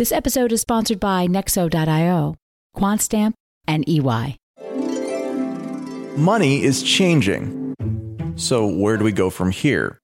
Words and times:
This 0.00 0.12
episode 0.12 0.50
is 0.50 0.62
sponsored 0.62 0.98
by 0.98 1.26
Nexo.io, 1.26 2.34
QuantStamp, 2.74 3.34
and 3.68 3.86
EY. 3.86 4.38
Money 6.16 6.62
is 6.62 6.82
changing. 6.82 7.74
So, 8.34 8.66
where 8.66 8.96
do 8.96 9.04
we 9.04 9.12
go 9.12 9.28
from 9.28 9.50
here? 9.50 10.00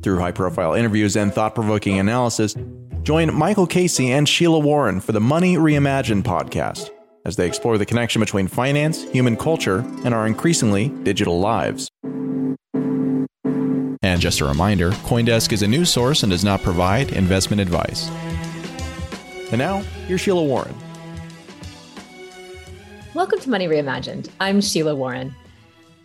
Through 0.00 0.20
high 0.20 0.30
profile 0.30 0.74
interviews 0.74 1.16
and 1.16 1.34
thought 1.34 1.56
provoking 1.56 1.98
analysis, 1.98 2.54
join 3.02 3.34
Michael 3.34 3.66
Casey 3.66 4.12
and 4.12 4.28
Sheila 4.28 4.60
Warren 4.60 5.00
for 5.00 5.10
the 5.10 5.20
Money 5.20 5.56
Reimagined 5.56 6.22
podcast 6.22 6.90
as 7.26 7.34
they 7.34 7.48
explore 7.48 7.78
the 7.78 7.84
connection 7.84 8.20
between 8.20 8.46
finance, 8.46 9.02
human 9.10 9.36
culture, 9.36 9.78
and 10.04 10.14
our 10.14 10.28
increasingly 10.28 10.90
digital 11.02 11.40
lives. 11.40 11.88
And 14.04 14.20
just 14.20 14.40
a 14.40 14.44
reminder 14.44 14.92
Coindesk 14.92 15.52
is 15.52 15.62
a 15.62 15.66
news 15.66 15.90
source 15.90 16.22
and 16.22 16.30
does 16.30 16.44
not 16.44 16.62
provide 16.62 17.10
investment 17.10 17.60
advice. 17.60 18.08
And 19.52 19.58
now, 19.58 19.80
here's 20.06 20.22
Sheila 20.22 20.42
Warren. 20.42 20.74
Welcome 23.12 23.38
to 23.40 23.50
Money 23.50 23.68
Reimagined. 23.68 24.30
I'm 24.40 24.62
Sheila 24.62 24.94
Warren. 24.94 25.34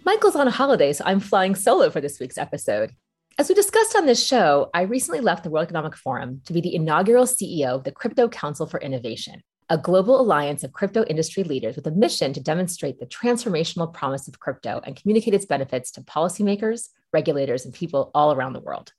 Michael's 0.04 0.36
on 0.36 0.48
holiday, 0.48 0.92
so 0.92 1.06
I'm 1.06 1.22
flying 1.22 1.56
solo 1.56 1.90
for 1.90 2.02
this 2.02 2.20
week's 2.20 2.38
episode. 2.38 2.92
As 3.38 3.48
we 3.48 3.56
discussed 3.56 3.96
on 3.96 4.06
this 4.06 4.22
show, 4.22 4.70
I 4.74 4.82
recently 4.82 5.22
left 5.22 5.46
the 5.46 5.50
World 5.50 5.64
Economic 5.64 5.96
Forum 5.96 6.42
to 6.46 6.52
be 6.52 6.60
the 6.60 6.76
inaugural 6.76 7.24
CEO 7.24 7.70
of 7.70 7.86
the 7.86 7.92
Crypto 7.94 8.28
Council 8.28 8.66
for 8.68 8.82
Innovation, 8.82 9.40
a 9.70 9.78
global 9.78 10.20
alliance 10.20 10.66
of 10.66 10.74
crypto 10.74 11.06
industry 11.06 11.46
leaders 11.46 11.78
with 11.78 11.88
a 11.88 11.92
mission 11.92 12.34
to 12.34 12.42
demonstrate 12.42 13.00
the 13.00 13.06
transformational 13.06 13.94
promise 13.94 14.28
of 14.28 14.42
crypto 14.42 14.82
and 14.84 14.98
communicate 14.98 15.34
its 15.34 15.46
benefits 15.46 15.90
to 15.92 16.02
policymakers, 16.02 16.90
regulators, 17.14 17.64
and 17.64 17.74
people 17.74 18.12
all 18.14 18.34
around 18.34 18.52
the 18.52 18.60
world. 18.60 18.92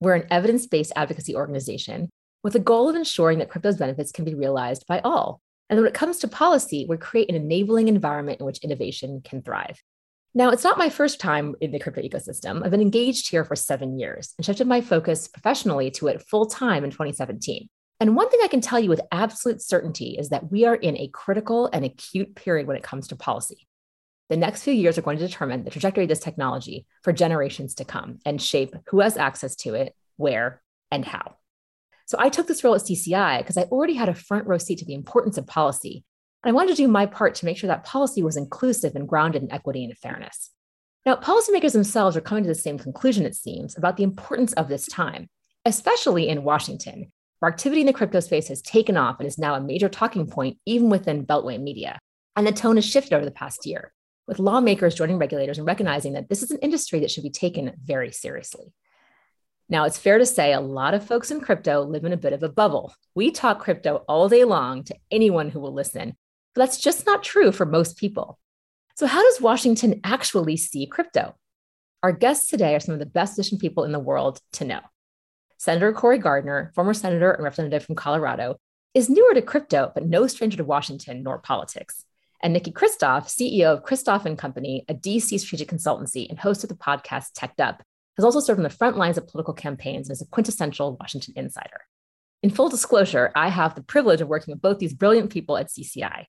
We're 0.00 0.14
an 0.14 0.28
evidence 0.30 0.68
based 0.68 0.92
advocacy 0.94 1.34
organization 1.34 2.08
with 2.42 2.54
the 2.54 2.58
goal 2.58 2.88
of 2.88 2.96
ensuring 2.96 3.38
that 3.38 3.50
crypto's 3.50 3.76
benefits 3.76 4.12
can 4.12 4.24
be 4.24 4.34
realized 4.34 4.86
by 4.86 5.00
all. 5.00 5.40
And 5.68 5.78
when 5.78 5.86
it 5.86 5.94
comes 5.94 6.18
to 6.18 6.28
policy, 6.28 6.86
we 6.88 6.96
create 6.96 7.28
an 7.28 7.36
enabling 7.36 7.88
environment 7.88 8.40
in 8.40 8.46
which 8.46 8.58
innovation 8.58 9.20
can 9.24 9.42
thrive. 9.42 9.80
Now, 10.32 10.50
it's 10.50 10.64
not 10.64 10.78
my 10.78 10.90
first 10.90 11.20
time 11.20 11.54
in 11.60 11.72
the 11.72 11.78
crypto 11.80 12.02
ecosystem. 12.02 12.64
I've 12.64 12.70
been 12.70 12.80
engaged 12.80 13.30
here 13.30 13.44
for 13.44 13.56
seven 13.56 13.98
years 13.98 14.32
and 14.38 14.44
shifted 14.44 14.66
my 14.66 14.80
focus 14.80 15.26
professionally 15.26 15.90
to 15.92 16.06
it 16.06 16.22
full 16.22 16.46
time 16.46 16.84
in 16.84 16.90
2017. 16.90 17.68
And 17.98 18.16
one 18.16 18.30
thing 18.30 18.40
I 18.42 18.48
can 18.48 18.60
tell 18.60 18.80
you 18.80 18.88
with 18.88 19.00
absolute 19.12 19.60
certainty 19.60 20.16
is 20.18 20.30
that 20.30 20.50
we 20.50 20.64
are 20.64 20.76
in 20.76 20.96
a 20.96 21.08
critical 21.08 21.68
and 21.72 21.84
acute 21.84 22.34
period 22.34 22.66
when 22.66 22.76
it 22.76 22.82
comes 22.82 23.08
to 23.08 23.16
policy. 23.16 23.66
The 24.30 24.36
next 24.36 24.62
few 24.62 24.72
years 24.72 24.96
are 24.96 25.02
going 25.02 25.18
to 25.18 25.26
determine 25.26 25.64
the 25.64 25.70
trajectory 25.70 26.04
of 26.04 26.08
this 26.08 26.20
technology 26.20 26.86
for 27.02 27.12
generations 27.12 27.74
to 27.74 27.84
come 27.84 28.20
and 28.24 28.40
shape 28.40 28.74
who 28.86 29.00
has 29.00 29.16
access 29.16 29.56
to 29.56 29.74
it, 29.74 29.94
where, 30.16 30.62
and 30.92 31.04
how. 31.04 31.34
So 32.10 32.16
I 32.18 32.28
took 32.28 32.48
this 32.48 32.64
role 32.64 32.74
at 32.74 32.80
CCI 32.80 33.38
because 33.38 33.56
I 33.56 33.62
already 33.70 33.94
had 33.94 34.08
a 34.08 34.14
front 34.14 34.44
row 34.44 34.58
seat 34.58 34.80
to 34.80 34.84
the 34.84 34.94
importance 34.94 35.38
of 35.38 35.46
policy. 35.46 36.02
And 36.42 36.50
I 36.50 36.52
wanted 36.52 36.70
to 36.70 36.82
do 36.82 36.88
my 36.88 37.06
part 37.06 37.36
to 37.36 37.44
make 37.44 37.56
sure 37.56 37.68
that 37.68 37.84
policy 37.84 38.20
was 38.20 38.36
inclusive 38.36 38.96
and 38.96 39.06
grounded 39.06 39.44
in 39.44 39.52
equity 39.52 39.84
and 39.84 39.96
fairness. 39.96 40.50
Now, 41.06 41.14
policymakers 41.14 41.70
themselves 41.70 42.16
are 42.16 42.20
coming 42.20 42.42
to 42.42 42.48
the 42.48 42.54
same 42.56 42.80
conclusion, 42.80 43.24
it 43.26 43.36
seems, 43.36 43.78
about 43.78 43.96
the 43.96 44.02
importance 44.02 44.52
of 44.54 44.66
this 44.66 44.86
time, 44.86 45.28
especially 45.64 46.28
in 46.28 46.42
Washington, 46.42 47.12
where 47.38 47.52
activity 47.52 47.82
in 47.82 47.86
the 47.86 47.92
crypto 47.92 48.18
space 48.18 48.48
has 48.48 48.60
taken 48.60 48.96
off 48.96 49.20
and 49.20 49.28
is 49.28 49.38
now 49.38 49.54
a 49.54 49.60
major 49.60 49.88
talking 49.88 50.26
point, 50.26 50.58
even 50.66 50.90
within 50.90 51.24
Beltway 51.24 51.62
media. 51.62 51.96
And 52.34 52.44
the 52.44 52.50
tone 52.50 52.74
has 52.74 52.84
shifted 52.84 53.12
over 53.12 53.24
the 53.24 53.30
past 53.30 53.64
year, 53.66 53.92
with 54.26 54.40
lawmakers 54.40 54.96
joining 54.96 55.18
regulators 55.18 55.58
and 55.58 55.66
recognizing 55.66 56.14
that 56.14 56.28
this 56.28 56.42
is 56.42 56.50
an 56.50 56.58
industry 56.58 56.98
that 56.98 57.12
should 57.12 57.22
be 57.22 57.30
taken 57.30 57.76
very 57.84 58.10
seriously. 58.10 58.72
Now, 59.70 59.84
it's 59.84 59.98
fair 59.98 60.18
to 60.18 60.26
say 60.26 60.52
a 60.52 60.60
lot 60.60 60.94
of 60.94 61.06
folks 61.06 61.30
in 61.30 61.40
crypto 61.40 61.82
live 61.82 62.04
in 62.04 62.12
a 62.12 62.16
bit 62.16 62.32
of 62.32 62.42
a 62.42 62.48
bubble. 62.48 62.92
We 63.14 63.30
talk 63.30 63.60
crypto 63.60 64.04
all 64.08 64.28
day 64.28 64.42
long 64.42 64.82
to 64.84 64.96
anyone 65.12 65.48
who 65.48 65.60
will 65.60 65.72
listen, 65.72 66.16
but 66.54 66.62
that's 66.62 66.80
just 66.80 67.06
not 67.06 67.22
true 67.22 67.52
for 67.52 67.64
most 67.64 67.96
people. 67.96 68.40
So, 68.96 69.06
how 69.06 69.22
does 69.22 69.40
Washington 69.40 70.00
actually 70.02 70.56
see 70.56 70.86
crypto? 70.86 71.36
Our 72.02 72.10
guests 72.10 72.50
today 72.50 72.74
are 72.74 72.80
some 72.80 72.94
of 72.94 72.98
the 72.98 73.06
best 73.06 73.36
positioned 73.36 73.60
people 73.60 73.84
in 73.84 73.92
the 73.92 74.00
world 74.00 74.40
to 74.54 74.64
know. 74.64 74.80
Senator 75.56 75.92
Cory 75.92 76.18
Gardner, 76.18 76.72
former 76.74 76.92
senator 76.92 77.30
and 77.30 77.44
representative 77.44 77.84
from 77.84 77.94
Colorado, 77.94 78.56
is 78.92 79.08
newer 79.08 79.34
to 79.34 79.42
crypto, 79.42 79.92
but 79.94 80.04
no 80.04 80.26
stranger 80.26 80.56
to 80.56 80.64
Washington 80.64 81.22
nor 81.22 81.38
politics. 81.38 82.04
And 82.42 82.52
Nikki 82.52 82.72
Christoff, 82.72 83.26
CEO 83.26 83.66
of 83.66 83.84
Christoff 83.84 84.24
and 84.24 84.36
Company, 84.36 84.84
a 84.88 84.94
DC 84.94 85.38
strategic 85.38 85.68
consultancy 85.68 86.28
and 86.28 86.40
host 86.40 86.64
of 86.64 86.70
the 86.70 86.74
podcast 86.74 87.34
Teched 87.36 87.60
Up, 87.60 87.84
has 88.16 88.24
also 88.24 88.40
served 88.40 88.58
on 88.58 88.64
the 88.64 88.70
front 88.70 88.96
lines 88.96 89.18
of 89.18 89.26
political 89.26 89.54
campaigns 89.54 90.08
and 90.08 90.14
is 90.14 90.22
a 90.22 90.26
quintessential 90.26 90.96
Washington 91.00 91.34
insider. 91.36 91.82
In 92.42 92.50
full 92.50 92.68
disclosure, 92.68 93.32
I 93.36 93.48
have 93.48 93.74
the 93.74 93.82
privilege 93.82 94.20
of 94.20 94.28
working 94.28 94.52
with 94.52 94.62
both 94.62 94.78
these 94.78 94.94
brilliant 94.94 95.30
people 95.30 95.56
at 95.56 95.68
CCI. 95.68 96.24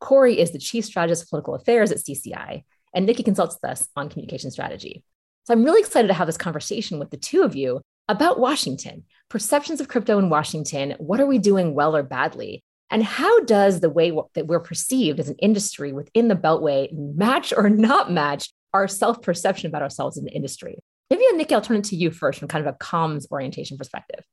Cory 0.00 0.38
is 0.38 0.50
the 0.50 0.58
chief 0.58 0.84
strategist 0.84 1.22
of 1.22 1.28
political 1.30 1.54
affairs 1.54 1.90
at 1.92 1.98
CCI, 1.98 2.64
and 2.94 3.06
Nikki 3.06 3.22
consults 3.22 3.58
with 3.60 3.70
us 3.70 3.88
on 3.96 4.08
communication 4.08 4.50
strategy. 4.50 5.04
So 5.44 5.54
I'm 5.54 5.64
really 5.64 5.80
excited 5.80 6.08
to 6.08 6.14
have 6.14 6.26
this 6.26 6.36
conversation 6.36 6.98
with 6.98 7.10
the 7.10 7.16
two 7.16 7.42
of 7.42 7.54
you 7.54 7.82
about 8.08 8.38
Washington, 8.38 9.04
perceptions 9.28 9.80
of 9.80 9.88
crypto 9.88 10.18
in 10.18 10.28
Washington. 10.28 10.94
What 10.98 11.20
are 11.20 11.26
we 11.26 11.38
doing 11.38 11.74
well 11.74 11.96
or 11.96 12.02
badly? 12.02 12.62
And 12.90 13.02
how 13.02 13.40
does 13.40 13.80
the 13.80 13.90
way 13.90 14.12
that 14.34 14.46
we're 14.46 14.60
perceived 14.60 15.18
as 15.20 15.28
an 15.28 15.36
industry 15.38 15.92
within 15.92 16.28
the 16.28 16.36
Beltway 16.36 16.88
match 16.92 17.52
or 17.56 17.68
not 17.70 18.12
match 18.12 18.50
our 18.72 18.88
self 18.88 19.22
perception 19.22 19.68
about 19.68 19.82
ourselves 19.82 20.16
in 20.16 20.24
the 20.24 20.32
industry? 20.32 20.78
Maybe, 21.10 21.22
Nikki, 21.34 21.54
I'll 21.54 21.60
turn 21.60 21.76
it 21.78 21.84
to 21.84 21.96
you 21.96 22.10
first 22.10 22.38
from 22.38 22.48
kind 22.48 22.66
of 22.66 22.74
a 22.74 22.78
comms 22.78 23.30
orientation 23.30 23.76
perspective. 23.76 24.24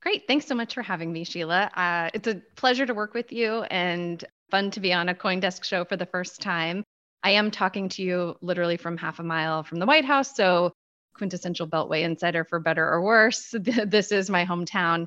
Great. 0.00 0.26
Thanks 0.26 0.46
so 0.46 0.54
much 0.54 0.74
for 0.74 0.82
having 0.82 1.12
me, 1.12 1.24
Sheila. 1.24 1.70
Uh, 1.74 2.10
it's 2.14 2.28
a 2.28 2.40
pleasure 2.56 2.86
to 2.86 2.94
work 2.94 3.14
with 3.14 3.32
you 3.32 3.62
and 3.62 4.24
fun 4.50 4.70
to 4.72 4.80
be 4.80 4.92
on 4.92 5.08
a 5.08 5.14
Coindesk 5.14 5.64
show 5.64 5.84
for 5.84 5.96
the 5.96 6.06
first 6.06 6.40
time. 6.40 6.84
I 7.22 7.32
am 7.32 7.50
talking 7.50 7.88
to 7.90 8.02
you 8.02 8.36
literally 8.40 8.76
from 8.76 8.96
half 8.96 9.18
a 9.18 9.24
mile 9.24 9.64
from 9.64 9.78
the 9.80 9.86
White 9.86 10.04
House. 10.04 10.34
So, 10.36 10.72
quintessential 11.14 11.66
Beltway 11.66 12.02
insider 12.02 12.44
for 12.44 12.60
better 12.60 12.88
or 12.88 13.02
worse. 13.02 13.50
this 13.52 14.12
is 14.12 14.30
my 14.30 14.44
hometown. 14.44 15.06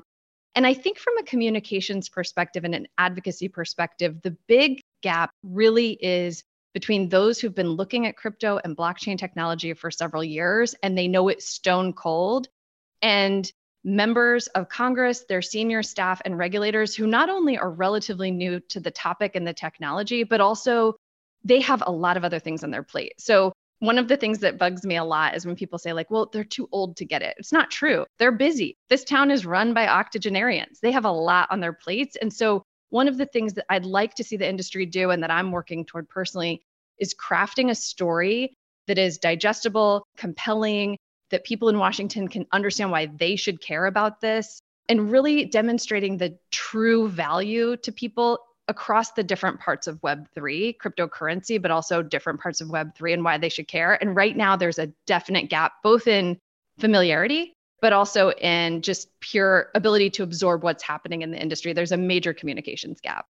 And 0.54 0.66
I 0.66 0.74
think 0.74 0.98
from 0.98 1.16
a 1.16 1.22
communications 1.22 2.10
perspective 2.10 2.64
and 2.64 2.74
an 2.74 2.86
advocacy 2.98 3.48
perspective, 3.48 4.20
the 4.22 4.36
big 4.46 4.82
gap 5.02 5.30
really 5.42 5.92
is 5.92 6.44
between 6.74 7.08
those 7.08 7.38
who've 7.38 7.54
been 7.54 7.70
looking 7.70 8.06
at 8.06 8.16
crypto 8.16 8.58
and 8.64 8.76
blockchain 8.76 9.18
technology 9.18 9.74
for 9.74 9.90
several 9.90 10.24
years 10.24 10.74
and 10.82 10.96
they 10.96 11.08
know 11.08 11.28
it's 11.28 11.48
stone 11.48 11.92
cold 11.92 12.48
and 13.02 13.50
members 13.84 14.46
of 14.48 14.68
Congress, 14.68 15.24
their 15.28 15.42
senior 15.42 15.82
staff, 15.82 16.22
and 16.24 16.38
regulators 16.38 16.94
who 16.94 17.06
not 17.06 17.28
only 17.28 17.58
are 17.58 17.70
relatively 17.70 18.30
new 18.30 18.60
to 18.60 18.80
the 18.80 18.90
topic 18.90 19.34
and 19.34 19.46
the 19.46 19.52
technology, 19.52 20.24
but 20.24 20.40
also 20.40 20.94
they 21.44 21.60
have 21.60 21.82
a 21.86 21.90
lot 21.90 22.16
of 22.16 22.24
other 22.24 22.38
things 22.38 22.62
on 22.62 22.70
their 22.70 22.82
plate. 22.82 23.14
So, 23.18 23.52
one 23.80 23.98
of 23.98 24.06
the 24.06 24.16
things 24.16 24.38
that 24.38 24.58
bugs 24.58 24.86
me 24.86 24.94
a 24.96 25.02
lot 25.02 25.34
is 25.34 25.44
when 25.44 25.56
people 25.56 25.76
say, 25.76 25.92
like, 25.92 26.08
well, 26.08 26.30
they're 26.32 26.44
too 26.44 26.68
old 26.70 26.96
to 26.98 27.04
get 27.04 27.20
it. 27.20 27.34
It's 27.36 27.50
not 27.50 27.68
true. 27.68 28.06
They're 28.20 28.30
busy. 28.30 28.76
This 28.88 29.02
town 29.02 29.32
is 29.32 29.44
run 29.44 29.74
by 29.74 29.88
octogenarians, 29.88 30.78
they 30.80 30.92
have 30.92 31.04
a 31.04 31.10
lot 31.10 31.48
on 31.50 31.58
their 31.58 31.72
plates. 31.72 32.16
And 32.16 32.32
so, 32.32 32.62
one 32.92 33.08
of 33.08 33.16
the 33.16 33.24
things 33.24 33.54
that 33.54 33.64
I'd 33.70 33.86
like 33.86 34.14
to 34.16 34.24
see 34.24 34.36
the 34.36 34.48
industry 34.48 34.84
do 34.84 35.10
and 35.10 35.22
that 35.22 35.30
I'm 35.30 35.50
working 35.50 35.86
toward 35.86 36.10
personally 36.10 36.60
is 36.98 37.14
crafting 37.14 37.70
a 37.70 37.74
story 37.74 38.54
that 38.86 38.98
is 38.98 39.16
digestible, 39.16 40.06
compelling, 40.18 40.98
that 41.30 41.42
people 41.44 41.70
in 41.70 41.78
Washington 41.78 42.28
can 42.28 42.46
understand 42.52 42.90
why 42.90 43.06
they 43.06 43.34
should 43.34 43.62
care 43.62 43.86
about 43.86 44.20
this, 44.20 44.60
and 44.90 45.10
really 45.10 45.46
demonstrating 45.46 46.18
the 46.18 46.36
true 46.50 47.08
value 47.08 47.78
to 47.78 47.90
people 47.90 48.38
across 48.68 49.12
the 49.12 49.22
different 49.22 49.58
parts 49.58 49.86
of 49.86 49.98
Web3, 50.02 50.76
cryptocurrency, 50.76 51.60
but 51.60 51.70
also 51.70 52.02
different 52.02 52.40
parts 52.40 52.60
of 52.60 52.68
Web3 52.68 53.14
and 53.14 53.24
why 53.24 53.38
they 53.38 53.48
should 53.48 53.68
care. 53.68 53.94
And 54.02 54.14
right 54.14 54.36
now, 54.36 54.54
there's 54.54 54.78
a 54.78 54.92
definite 55.06 55.48
gap 55.48 55.72
both 55.82 56.06
in 56.06 56.38
familiarity 56.78 57.54
but 57.82 57.92
also 57.92 58.30
in 58.30 58.80
just 58.80 59.08
pure 59.20 59.68
ability 59.74 60.08
to 60.08 60.22
absorb 60.22 60.62
what's 60.62 60.84
happening 60.84 61.20
in 61.20 61.32
the 61.32 61.38
industry. 61.38 61.72
There's 61.72 61.92
a 61.92 61.96
major 61.98 62.32
communications 62.32 63.00
gap. 63.00 63.26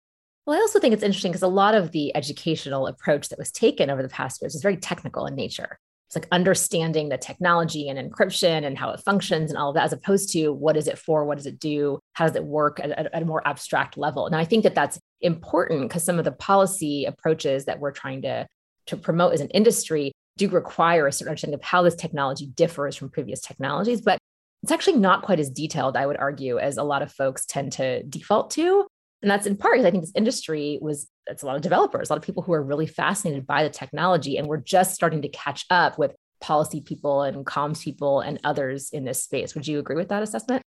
Well, 0.45 0.57
I 0.57 0.61
also 0.61 0.79
think 0.79 0.93
it's 0.93 1.03
interesting 1.03 1.31
because 1.31 1.41
a 1.41 1.47
lot 1.47 1.73
of 1.73 1.91
the 1.91 2.15
educational 2.15 2.87
approach 2.87 3.29
that 3.29 3.39
was 3.39 3.51
taken 3.51 3.89
over 3.89 4.03
the 4.03 4.09
past 4.09 4.41
years 4.41 4.53
is 4.53 4.61
very 4.61 4.77
technical 4.77 5.25
in 5.25 5.35
nature. 5.35 5.79
It's 6.07 6.15
like 6.17 6.27
understanding 6.33 7.07
the 7.07 7.17
technology 7.17 7.87
and 7.87 7.97
encryption 7.97 8.65
and 8.65 8.77
how 8.77 8.89
it 8.89 8.99
functions 8.99 9.49
and 9.49 9.57
all 9.57 9.69
of 9.69 9.75
that, 9.75 9.85
as 9.85 9.93
opposed 9.93 10.33
to 10.33 10.49
what 10.49 10.75
is 10.75 10.89
it 10.89 10.97
for? 10.97 11.23
What 11.23 11.37
does 11.37 11.45
it 11.45 11.57
do? 11.57 11.99
How 12.13 12.27
does 12.27 12.35
it 12.35 12.43
work 12.43 12.81
at, 12.81 12.91
at 12.91 13.21
a 13.21 13.25
more 13.25 13.47
abstract 13.47 13.97
level? 13.97 14.25
And 14.25 14.35
I 14.35 14.43
think 14.43 14.63
that 14.63 14.75
that's 14.75 14.99
important 15.21 15.83
because 15.83 16.03
some 16.03 16.19
of 16.19 16.25
the 16.25 16.33
policy 16.33 17.05
approaches 17.05 17.63
that 17.65 17.79
we're 17.79 17.93
trying 17.93 18.23
to, 18.23 18.45
to 18.87 18.97
promote 18.97 19.33
as 19.33 19.39
an 19.39 19.49
industry 19.51 20.11
do 20.37 20.49
require 20.49 21.07
a 21.07 21.13
certain 21.13 21.29
understanding 21.29 21.57
of 21.57 21.63
how 21.63 21.81
this 21.81 21.95
technology 21.95 22.47
differs 22.47 22.97
from 22.97 23.09
previous 23.09 23.39
technologies. 23.39 24.01
But 24.01 24.17
it's 24.63 24.71
actually 24.71 24.97
not 24.97 25.23
quite 25.23 25.39
as 25.39 25.49
detailed, 25.49 25.97
I 25.97 26.05
would 26.05 26.17
argue, 26.17 26.59
as 26.59 26.77
a 26.77 26.83
lot 26.83 27.01
of 27.01 27.11
folks 27.11 27.45
tend 27.45 27.73
to 27.73 28.03
default 28.03 28.51
to. 28.51 28.85
And 29.21 29.29
that's 29.29 29.45
in 29.45 29.55
part 29.55 29.75
because 29.75 29.85
I 29.85 29.91
think 29.91 30.03
this 30.03 30.13
industry 30.15 30.79
was, 30.81 31.07
it's 31.27 31.43
a 31.43 31.45
lot 31.45 31.55
of 31.55 31.61
developers, 31.61 32.09
a 32.09 32.13
lot 32.13 32.17
of 32.17 32.23
people 32.23 32.43
who 32.43 32.53
are 32.53 32.61
really 32.61 32.87
fascinated 32.87 33.45
by 33.45 33.63
the 33.63 33.69
technology. 33.69 34.37
And 34.37 34.47
we're 34.47 34.57
just 34.57 34.95
starting 34.95 35.21
to 35.21 35.29
catch 35.29 35.65
up 35.69 35.97
with 35.97 36.15
policy 36.41 36.81
people 36.81 37.21
and 37.21 37.45
comms 37.45 37.83
people 37.83 38.21
and 38.21 38.39
others 38.43 38.89
in 38.91 39.05
this 39.05 39.21
space. 39.23 39.53
Would 39.53 39.67
you 39.67 39.79
agree 39.79 39.95
with 39.95 40.09
that 40.09 40.23
assessment? 40.23 40.63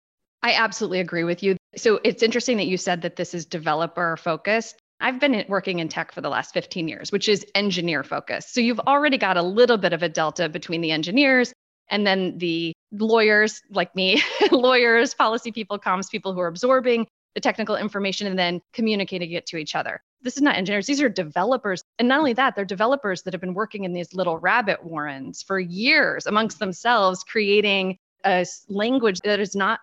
I 0.43 0.53
absolutely 0.55 1.01
agree 1.01 1.25
with 1.25 1.43
you. 1.43 1.57
So 1.77 2.01
it's 2.05 2.23
interesting 2.23 2.57
that 2.57 2.67
you 2.67 2.79
said 2.79 3.03
that 3.03 3.17
this 3.17 3.35
is 3.35 3.45
developer 3.45 4.17
focused. 4.17 4.77
I've 5.01 5.21
been 5.21 5.45
working 5.49 5.79
in 5.79 5.89
tech 5.89 6.13
for 6.13 6.21
the 6.21 6.29
last 6.29 6.55
15 6.55 6.89
years, 6.89 7.13
which 7.13 7.29
is 7.29 7.47
engineer 7.55 8.03
focused. 8.03 8.55
So 8.55 8.61
you've 8.61 8.81
already 8.81 9.19
got 9.19 9.37
a 9.37 9.43
little 9.43 9.77
bit 9.77 9.93
of 9.93 10.03
a 10.03 10.09
delta 10.09 10.49
between 10.49 10.81
the 10.81 10.91
engineers 10.91 11.53
and 11.91 12.07
then 12.07 12.39
the 12.39 12.73
lawyers 12.93 13.63
like 13.71 13.95
me, 13.95 14.23
lawyers, 14.51 15.15
policy 15.15 15.53
people, 15.53 15.79
comms 15.79 16.11
people 16.11 16.33
who 16.33 16.41
are 16.41 16.47
absorbing 16.47 17.07
the 17.35 17.41
technical 17.41 17.77
information 17.77 18.27
and 18.27 18.39
then 18.39 18.61
communicating 18.73 19.33
it 19.33 19.47
to 19.47 19.57
each 19.57 19.75
other. 19.75 20.03
This 20.23 20.37
is 20.37 20.43
not 20.43 20.57
engineers, 20.57 20.87
these 20.87 21.01
are 21.01 21.09
developers. 21.09 21.83
And 21.99 22.09
not 22.09 22.19
only 22.19 22.33
that, 22.33 22.57
they're 22.57 22.65
developers 22.65 23.23
that 23.23 23.35
have 23.35 23.41
been 23.41 23.55
working 23.55 23.85
in 23.85 23.93
these 23.93 24.13
little 24.13 24.39
rabbit 24.39 24.85
warrens 24.85 25.43
for 25.43 25.61
years 25.61 26.27
amongst 26.27 26.59
themselves, 26.59 27.23
creating 27.23 27.99
a 28.25 28.45
language 28.69 29.21
that 29.21 29.39
is 29.39 29.55
not 29.55 29.81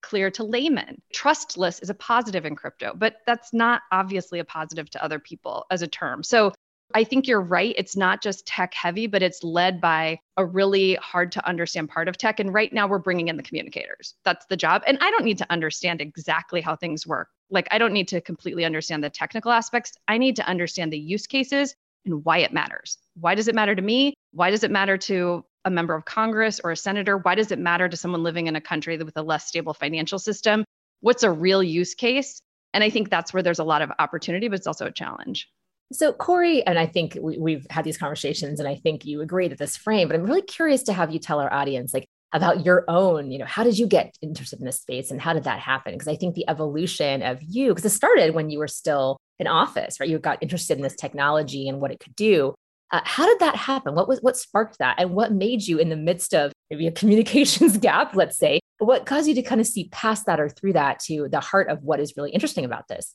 clear 0.00 0.30
to 0.30 0.44
laymen. 0.44 1.00
Trustless 1.12 1.80
is 1.80 1.90
a 1.90 1.94
positive 1.94 2.44
in 2.44 2.56
crypto, 2.56 2.92
but 2.94 3.16
that's 3.26 3.52
not 3.52 3.82
obviously 3.90 4.38
a 4.38 4.44
positive 4.44 4.88
to 4.90 5.02
other 5.02 5.18
people 5.18 5.66
as 5.70 5.82
a 5.82 5.86
term. 5.86 6.22
So 6.22 6.52
I 6.94 7.02
think 7.02 7.26
you're 7.26 7.40
right. 7.40 7.74
It's 7.76 7.96
not 7.96 8.22
just 8.22 8.46
tech 8.46 8.72
heavy, 8.72 9.08
but 9.08 9.20
it's 9.20 9.42
led 9.42 9.80
by 9.80 10.20
a 10.36 10.46
really 10.46 10.94
hard 10.94 11.32
to 11.32 11.46
understand 11.46 11.88
part 11.88 12.06
of 12.06 12.16
tech. 12.16 12.38
And 12.38 12.54
right 12.54 12.72
now 12.72 12.86
we're 12.86 13.00
bringing 13.00 13.26
in 13.26 13.36
the 13.36 13.42
communicators. 13.42 14.14
That's 14.24 14.46
the 14.46 14.56
job. 14.56 14.82
And 14.86 14.96
I 15.00 15.10
don't 15.10 15.24
need 15.24 15.38
to 15.38 15.46
understand 15.50 16.00
exactly 16.00 16.60
how 16.60 16.76
things 16.76 17.04
work. 17.04 17.28
Like, 17.50 17.66
I 17.72 17.78
don't 17.78 17.92
need 17.92 18.08
to 18.08 18.20
completely 18.20 18.64
understand 18.64 19.02
the 19.02 19.10
technical 19.10 19.50
aspects. 19.50 19.92
I 20.06 20.18
need 20.18 20.36
to 20.36 20.46
understand 20.46 20.92
the 20.92 20.98
use 20.98 21.26
cases 21.26 21.74
and 22.06 22.24
why 22.24 22.38
it 22.38 22.52
matters. 22.52 22.96
Why 23.14 23.34
does 23.34 23.48
it 23.48 23.56
matter 23.56 23.74
to 23.74 23.82
me? 23.82 24.14
Why 24.32 24.50
does 24.50 24.62
it 24.62 24.70
matter 24.70 24.96
to 24.98 25.44
a 25.64 25.70
member 25.70 25.94
of 25.94 26.04
Congress 26.04 26.60
or 26.62 26.70
a 26.70 26.76
senator? 26.76 27.18
Why 27.18 27.34
does 27.34 27.50
it 27.50 27.58
matter 27.58 27.88
to 27.88 27.96
someone 27.96 28.22
living 28.22 28.46
in 28.46 28.54
a 28.54 28.60
country 28.60 28.96
with 28.98 29.16
a 29.16 29.22
less 29.22 29.46
stable 29.48 29.74
financial 29.74 30.20
system? 30.20 30.64
What's 31.00 31.24
a 31.24 31.30
real 31.30 31.62
use 31.62 31.94
case? 31.94 32.40
And 32.72 32.84
I 32.84 32.90
think 32.90 33.10
that's 33.10 33.32
where 33.32 33.42
there's 33.42 33.58
a 33.58 33.64
lot 33.64 33.82
of 33.82 33.90
opportunity, 33.98 34.48
but 34.48 34.56
it's 34.58 34.66
also 34.66 34.86
a 34.86 34.92
challenge. 34.92 35.48
So, 35.92 36.12
Cory, 36.12 36.64
and 36.66 36.78
I 36.78 36.86
think 36.86 37.16
we, 37.20 37.52
have 37.52 37.66
had 37.70 37.84
these 37.84 37.98
conversations, 37.98 38.58
and 38.58 38.68
I 38.68 38.74
think 38.74 39.04
you 39.04 39.20
agree 39.20 39.48
to 39.48 39.54
this 39.54 39.76
frame, 39.76 40.08
but 40.08 40.16
I'm 40.16 40.24
really 40.24 40.42
curious 40.42 40.82
to 40.84 40.92
have 40.92 41.12
you 41.12 41.18
tell 41.18 41.40
our 41.40 41.52
audience, 41.52 41.92
like, 41.94 42.06
about 42.32 42.64
your 42.64 42.84
own, 42.88 43.30
you 43.30 43.38
know, 43.38 43.44
how 43.44 43.62
did 43.62 43.78
you 43.78 43.86
get 43.86 44.16
interested 44.20 44.58
in 44.58 44.64
this 44.64 44.80
space 44.80 45.12
and 45.12 45.20
how 45.20 45.32
did 45.32 45.44
that 45.44 45.60
happen? 45.60 45.94
Because 45.94 46.08
I 46.08 46.16
think 46.16 46.34
the 46.34 46.48
evolution 46.48 47.22
of 47.22 47.40
you, 47.40 47.68
because 47.68 47.84
it 47.84 47.90
started 47.90 48.34
when 48.34 48.50
you 48.50 48.58
were 48.58 48.66
still 48.66 49.18
in 49.38 49.46
office, 49.46 50.00
right? 50.00 50.08
You 50.08 50.18
got 50.18 50.42
interested 50.42 50.76
in 50.76 50.82
this 50.82 50.96
technology 50.96 51.68
and 51.68 51.80
what 51.80 51.92
it 51.92 52.00
could 52.00 52.16
do. 52.16 52.54
Uh, 52.90 53.00
how 53.04 53.24
did 53.26 53.38
that 53.38 53.54
happen? 53.54 53.94
What 53.94 54.08
was 54.08 54.20
what 54.20 54.36
sparked 54.36 54.78
that, 54.78 54.96
and 54.98 55.10
what 55.10 55.32
made 55.32 55.66
you, 55.66 55.78
in 55.78 55.88
the 55.88 55.96
midst 55.96 56.34
of 56.34 56.52
maybe 56.70 56.86
a 56.86 56.92
communications 56.92 57.76
gap, 57.78 58.14
let's 58.14 58.36
say, 58.36 58.60
what 58.78 59.06
caused 59.06 59.28
you 59.28 59.34
to 59.36 59.42
kind 59.42 59.60
of 59.60 59.66
see 59.66 59.88
past 59.90 60.26
that 60.26 60.40
or 60.40 60.48
through 60.48 60.74
that 60.74 60.98
to 61.04 61.28
the 61.30 61.40
heart 61.40 61.68
of 61.68 61.82
what 61.82 62.00
is 62.00 62.14
really 62.16 62.30
interesting 62.30 62.64
about 62.64 62.88
this? 62.88 63.14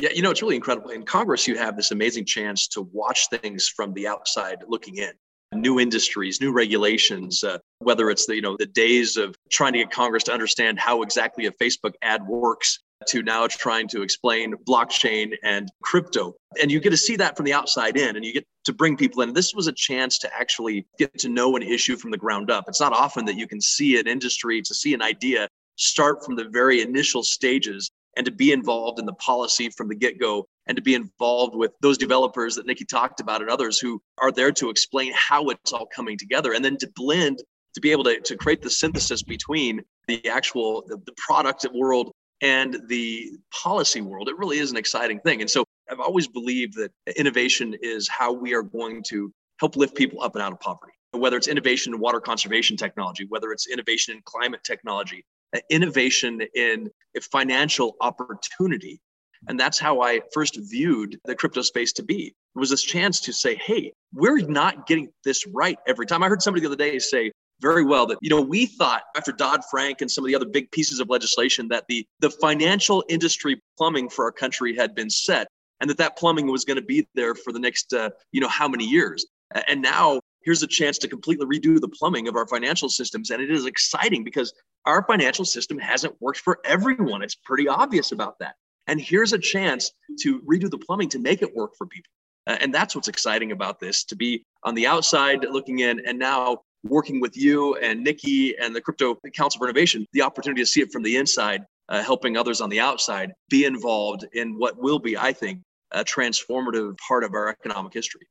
Yeah, 0.00 0.08
you 0.14 0.22
know, 0.22 0.30
it's 0.30 0.40
really 0.40 0.56
incredible. 0.56 0.90
In 0.90 1.04
Congress, 1.04 1.46
you 1.46 1.58
have 1.58 1.76
this 1.76 1.90
amazing 1.90 2.24
chance 2.24 2.66
to 2.68 2.88
watch 2.92 3.28
things 3.28 3.68
from 3.68 3.92
the 3.92 4.08
outside 4.08 4.64
looking 4.66 4.96
in. 4.96 5.12
New 5.52 5.78
industries, 5.78 6.40
new 6.40 6.52
regulations, 6.52 7.44
uh, 7.44 7.58
whether 7.80 8.08
it's 8.08 8.24
the 8.24 8.36
you 8.36 8.40
know 8.40 8.56
the 8.56 8.66
days 8.66 9.18
of 9.18 9.36
trying 9.50 9.74
to 9.74 9.80
get 9.80 9.90
Congress 9.90 10.22
to 10.24 10.32
understand 10.32 10.78
how 10.78 11.02
exactly 11.02 11.46
a 11.46 11.52
Facebook 11.52 11.92
ad 12.00 12.26
works, 12.26 12.78
to 13.08 13.22
now 13.22 13.46
trying 13.46 13.88
to 13.88 14.00
explain 14.00 14.54
blockchain 14.66 15.34
and 15.42 15.68
crypto. 15.82 16.34
And 16.62 16.70
you 16.70 16.80
get 16.80 16.90
to 16.90 16.96
see 16.96 17.16
that 17.16 17.36
from 17.36 17.44
the 17.44 17.52
outside 17.52 17.98
in 17.98 18.16
and 18.16 18.24
you 18.24 18.32
get 18.32 18.46
to 18.64 18.72
bring 18.72 18.96
people 18.96 19.22
in. 19.22 19.34
This 19.34 19.52
was 19.54 19.66
a 19.66 19.72
chance 19.72 20.18
to 20.18 20.30
actually 20.34 20.86
get 20.98 21.18
to 21.18 21.28
know 21.28 21.56
an 21.56 21.62
issue 21.62 21.96
from 21.96 22.10
the 22.10 22.16
ground 22.16 22.50
up. 22.50 22.64
It's 22.68 22.80
not 22.80 22.92
often 22.92 23.26
that 23.26 23.36
you 23.36 23.46
can 23.46 23.60
see 23.60 23.98
an 23.98 24.06
industry, 24.06 24.62
to 24.62 24.74
see 24.74 24.94
an 24.94 25.02
idea 25.02 25.48
start 25.76 26.24
from 26.24 26.36
the 26.36 26.44
very 26.44 26.80
initial 26.80 27.22
stages 27.22 27.90
and 28.16 28.26
to 28.26 28.32
be 28.32 28.52
involved 28.52 28.98
in 28.98 29.06
the 29.06 29.14
policy 29.14 29.70
from 29.70 29.88
the 29.88 29.94
get 29.94 30.18
go 30.18 30.46
and 30.66 30.76
to 30.76 30.82
be 30.82 30.94
involved 30.94 31.54
with 31.54 31.72
those 31.80 31.98
developers 31.98 32.54
that 32.56 32.66
Nikki 32.66 32.84
talked 32.84 33.20
about 33.20 33.40
and 33.40 33.50
others 33.50 33.78
who 33.78 34.00
are 34.18 34.32
there 34.32 34.52
to 34.52 34.70
explain 34.70 35.12
how 35.14 35.48
it's 35.48 35.72
all 35.72 35.86
coming 35.86 36.18
together 36.18 36.52
and 36.52 36.64
then 36.64 36.76
to 36.78 36.90
blend 36.94 37.42
to 37.74 37.80
be 37.80 37.92
able 37.92 38.04
to, 38.04 38.20
to 38.20 38.36
create 38.36 38.62
the 38.62 38.70
synthesis 38.70 39.22
between 39.22 39.80
the 40.08 40.28
actual 40.28 40.84
the, 40.86 40.96
the 41.06 41.12
product 41.16 41.66
world 41.72 42.12
and 42.42 42.78
the 42.88 43.32
policy 43.52 44.00
world. 44.00 44.28
It 44.28 44.38
really 44.38 44.58
is 44.58 44.70
an 44.70 44.76
exciting 44.76 45.20
thing. 45.20 45.40
And 45.40 45.50
so 45.50 45.64
I've 45.90 46.00
always 46.00 46.26
believed 46.26 46.74
that 46.76 46.90
innovation 47.16 47.76
is 47.80 48.08
how 48.08 48.32
we 48.32 48.54
are 48.54 48.62
going 48.62 49.02
to 49.08 49.32
help 49.58 49.76
lift 49.76 49.94
people 49.94 50.22
up 50.22 50.34
and 50.34 50.42
out 50.42 50.52
of 50.52 50.60
poverty. 50.60 50.92
Whether 51.12 51.36
it's 51.36 51.48
innovation 51.48 51.92
in 51.92 52.00
water 52.00 52.20
conservation 52.20 52.76
technology, 52.76 53.26
whether 53.28 53.52
it's 53.52 53.68
innovation 53.68 54.14
in 54.14 54.22
climate 54.24 54.62
technology, 54.64 55.24
innovation 55.68 56.40
in 56.54 56.90
financial 57.32 57.96
opportunity. 58.00 59.00
And 59.48 59.58
that's 59.58 59.78
how 59.78 60.02
I 60.02 60.20
first 60.34 60.58
viewed 60.70 61.18
the 61.24 61.34
crypto 61.34 61.62
space 61.62 61.92
to 61.94 62.02
be. 62.02 62.26
It 62.26 62.58
was 62.58 62.70
this 62.70 62.82
chance 62.82 63.20
to 63.20 63.32
say, 63.32 63.54
hey, 63.56 63.92
we're 64.12 64.46
not 64.46 64.86
getting 64.86 65.10
this 65.24 65.46
right 65.46 65.78
every 65.86 66.06
time. 66.06 66.22
I 66.22 66.28
heard 66.28 66.42
somebody 66.42 66.60
the 66.60 66.68
other 66.68 66.76
day 66.76 66.98
say, 66.98 67.32
very 67.60 67.84
well 67.84 68.06
that 68.06 68.18
you 68.20 68.30
know 68.30 68.40
we 68.40 68.66
thought 68.66 69.02
after 69.16 69.32
Dodd-Frank 69.32 70.00
and 70.00 70.10
some 70.10 70.24
of 70.24 70.28
the 70.28 70.34
other 70.34 70.46
big 70.46 70.70
pieces 70.70 70.98
of 70.98 71.08
legislation 71.10 71.68
that 71.68 71.84
the 71.88 72.06
the 72.20 72.30
financial 72.30 73.04
industry 73.08 73.60
plumbing 73.76 74.08
for 74.08 74.24
our 74.24 74.32
country 74.32 74.74
had 74.74 74.94
been 74.94 75.10
set 75.10 75.46
and 75.80 75.90
that 75.90 75.98
that 75.98 76.16
plumbing 76.16 76.46
was 76.46 76.64
going 76.64 76.78
to 76.78 76.84
be 76.84 77.06
there 77.14 77.34
for 77.34 77.52
the 77.52 77.58
next 77.58 77.92
uh, 77.92 78.10
you 78.32 78.40
know 78.40 78.48
how 78.48 78.66
many 78.66 78.84
years 78.84 79.26
and 79.68 79.82
now 79.82 80.20
here's 80.42 80.62
a 80.62 80.66
chance 80.66 80.98
to 80.98 81.08
completely 81.08 81.46
redo 81.46 81.80
the 81.80 81.88
plumbing 81.88 82.28
of 82.28 82.36
our 82.36 82.46
financial 82.46 82.88
systems. 82.88 83.30
And 83.30 83.42
it 83.42 83.50
is 83.50 83.66
exciting 83.66 84.24
because 84.24 84.52
our 84.86 85.04
financial 85.04 85.44
system 85.44 85.78
hasn't 85.78 86.14
worked 86.20 86.40
for 86.40 86.58
everyone. 86.64 87.22
It's 87.22 87.34
pretty 87.34 87.68
obvious 87.68 88.12
about 88.12 88.38
that. 88.40 88.54
And 88.86 89.00
here's 89.00 89.32
a 89.32 89.38
chance 89.38 89.92
to 90.22 90.40
redo 90.40 90.70
the 90.70 90.78
plumbing 90.78 91.08
to 91.10 91.18
make 91.18 91.42
it 91.42 91.54
work 91.54 91.72
for 91.76 91.86
people. 91.86 92.10
Uh, 92.46 92.56
and 92.60 92.74
that's 92.74 92.94
what's 92.94 93.08
exciting 93.08 93.52
about 93.52 93.78
this 93.78 94.04
to 94.04 94.16
be 94.16 94.44
on 94.64 94.74
the 94.74 94.86
outside 94.86 95.44
looking 95.50 95.80
in 95.80 96.04
and 96.06 96.18
now 96.18 96.58
working 96.82 97.20
with 97.20 97.36
you 97.36 97.76
and 97.76 98.02
Nikki 98.02 98.56
and 98.56 98.74
the 98.74 98.80
Crypto 98.80 99.16
Council 99.34 99.58
for 99.58 99.66
Innovation, 99.66 100.06
the 100.12 100.22
opportunity 100.22 100.62
to 100.62 100.66
see 100.66 100.80
it 100.80 100.90
from 100.90 101.02
the 101.02 101.16
inside, 101.16 101.62
uh, 101.90 102.02
helping 102.02 102.36
others 102.36 102.60
on 102.60 102.70
the 102.70 102.80
outside 102.80 103.32
be 103.50 103.66
involved 103.66 104.26
in 104.32 104.58
what 104.58 104.80
will 104.80 104.98
be, 104.98 105.16
I 105.16 105.32
think, 105.32 105.60
a 105.92 106.02
transformative 106.04 106.96
part 107.06 107.24
of 107.24 107.34
our 107.34 107.48
economic 107.48 107.92
history. 107.92 108.26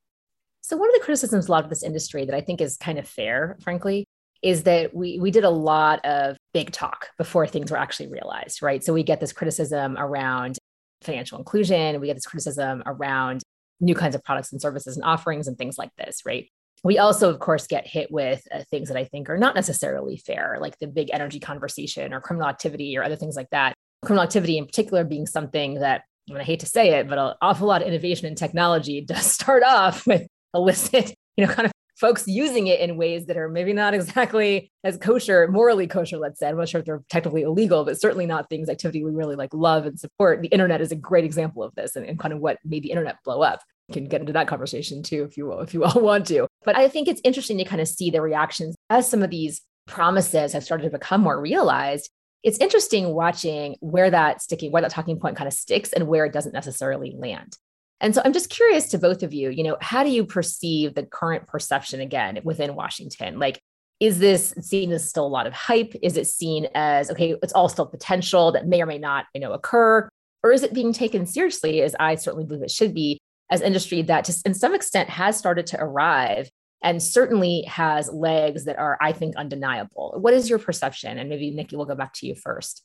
So, 0.70 0.76
one 0.76 0.88
of 0.88 0.94
the 0.94 1.00
criticisms 1.00 1.48
a 1.48 1.50
lot 1.50 1.64
of 1.64 1.68
this 1.68 1.82
industry 1.82 2.24
that 2.24 2.34
I 2.34 2.40
think 2.40 2.60
is 2.60 2.76
kind 2.76 2.96
of 2.96 3.08
fair, 3.08 3.58
frankly, 3.60 4.04
is 4.40 4.62
that 4.62 4.94
we 4.94 5.18
we 5.18 5.32
did 5.32 5.42
a 5.42 5.50
lot 5.50 5.98
of 6.04 6.36
big 6.54 6.70
talk 6.70 7.08
before 7.18 7.44
things 7.44 7.72
were 7.72 7.76
actually 7.76 8.06
realized, 8.06 8.62
right? 8.62 8.84
So 8.84 8.92
we 8.92 9.02
get 9.02 9.18
this 9.18 9.32
criticism 9.32 9.96
around 9.98 10.58
financial 11.02 11.38
inclusion, 11.38 12.00
we 12.00 12.06
get 12.06 12.14
this 12.14 12.24
criticism 12.24 12.84
around 12.86 13.42
new 13.80 13.96
kinds 13.96 14.14
of 14.14 14.22
products 14.22 14.52
and 14.52 14.62
services 14.62 14.96
and 14.96 15.04
offerings 15.04 15.48
and 15.48 15.58
things 15.58 15.76
like 15.76 15.90
this, 15.98 16.20
right? 16.24 16.48
we 16.84 16.98
also, 16.98 17.28
of 17.28 17.40
course, 17.40 17.66
get 17.66 17.84
hit 17.84 18.12
with 18.12 18.40
uh, 18.54 18.62
things 18.70 18.88
that 18.88 18.96
I 18.96 19.04
think 19.04 19.28
are 19.28 19.36
not 19.36 19.56
necessarily 19.56 20.18
fair, 20.18 20.56
like 20.60 20.78
the 20.78 20.86
big 20.86 21.10
energy 21.12 21.40
conversation 21.40 22.14
or 22.14 22.20
criminal 22.20 22.48
activity 22.48 22.96
or 22.96 23.02
other 23.02 23.16
things 23.16 23.34
like 23.34 23.50
that. 23.50 23.74
Criminal 24.02 24.22
activity, 24.22 24.56
in 24.56 24.66
particular, 24.66 25.02
being 25.02 25.26
something 25.26 25.74
that, 25.80 26.04
I, 26.30 26.32
mean, 26.32 26.40
I 26.40 26.44
hate 26.44 26.60
to 26.60 26.66
say 26.66 26.98
it, 26.98 27.08
but 27.08 27.18
an 27.18 27.34
awful 27.42 27.66
lot 27.66 27.82
of 27.82 27.88
innovation 27.88 28.28
in 28.28 28.34
technology 28.36 29.00
does 29.06 29.26
start 29.26 29.62
off 29.62 30.06
with 30.06 30.26
illicit, 30.54 31.14
you 31.36 31.46
know, 31.46 31.52
kind 31.52 31.66
of 31.66 31.72
folks 31.96 32.26
using 32.26 32.66
it 32.66 32.80
in 32.80 32.96
ways 32.96 33.26
that 33.26 33.36
are 33.36 33.48
maybe 33.48 33.74
not 33.74 33.92
exactly 33.94 34.72
as 34.84 34.96
kosher, 34.96 35.46
morally 35.48 35.86
kosher, 35.86 36.16
let's 36.16 36.38
say. 36.38 36.48
I'm 36.48 36.56
not 36.56 36.68
sure 36.68 36.80
if 36.80 36.86
they're 36.86 37.02
technically 37.10 37.42
illegal, 37.42 37.84
but 37.84 38.00
certainly 38.00 38.26
not 38.26 38.48
things, 38.48 38.70
activity 38.70 39.04
we 39.04 39.10
really 39.10 39.36
like 39.36 39.52
love 39.52 39.84
and 39.84 40.00
support. 40.00 40.40
The 40.40 40.48
internet 40.48 40.80
is 40.80 40.92
a 40.92 40.96
great 40.96 41.24
example 41.24 41.62
of 41.62 41.74
this 41.74 41.96
and, 41.96 42.06
and 42.06 42.18
kind 42.18 42.32
of 42.32 42.40
what 42.40 42.58
made 42.64 42.82
the 42.82 42.90
internet 42.90 43.16
blow 43.22 43.42
up 43.42 43.60
can 43.92 44.04
get 44.04 44.20
into 44.20 44.32
that 44.32 44.46
conversation 44.46 45.02
too 45.02 45.24
if 45.24 45.36
you 45.36 45.46
will 45.46 45.60
if 45.60 45.74
you 45.74 45.84
all 45.84 46.00
want 46.00 46.26
to 46.26 46.46
but 46.64 46.76
i 46.76 46.88
think 46.88 47.08
it's 47.08 47.20
interesting 47.24 47.58
to 47.58 47.64
kind 47.64 47.80
of 47.80 47.88
see 47.88 48.10
the 48.10 48.20
reactions 48.20 48.76
as 48.88 49.08
some 49.08 49.22
of 49.22 49.30
these 49.30 49.62
promises 49.86 50.52
have 50.52 50.64
started 50.64 50.84
to 50.84 50.90
become 50.90 51.20
more 51.20 51.40
realized 51.40 52.10
it's 52.42 52.58
interesting 52.58 53.12
watching 53.12 53.76
where 53.80 54.10
that 54.10 54.40
sticking 54.40 54.70
where 54.70 54.82
that 54.82 54.90
talking 54.90 55.18
point 55.18 55.36
kind 55.36 55.48
of 55.48 55.54
sticks 55.54 55.92
and 55.92 56.06
where 56.06 56.24
it 56.24 56.32
doesn't 56.32 56.52
necessarily 56.52 57.14
land 57.16 57.56
and 58.00 58.14
so 58.14 58.22
i'm 58.24 58.32
just 58.32 58.50
curious 58.50 58.88
to 58.88 58.98
both 58.98 59.22
of 59.22 59.32
you 59.32 59.50
you 59.50 59.62
know 59.62 59.76
how 59.80 60.02
do 60.02 60.10
you 60.10 60.24
perceive 60.24 60.94
the 60.94 61.04
current 61.04 61.46
perception 61.46 62.00
again 62.00 62.38
within 62.44 62.74
washington 62.74 63.38
like 63.38 63.60
is 64.00 64.18
this 64.18 64.54
seen 64.60 64.90
as 64.92 65.08
still 65.08 65.26
a 65.26 65.28
lot 65.28 65.46
of 65.46 65.52
hype 65.52 65.94
is 66.02 66.16
it 66.16 66.26
seen 66.26 66.66
as 66.74 67.10
okay 67.10 67.34
it's 67.42 67.52
all 67.52 67.68
still 67.68 67.86
potential 67.86 68.52
that 68.52 68.66
may 68.66 68.82
or 68.82 68.86
may 68.86 68.98
not 68.98 69.26
you 69.34 69.40
know 69.40 69.52
occur 69.52 70.08
or 70.42 70.52
is 70.52 70.62
it 70.62 70.72
being 70.72 70.92
taken 70.92 71.26
seriously 71.26 71.82
as 71.82 71.94
i 72.00 72.14
certainly 72.14 72.46
believe 72.46 72.62
it 72.62 72.70
should 72.70 72.94
be 72.94 73.18
as 73.50 73.60
industry 73.60 74.02
that 74.02 74.24
to 74.24 74.34
in 74.44 74.54
some 74.54 74.74
extent 74.74 75.08
has 75.08 75.36
started 75.36 75.66
to 75.66 75.80
arrive 75.80 76.50
and 76.82 77.02
certainly 77.02 77.62
has 77.62 78.10
legs 78.10 78.64
that 78.64 78.78
are, 78.78 78.96
I 79.00 79.12
think, 79.12 79.36
undeniable. 79.36 80.14
What 80.18 80.34
is 80.34 80.48
your 80.48 80.58
perception? 80.58 81.18
And 81.18 81.28
maybe 81.28 81.50
Nikki, 81.50 81.76
we'll 81.76 81.86
go 81.86 81.94
back 81.94 82.14
to 82.14 82.26
you 82.26 82.34
first. 82.34 82.82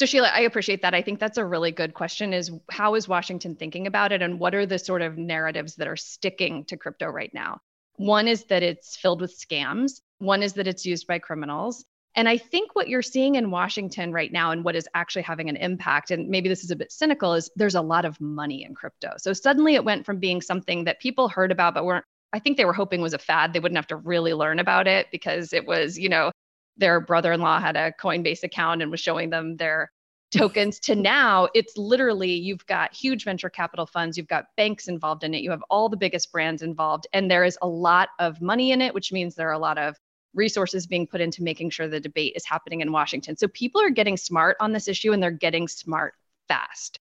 So 0.00 0.06
Sheila, 0.06 0.28
I 0.28 0.40
appreciate 0.40 0.80
that. 0.80 0.94
I 0.94 1.02
think 1.02 1.20
that's 1.20 1.36
a 1.36 1.44
really 1.44 1.72
good 1.72 1.92
question 1.92 2.32
is 2.32 2.50
how 2.70 2.94
is 2.94 3.06
Washington 3.06 3.54
thinking 3.54 3.86
about 3.86 4.12
it 4.12 4.22
and 4.22 4.40
what 4.40 4.54
are 4.54 4.64
the 4.64 4.78
sort 4.78 5.02
of 5.02 5.18
narratives 5.18 5.76
that 5.76 5.86
are 5.86 5.96
sticking 5.96 6.64
to 6.68 6.78
crypto 6.78 7.08
right 7.08 7.30
now? 7.34 7.60
One 7.96 8.26
is 8.26 8.44
that 8.44 8.62
it's 8.62 8.96
filled 8.96 9.20
with 9.20 9.38
scams. 9.38 10.00
One 10.16 10.42
is 10.42 10.54
that 10.54 10.66
it's 10.66 10.86
used 10.86 11.06
by 11.06 11.18
criminals. 11.18 11.84
And 12.14 12.30
I 12.30 12.38
think 12.38 12.74
what 12.74 12.88
you're 12.88 13.02
seeing 13.02 13.34
in 13.34 13.50
Washington 13.50 14.10
right 14.10 14.32
now 14.32 14.52
and 14.52 14.64
what 14.64 14.74
is 14.74 14.88
actually 14.94 15.20
having 15.20 15.50
an 15.50 15.56
impact, 15.56 16.10
and 16.10 16.30
maybe 16.30 16.48
this 16.48 16.64
is 16.64 16.70
a 16.70 16.76
bit 16.76 16.90
cynical, 16.90 17.34
is 17.34 17.50
there's 17.54 17.74
a 17.74 17.82
lot 17.82 18.06
of 18.06 18.18
money 18.22 18.64
in 18.64 18.74
crypto. 18.74 19.12
So 19.18 19.34
suddenly 19.34 19.74
it 19.74 19.84
went 19.84 20.06
from 20.06 20.18
being 20.18 20.40
something 20.40 20.84
that 20.84 21.00
people 21.00 21.28
heard 21.28 21.52
about, 21.52 21.74
but 21.74 21.84
weren't, 21.84 22.06
I 22.32 22.38
think 22.38 22.56
they 22.56 22.64
were 22.64 22.72
hoping 22.72 23.02
was 23.02 23.12
a 23.12 23.18
fad. 23.18 23.52
They 23.52 23.60
wouldn't 23.60 23.76
have 23.76 23.88
to 23.88 23.96
really 23.96 24.32
learn 24.32 24.60
about 24.60 24.86
it 24.86 25.08
because 25.12 25.52
it 25.52 25.66
was, 25.66 25.98
you 25.98 26.08
know, 26.08 26.32
their 26.80 27.00
brother 27.00 27.32
in 27.32 27.40
law 27.40 27.60
had 27.60 27.76
a 27.76 27.92
Coinbase 27.92 28.42
account 28.42 28.82
and 28.82 28.90
was 28.90 29.00
showing 29.00 29.30
them 29.30 29.56
their 29.56 29.92
tokens 30.32 30.78
to 30.78 30.94
now 30.94 31.48
it's 31.54 31.76
literally 31.76 32.32
you've 32.32 32.64
got 32.66 32.94
huge 32.94 33.24
venture 33.24 33.50
capital 33.50 33.84
funds 33.84 34.16
you've 34.16 34.28
got 34.28 34.44
banks 34.56 34.86
involved 34.86 35.24
in 35.24 35.34
it 35.34 35.42
you 35.42 35.50
have 35.50 35.64
all 35.70 35.88
the 35.88 35.96
biggest 35.96 36.30
brands 36.30 36.62
involved 36.62 37.08
and 37.12 37.28
there 37.28 37.42
is 37.42 37.58
a 37.62 37.66
lot 37.66 38.10
of 38.20 38.40
money 38.40 38.70
in 38.70 38.80
it 38.80 38.94
which 38.94 39.10
means 39.10 39.34
there 39.34 39.48
are 39.48 39.54
a 39.54 39.58
lot 39.58 39.76
of 39.76 39.96
resources 40.34 40.86
being 40.86 41.06
put 41.06 41.20
into 41.20 41.42
making 41.42 41.70
sure 41.70 41.88
the 41.88 42.00
debate 42.00 42.34
is 42.36 42.46
happening 42.46 42.80
in 42.80 42.92
Washington. 42.92 43.36
So 43.36 43.48
people 43.48 43.82
are 43.82 43.90
getting 43.90 44.16
smart 44.16 44.56
on 44.60 44.72
this 44.72 44.88
issue 44.88 45.12
and 45.12 45.22
they're 45.22 45.30
getting 45.30 45.68
smart 45.68 46.14
fast. 46.48 46.98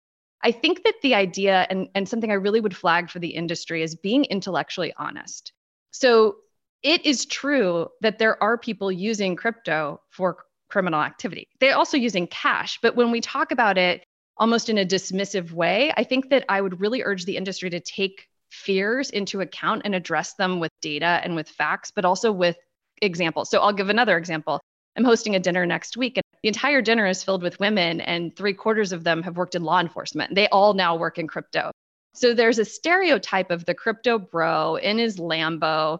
I 0.42 0.50
think 0.50 0.82
that 0.84 0.94
the 1.02 1.14
idea 1.14 1.66
and, 1.70 1.88
and 1.94 2.08
something 2.08 2.30
I 2.30 2.34
really 2.34 2.60
would 2.60 2.76
flag 2.76 3.10
for 3.10 3.20
the 3.20 3.28
industry 3.28 3.82
is 3.82 3.94
being 3.94 4.24
intellectually 4.24 4.92
honest. 4.96 5.52
So 5.92 6.36
it 6.82 7.04
is 7.06 7.26
true 7.26 7.88
that 8.00 8.18
there 8.18 8.42
are 8.42 8.58
people 8.58 8.90
using 8.90 9.36
crypto 9.36 10.00
for 10.10 10.38
criminal 10.68 11.00
activity. 11.00 11.46
They're 11.60 11.76
also 11.76 11.96
using 11.96 12.26
cash. 12.26 12.78
But 12.82 12.96
when 12.96 13.10
we 13.10 13.20
talk 13.20 13.52
about 13.52 13.78
it 13.78 14.04
almost 14.36 14.68
in 14.68 14.78
a 14.78 14.86
dismissive 14.86 15.52
way, 15.52 15.92
I 15.96 16.04
think 16.04 16.30
that 16.30 16.44
I 16.48 16.60
would 16.60 16.80
really 16.80 17.02
urge 17.02 17.24
the 17.24 17.36
industry 17.36 17.70
to 17.70 17.80
take 17.80 18.26
fears 18.50 19.10
into 19.10 19.40
account 19.40 19.82
and 19.84 19.94
address 19.94 20.34
them 20.34 20.60
with 20.60 20.70
data 20.80 21.20
and 21.22 21.34
with 21.34 21.48
facts, 21.48 21.90
but 21.94 22.04
also 22.04 22.32
with 22.32 22.56
example. 23.00 23.44
So 23.44 23.60
I'll 23.60 23.72
give 23.72 23.90
another 23.90 24.16
example. 24.16 24.60
I'm 24.96 25.04
hosting 25.04 25.36
a 25.36 25.40
dinner 25.40 25.64
next 25.64 25.96
week, 25.96 26.16
and 26.16 26.24
the 26.42 26.48
entire 26.48 26.82
dinner 26.82 27.06
is 27.06 27.24
filled 27.24 27.42
with 27.42 27.60
women, 27.60 28.00
and 28.02 28.34
three 28.36 28.52
quarters 28.52 28.92
of 28.92 29.04
them 29.04 29.22
have 29.22 29.36
worked 29.36 29.54
in 29.54 29.62
law 29.62 29.80
enforcement. 29.80 30.34
They 30.34 30.48
all 30.48 30.74
now 30.74 30.96
work 30.96 31.18
in 31.18 31.26
crypto. 31.26 31.70
So 32.14 32.34
there's 32.34 32.58
a 32.58 32.64
stereotype 32.64 33.50
of 33.50 33.64
the 33.64 33.74
crypto 33.74 34.18
bro 34.18 34.76
in 34.76 34.98
his 34.98 35.16
Lambo, 35.16 35.98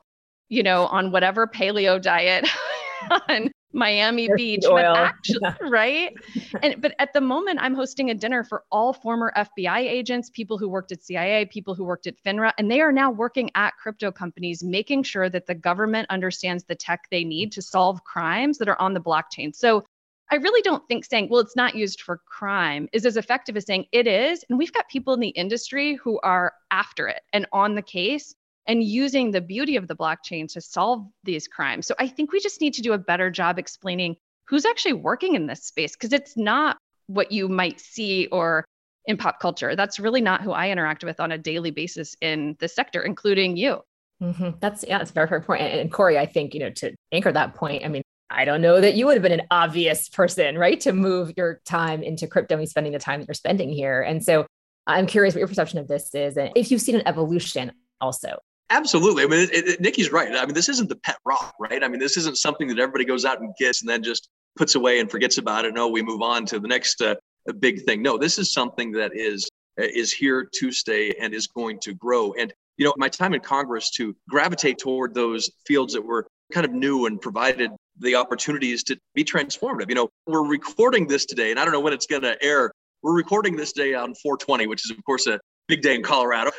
you 0.53 0.63
know, 0.63 0.85
on 0.89 1.11
whatever 1.11 1.47
paleo 1.47 2.01
diet, 2.01 2.47
on 3.29 3.51
Miami 3.73 4.29
Beach, 4.37 4.67
oil. 4.67 4.95
actually, 4.95 5.51
right? 5.63 6.15
And 6.63 6.79
but 6.83 6.95
at 6.99 7.15
the 7.15 7.23
moment, 7.23 7.59
I'm 7.63 7.75
hosting 7.75 8.11
a 8.11 8.15
dinner 8.15 8.45
for 8.45 8.65
all 8.71 8.93
former 8.93 9.33
FBI 9.35 9.79
agents, 9.79 10.29
people 10.29 10.59
who 10.59 10.69
worked 10.69 10.93
at 10.93 11.03
CIA, 11.03 11.47
people 11.47 11.75
who 11.75 11.85
worked 11.85 12.07
at 12.07 12.23
FINRA, 12.23 12.53
and 12.59 12.71
they 12.71 12.83
are 12.83 12.93
now 12.93 13.11
working 13.11 13.51
at 13.55 13.73
crypto 13.83 14.13
companies, 14.13 14.63
making 14.63 15.05
sure 15.05 15.31
that 15.31 15.47
the 15.47 15.55
government 15.55 16.07
understands 16.11 16.65
the 16.65 16.75
tech 16.75 17.05
they 17.11 17.25
need 17.25 17.51
to 17.53 17.63
solve 17.63 18.05
crimes 18.05 18.59
that 18.59 18.69
are 18.69 18.81
on 18.81 18.93
the 18.93 19.01
blockchain. 19.01 19.57
So 19.57 19.87
I 20.31 20.35
really 20.35 20.61
don't 20.61 20.87
think 20.87 21.07
saying, 21.07 21.29
well, 21.31 21.41
it's 21.41 21.57
not 21.57 21.75
used 21.75 22.03
for 22.03 22.21
crime 22.27 22.91
is 22.93 23.07
as 23.07 23.17
effective 23.17 23.57
as 23.57 23.65
saying 23.65 23.87
it 23.91 24.07
is. 24.07 24.45
And 24.51 24.59
we've 24.59 24.73
got 24.73 24.87
people 24.91 25.15
in 25.15 25.21
the 25.21 25.29
industry 25.29 25.95
who 25.95 26.21
are 26.21 26.53
after 26.71 27.09
it 27.09 27.23
and 27.33 27.47
on 27.53 27.75
the 27.75 27.83
case 27.83 28.35
and 28.67 28.83
using 28.83 29.31
the 29.31 29.41
beauty 29.41 29.77
of 29.77 29.89
the 29.89 29.97
blockchain 29.97 30.51
to 30.53 30.61
solve 30.61 31.07
these 31.25 31.49
crimes. 31.49 31.87
So 31.87 31.95
I 31.99 32.07
think 32.09 32.33
we 32.33 32.41
just 32.41 32.61
need 32.61 32.75
to 32.75 32.83
do 32.83 32.93
a 32.93 32.99
better 32.99 33.31
job 33.31 33.59
explaining 33.59 34.17
who's 34.47 34.65
actually 34.65 34.95
working 34.95 35.35
in 35.35 35.47
this 35.47 35.65
space 35.65 35.97
because 35.97 36.13
it's 36.13 36.37
not 36.37 36.77
what 37.07 37.33
you 37.33 37.49
might 37.49 37.81
see 37.81 38.27
or 38.27 38.65
in 39.07 39.17
pop 39.17 39.41
culture. 39.41 39.75
That's 39.75 39.99
really 39.99 40.21
not 40.21 40.43
who 40.43 40.53
I 40.53 40.71
interact 40.71 41.05
with 41.05 41.21
on 41.21 41.33
a 41.33 41.39
daily 41.39 41.71
basis 41.71 42.17
in 42.21 42.57
the 42.61 42.69
sector, 42.69 43.03
including 43.03 43.57
you. 43.57 43.81
Mm-hmm. 44.23 44.51
That's 44.61 44.85
yeah, 44.87 44.99
that's 44.99 45.11
very 45.11 45.29
very 45.29 45.41
important. 45.41 45.73
And 45.73 45.93
Cory, 45.93 46.19
I 46.19 46.27
think 46.27 46.55
you 46.55 46.61
know 46.61 46.71
to 46.71 46.95
anchor 47.11 47.33
that 47.33 47.55
point. 47.55 47.85
I 47.85 47.89
mean, 47.89 48.03
I 48.31 48.45
don't 48.45 48.63
know 48.63 48.81
that 48.81 48.95
you 48.95 49.07
would 49.07 49.15
have 49.15 49.23
been 49.23 49.33
an 49.33 49.47
obvious 49.51 50.09
person, 50.09 50.57
right, 50.57 50.81
to 50.81 50.93
move 50.93 51.33
your 51.37 51.61
time 51.65 52.03
into 52.03 52.29
crypto 52.29 52.57
and 52.57 52.69
spending 52.69 52.93
the 52.93 53.01
time 53.01 53.21
that 53.21 53.29
you're 53.29 53.35
spending 53.35 53.71
here. 53.71 54.01
And 54.03 54.23
so 54.23 54.47
I'm 54.87 55.07
curious 55.07 55.35
what 55.35 55.41
your 55.41 55.49
perception 55.49 55.81
of 55.81 55.89
this 55.89 56.15
is, 56.15 56.37
and 56.37 56.53
if 56.55 56.71
you've 56.71 56.81
seen 56.81 56.95
an 56.95 57.07
evolution 57.07 57.73
also 58.01 58.39
Absolutely. 58.71 59.25
I 59.25 59.27
mean, 59.27 59.41
it, 59.41 59.69
it, 59.69 59.81
Nikki's 59.81 60.11
right. 60.11 60.35
I 60.35 60.47
mean, 60.47 60.55
this 60.55 60.69
isn't 60.69 60.89
the 60.89 60.97
pet 60.97 61.19
rock, 61.25 61.55
right? 61.61 61.85
I 61.85 61.89
mean, 61.89 62.01
this 62.01 62.17
isn't 62.17 62.39
something 62.39 62.69
that 62.69 62.79
everybody 62.79 63.05
goes 63.05 63.25
out 63.25 63.41
and 63.41 63.55
gets 63.59 63.83
and 63.83 63.89
then 63.89 64.03
just 64.03 64.29
puts 64.57 64.75
away 64.75 65.01
and 65.01 65.11
forgets 65.11 65.39
about 65.39 65.65
it. 65.65 65.75
No, 65.75 65.89
we 65.89 66.03
move 66.03 66.23
on 66.23 66.47
to 66.47 66.59
the 66.59 66.69
next 66.69 67.03
uh, 67.03 67.15
big 67.61 67.83
thing. 67.85 68.03
No, 68.03 68.17
this 68.17 68.39
is 68.39 68.53
something 68.53 68.93
that 68.93 69.13
is 69.15 69.49
uh, 69.79 69.85
is 69.85 70.13
here 70.13 70.49
to 70.55 70.73
stay 70.73 71.15
and 71.21 71.35
is 71.35 71.47
going 71.47 71.81
to 71.81 71.95
grow. 71.95 72.33
And 72.35 72.53
you 72.77 72.87
know, 72.87 72.95
my 72.97 73.09
time 73.09 73.35
in 73.35 73.41
Congress 73.41 73.91
to 73.93 74.17
gravitate 74.29 74.79
toward 74.79 75.15
those 75.15 75.51
fields 75.67 75.93
that 75.93 76.03
were 76.03 76.27
kind 76.53 76.65
of 76.65 76.73
new 76.73 77.07
and 77.07 77.21
provided 77.21 77.71
the 77.99 78.15
opportunities 78.15 78.83
to 78.85 78.99
be 79.15 79.25
transformative. 79.25 79.89
You 79.89 79.95
know, 79.95 80.09
we're 80.27 80.47
recording 80.47 81.07
this 81.07 81.27
today, 81.27 81.51
and 81.51 81.61
I 81.61 81.65
don't 81.65 81.73
know 81.73 81.81
when 81.81 81.93
it's 81.93 82.07
going 82.07 82.23
to 82.23 82.43
air. 82.43 82.73
We're 83.03 83.15
recording 83.15 83.57
this 83.57 83.73
day 83.73 83.95
on 83.95 84.15
420, 84.15 84.67
which 84.67 84.85
is 84.85 84.91
of 84.91 85.03
course 85.05 85.27
a 85.27 85.41
big 85.69 85.83
day 85.83 85.95
in 85.95 86.03
Colorado. 86.03 86.51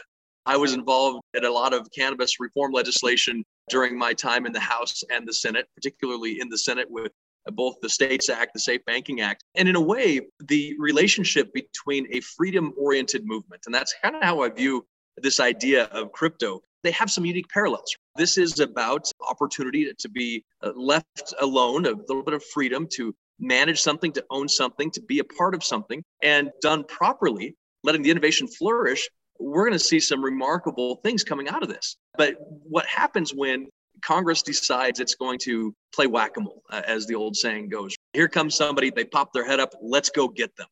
I 0.46 0.58
was 0.58 0.74
involved 0.74 1.22
in 1.34 1.46
a 1.46 1.50
lot 1.50 1.74
of 1.74 1.88
cannabis 1.96 2.40
reform 2.40 2.74
legislation 2.74 3.46
during 3.70 3.98
my 3.98 4.14
time 4.14 4.46
in 4.46 4.52
the 4.52 4.60
House 4.60 5.04
and 5.10 5.28
the 5.28 5.34
Senate, 5.34 5.68
particularly 5.76 6.40
in 6.42 6.50
the 6.50 6.58
Senate 6.58 6.90
with 6.90 7.12
both 7.54 7.76
the 7.82 7.90
States 7.90 8.30
Act, 8.30 8.54
the 8.54 8.60
Safe 8.60 8.84
Banking 8.86 9.22
Act. 9.22 9.44
And 9.56 9.70
in 9.70 9.76
a 9.76 9.82
way, 9.82 10.22
the 10.40 10.76
relationship 10.80 11.54
between 11.54 12.08
a 12.12 12.20
freedom 12.22 12.74
oriented 12.78 13.26
movement, 13.26 13.64
and 13.66 13.74
that's 13.74 13.96
kind 14.02 14.16
of 14.16 14.24
how 14.24 14.42
I 14.42 14.50
view 14.50 14.86
this 15.18 15.40
idea 15.40 15.86
of 15.86 16.12
crypto, 16.12 16.62
they 16.84 16.92
have 16.92 17.10
some 17.10 17.26
unique 17.26 17.48
parallels. 17.50 17.96
This 18.18 18.38
is 18.38 18.60
about 18.60 19.10
opportunity 19.30 19.92
to 19.98 20.10
be 20.10 20.44
uh, 20.62 20.72
left 20.76 21.34
alone, 21.40 21.86
a 21.86 21.92
little 21.92 22.24
bit 22.24 22.34
of 22.34 22.44
freedom 22.44 22.88
to 22.96 23.16
manage 23.40 23.82
something, 23.82 24.12
to 24.14 24.26
own 24.30 24.50
something, 24.50 24.92
to 24.92 25.02
be 25.02 25.20
a 25.20 25.24
part 25.24 25.56
of 25.56 25.64
something, 25.64 26.04
and 26.22 26.52
done 26.62 26.84
properly, 26.84 27.56
letting 27.84 28.04
the 28.04 28.12
innovation 28.12 28.48
flourish 28.48 29.10
we're 29.44 29.66
going 29.66 29.78
to 29.78 29.80
see 29.80 30.00
some 30.00 30.24
remarkable 30.24 30.96
things 30.98 31.24
coming 31.24 31.50
out 31.50 31.64
of 31.64 31.70
this. 31.70 31.98
But 32.18 32.36
what 32.40 32.86
happens 32.86 33.34
when 33.34 33.68
Congress 34.02 34.42
decides 34.42 35.00
it's 35.00 35.16
going 35.16 35.40
to 35.40 35.74
play 35.94 36.08
whack 36.08 36.38
a 36.38 36.42
mole, 36.42 36.64
uh, 36.70 36.82
as 36.88 37.06
the 37.06 37.16
old 37.16 37.36
saying 37.36 37.70
goes? 37.70 37.96
Here 38.14 38.28
comes 38.28 38.56
somebody, 38.56 38.90
they 38.90 39.06
pop 39.06 39.34
their 39.34 39.46
head 39.46 39.60
up, 39.60 39.74
let's 39.82 40.10
go 40.10 40.28
get 40.28 40.56
them. 40.56 40.68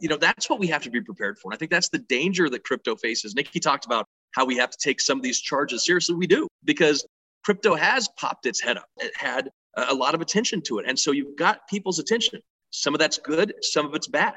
You 0.00 0.08
know, 0.08 0.16
that's 0.16 0.50
what 0.50 0.58
we 0.58 0.66
have 0.66 0.82
to 0.82 0.90
be 0.90 1.00
prepared 1.00 1.38
for. 1.38 1.50
And 1.50 1.56
I 1.56 1.58
think 1.58 1.70
that's 1.70 1.88
the 1.88 2.00
danger 2.00 2.50
that 2.50 2.64
crypto 2.64 2.96
faces. 2.96 3.34
Nikki 3.34 3.60
talked 3.60 3.86
about 3.86 4.06
how 4.32 4.44
we 4.44 4.56
have 4.56 4.70
to 4.70 4.78
take 4.78 5.00
some 5.00 5.18
of 5.18 5.22
these 5.22 5.40
charges 5.40 5.86
seriously. 5.86 6.16
We 6.16 6.26
do, 6.26 6.48
because 6.64 7.06
crypto 7.44 7.74
has 7.74 8.08
popped 8.18 8.44
its 8.44 8.60
head 8.60 8.76
up. 8.76 8.86
It 8.98 9.16
had 9.16 9.48
a 9.76 9.94
lot 9.94 10.14
of 10.14 10.20
attention 10.20 10.60
to 10.62 10.78
it. 10.78 10.86
And 10.86 10.98
so 10.98 11.12
you've 11.12 11.36
got 11.36 11.66
people's 11.68 11.98
attention. 11.98 12.40
Some 12.70 12.94
of 12.94 12.98
that's 12.98 13.18
good, 13.18 13.54
some 13.62 13.86
of 13.86 13.94
it's 13.94 14.08
bad. 14.08 14.34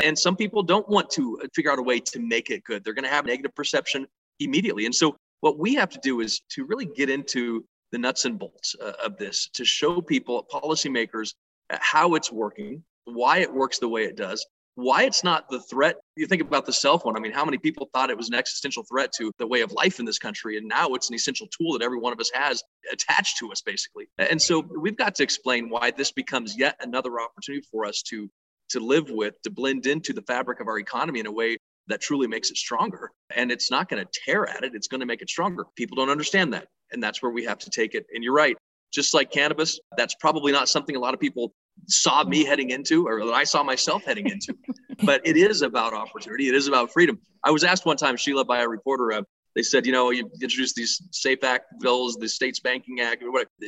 And 0.00 0.18
some 0.18 0.36
people 0.36 0.62
don't 0.62 0.88
want 0.88 1.10
to 1.10 1.38
uh, 1.42 1.46
figure 1.54 1.70
out 1.70 1.78
a 1.78 1.82
way 1.82 2.00
to 2.00 2.20
make 2.20 2.50
it 2.50 2.64
good. 2.64 2.84
They're 2.84 2.94
going 2.94 3.04
to 3.04 3.10
have 3.10 3.26
negative 3.26 3.54
perception 3.54 4.06
immediately. 4.40 4.86
And 4.86 4.94
so, 4.94 5.16
what 5.40 5.58
we 5.58 5.74
have 5.74 5.90
to 5.90 6.00
do 6.02 6.20
is 6.20 6.40
to 6.50 6.64
really 6.64 6.86
get 6.86 7.10
into 7.10 7.64
the 7.92 7.98
nuts 7.98 8.24
and 8.24 8.38
bolts 8.38 8.74
uh, 8.82 8.92
of 9.04 9.16
this 9.18 9.48
to 9.54 9.64
show 9.64 10.00
people, 10.00 10.46
policymakers, 10.50 11.34
uh, 11.70 11.76
how 11.80 12.14
it's 12.14 12.32
working, 12.32 12.82
why 13.04 13.38
it 13.38 13.52
works 13.52 13.78
the 13.78 13.88
way 13.88 14.04
it 14.04 14.16
does, 14.16 14.44
why 14.74 15.04
it's 15.04 15.22
not 15.22 15.48
the 15.48 15.60
threat. 15.60 15.96
You 16.16 16.26
think 16.26 16.42
about 16.42 16.66
the 16.66 16.72
cell 16.72 16.98
phone. 16.98 17.16
I 17.16 17.20
mean, 17.20 17.32
how 17.32 17.44
many 17.44 17.58
people 17.58 17.88
thought 17.92 18.10
it 18.10 18.16
was 18.16 18.28
an 18.28 18.34
existential 18.34 18.84
threat 18.84 19.12
to 19.18 19.30
the 19.38 19.46
way 19.46 19.60
of 19.60 19.70
life 19.72 20.00
in 20.00 20.04
this 20.04 20.18
country? 20.18 20.58
And 20.58 20.66
now 20.66 20.88
it's 20.94 21.08
an 21.08 21.14
essential 21.14 21.46
tool 21.56 21.72
that 21.74 21.84
every 21.84 21.98
one 21.98 22.12
of 22.12 22.20
us 22.20 22.30
has 22.34 22.62
attached 22.92 23.38
to 23.38 23.52
us, 23.52 23.60
basically. 23.60 24.08
And 24.18 24.40
so 24.40 24.60
we've 24.60 24.96
got 24.96 25.14
to 25.16 25.22
explain 25.22 25.70
why 25.70 25.90
this 25.90 26.10
becomes 26.10 26.58
yet 26.58 26.76
another 26.80 27.20
opportunity 27.20 27.64
for 27.70 27.84
us 27.84 28.02
to 28.08 28.28
to 28.70 28.80
live 28.80 29.10
with, 29.10 29.40
to 29.42 29.50
blend 29.50 29.86
into 29.86 30.12
the 30.12 30.22
fabric 30.22 30.60
of 30.60 30.68
our 30.68 30.78
economy 30.78 31.20
in 31.20 31.26
a 31.26 31.32
way 31.32 31.56
that 31.88 32.00
truly 32.00 32.26
makes 32.26 32.50
it 32.50 32.56
stronger. 32.56 33.10
And 33.34 33.52
it's 33.52 33.70
not 33.70 33.88
going 33.88 34.04
to 34.04 34.20
tear 34.24 34.48
at 34.48 34.64
it, 34.64 34.72
it's 34.74 34.88
going 34.88 35.00
to 35.00 35.06
make 35.06 35.22
it 35.22 35.28
stronger. 35.28 35.64
People 35.76 35.96
don't 35.96 36.10
understand 36.10 36.52
that. 36.54 36.68
And 36.92 37.02
that's 37.02 37.22
where 37.22 37.32
we 37.32 37.44
have 37.44 37.58
to 37.58 37.70
take 37.70 37.94
it. 37.94 38.06
And 38.14 38.22
you're 38.22 38.34
right, 38.34 38.56
just 38.92 39.14
like 39.14 39.30
cannabis, 39.30 39.78
that's 39.96 40.14
probably 40.14 40.52
not 40.52 40.68
something 40.68 40.96
a 40.96 41.00
lot 41.00 41.14
of 41.14 41.20
people 41.20 41.52
saw 41.86 42.24
me 42.24 42.44
heading 42.44 42.70
into 42.70 43.06
or 43.06 43.24
that 43.26 43.32
I 43.32 43.44
saw 43.44 43.62
myself 43.62 44.04
heading 44.04 44.28
into. 44.28 44.56
but 45.04 45.20
it 45.26 45.36
is 45.36 45.62
about 45.62 45.92
opportunity, 45.92 46.48
it 46.48 46.54
is 46.54 46.68
about 46.68 46.92
freedom. 46.92 47.18
I 47.44 47.50
was 47.50 47.64
asked 47.64 47.84
one 47.84 47.96
time, 47.96 48.16
Sheila, 48.16 48.44
by 48.44 48.62
a 48.62 48.68
reporter, 48.68 49.12
uh, 49.12 49.22
they 49.54 49.62
said, 49.62 49.86
you 49.86 49.92
know, 49.92 50.10
you 50.10 50.28
introduced 50.42 50.74
these 50.74 51.00
SAFE 51.12 51.44
Act 51.44 51.80
bills, 51.80 52.16
the 52.16 52.28
States 52.28 52.58
Banking 52.58 53.00
Act. 53.00 53.22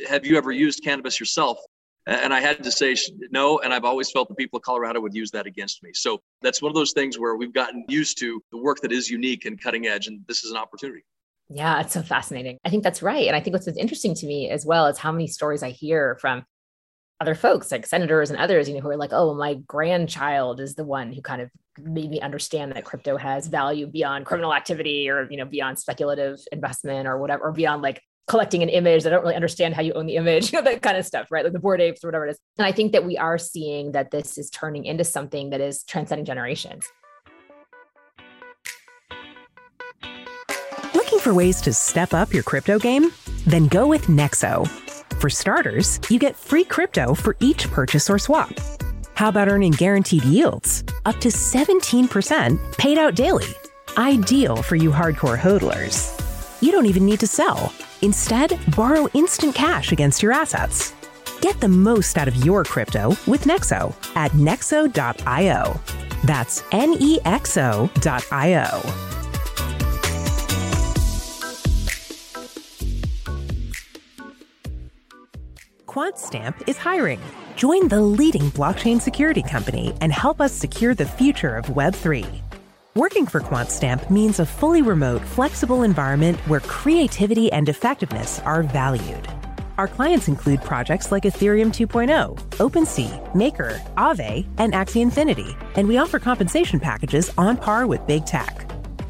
Have 0.09 0.25
you 0.25 0.37
ever 0.37 0.51
used 0.51 0.83
cannabis 0.83 1.19
yourself? 1.19 1.59
And 2.07 2.33
I 2.33 2.39
had 2.39 2.63
to 2.63 2.71
say 2.71 2.95
no. 3.31 3.59
And 3.59 3.73
I've 3.73 3.83
always 3.83 4.09
felt 4.09 4.29
the 4.29 4.35
people 4.35 4.57
of 4.57 4.63
Colorado 4.63 5.01
would 5.01 5.13
use 5.13 5.29
that 5.31 5.45
against 5.45 5.83
me. 5.83 5.91
So 5.93 6.21
that's 6.41 6.61
one 6.61 6.69
of 6.69 6.75
those 6.75 6.93
things 6.93 7.19
where 7.19 7.35
we've 7.35 7.53
gotten 7.53 7.83
used 7.89 8.17
to 8.19 8.41
the 8.51 8.57
work 8.57 8.79
that 8.81 8.93
is 8.93 9.09
unique 9.09 9.45
and 9.45 9.61
cutting 9.61 9.87
edge. 9.87 10.07
And 10.07 10.21
this 10.25 10.45
is 10.45 10.51
an 10.51 10.57
opportunity. 10.57 11.03
Yeah, 11.49 11.81
it's 11.81 11.93
so 11.93 12.01
fascinating. 12.01 12.57
I 12.65 12.69
think 12.69 12.83
that's 12.83 13.01
right. 13.01 13.27
And 13.27 13.35
I 13.35 13.41
think 13.41 13.53
what's 13.53 13.67
interesting 13.67 14.15
to 14.15 14.25
me 14.25 14.49
as 14.49 14.65
well 14.65 14.87
is 14.87 14.97
how 14.97 15.11
many 15.11 15.27
stories 15.27 15.63
I 15.63 15.71
hear 15.71 16.17
from 16.21 16.45
other 17.19 17.35
folks 17.35 17.71
like 17.71 17.85
senators 17.85 18.29
and 18.29 18.39
others, 18.39 18.69
you 18.69 18.75
know, 18.75 18.81
who 18.81 18.89
are 18.89 18.97
like, 18.97 19.11
oh, 19.11 19.33
my 19.33 19.55
grandchild 19.67 20.59
is 20.59 20.75
the 20.75 20.83
one 20.83 21.11
who 21.11 21.21
kind 21.21 21.41
of 21.41 21.49
made 21.79 22.09
me 22.09 22.21
understand 22.21 22.71
that 22.71 22.85
crypto 22.85 23.17
has 23.17 23.47
value 23.47 23.87
beyond 23.87 24.25
criminal 24.25 24.53
activity 24.53 25.09
or, 25.09 25.27
you 25.29 25.37
know, 25.37 25.45
beyond 25.45 25.79
speculative 25.79 26.39
investment 26.51 27.07
or 27.07 27.17
whatever, 27.17 27.45
or 27.45 27.51
beyond 27.51 27.81
like 27.81 28.01
collecting 28.27 28.61
an 28.61 28.69
image. 28.69 29.05
I 29.05 29.09
don't 29.09 29.21
really 29.21 29.35
understand 29.35 29.73
how 29.73 29.81
you 29.81 29.93
own 29.93 30.05
the 30.05 30.15
image, 30.15 30.51
you 30.51 30.57
know, 30.61 30.63
that 30.63 30.81
kind 30.81 30.97
of 30.97 31.05
stuff, 31.05 31.31
right? 31.31 31.43
Like 31.43 31.53
the 31.53 31.59
Bored 31.59 31.81
Apes 31.81 32.03
or 32.03 32.07
whatever 32.07 32.27
it 32.27 32.31
is. 32.31 32.39
And 32.57 32.67
I 32.67 32.71
think 32.71 32.91
that 32.91 33.05
we 33.05 33.17
are 33.17 33.37
seeing 33.37 33.93
that 33.93 34.11
this 34.11 34.37
is 34.37 34.49
turning 34.49 34.85
into 34.85 35.03
something 35.03 35.49
that 35.49 35.61
is 35.61 35.83
transcending 35.83 36.25
generations. 36.25 36.85
Looking 40.93 41.19
for 41.19 41.33
ways 41.33 41.61
to 41.61 41.73
step 41.73 42.13
up 42.13 42.33
your 42.33 42.43
crypto 42.43 42.79
game? 42.79 43.11
Then 43.45 43.67
go 43.67 43.87
with 43.87 44.07
Nexo. 44.07 44.67
For 45.19 45.29
starters, 45.29 45.99
you 46.09 46.19
get 46.19 46.35
free 46.35 46.63
crypto 46.63 47.13
for 47.13 47.35
each 47.39 47.69
purchase 47.71 48.09
or 48.09 48.19
swap. 48.19 48.51
How 49.15 49.29
about 49.29 49.47
earning 49.47 49.71
guaranteed 49.71 50.23
yields? 50.25 50.83
Up 51.05 51.19
to 51.21 51.29
17% 51.29 52.77
paid 52.77 52.97
out 52.99 53.15
daily. 53.15 53.47
Ideal 53.97 54.61
for 54.61 54.75
you 54.75 54.91
hardcore 54.91 55.39
hodlers. 55.39 56.13
You 56.61 56.71
don't 56.71 56.85
even 56.85 57.05
need 57.05 57.19
to 57.21 57.27
sell. 57.27 57.73
Instead, 58.01 58.59
borrow 58.75 59.07
instant 59.13 59.55
cash 59.55 59.91
against 59.91 60.21
your 60.21 60.31
assets. 60.31 60.93
Get 61.41 61.59
the 61.59 61.67
most 61.67 62.17
out 62.17 62.27
of 62.27 62.35
your 62.45 62.63
crypto 62.63 63.09
with 63.27 63.43
Nexo 63.43 63.93
at 64.15 64.31
nexo.io. 64.31 65.79
That's 66.23 66.63
N 66.71 66.95
E 66.99 67.19
X 67.25 67.57
O.io. 67.57 68.81
QuantStamp 75.85 76.67
is 76.67 76.77
hiring. 76.77 77.19
Join 77.55 77.87
the 77.87 77.99
leading 77.99 78.51
blockchain 78.51 79.01
security 79.01 79.41
company 79.41 79.95
and 79.99 80.13
help 80.13 80.39
us 80.39 80.53
secure 80.53 80.93
the 80.93 81.05
future 81.05 81.55
of 81.55 81.65
Web3. 81.67 82.46
Working 82.97 83.27
for 83.27 83.41
QuantStamp 83.41 84.09
means 84.09 84.39
a 84.39 84.45
fully 84.47 84.81
remote, 84.81 85.21
flexible 85.21 85.83
environment 85.83 86.39
where 86.47 86.61
creativity 86.61 87.51
and 87.51 87.69
effectiveness 87.69 88.39
are 88.39 88.63
valued. 88.63 89.27
Our 89.77 89.87
clients 89.87 90.27
include 90.27 90.63
projects 90.63 91.11
like 91.11 91.21
Ethereum 91.21 91.67
2.0, 91.67 92.33
OpenSea, 92.57 93.35
Maker, 93.35 93.79
Aave, 93.97 94.47
and 94.57 94.73
Axie 94.73 95.03
Infinity, 95.03 95.55
and 95.75 95.87
we 95.87 95.99
offer 95.99 96.17
compensation 96.17 96.79
packages 96.79 97.31
on 97.37 97.57
par 97.57 97.85
with 97.85 98.07
big 98.07 98.25
tech. 98.25 98.67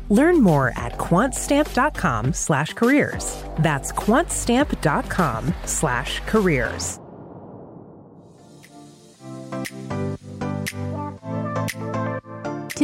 Learn 0.10 0.41
more 0.41 0.74
at 0.75 0.98
quantstamp.com 0.98 2.34
slash 2.34 2.74
careers. 2.74 3.41
That's 3.60 3.94
quantstamp.com 3.94 5.53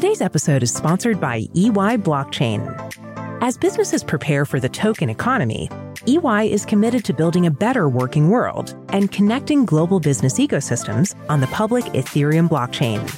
Today's 0.04 0.20
episode 0.20 0.64
is 0.64 0.74
sponsored 0.74 1.22
by 1.22 1.48
EY 1.54 1.96
Blockchain. 1.96 2.62
As 3.42 3.58
businesses 3.58 4.04
prepare 4.04 4.44
for 4.44 4.60
the 4.60 4.68
token 4.68 5.10
economy, 5.10 5.70
EY 6.06 6.52
is 6.52 6.66
committed 6.66 7.06
to 7.06 7.14
building 7.14 7.46
a 7.46 7.52
better 7.52 7.88
working 7.88 8.28
world 8.28 8.76
and 8.90 9.14
connecting 9.14 9.64
global 9.64 10.02
business 10.02 10.40
ecosystems 10.40 11.16
on 11.30 11.40
the 11.40 11.48
public 11.48 11.86
Ethereum 11.94 12.50
blockchain. 12.50 13.10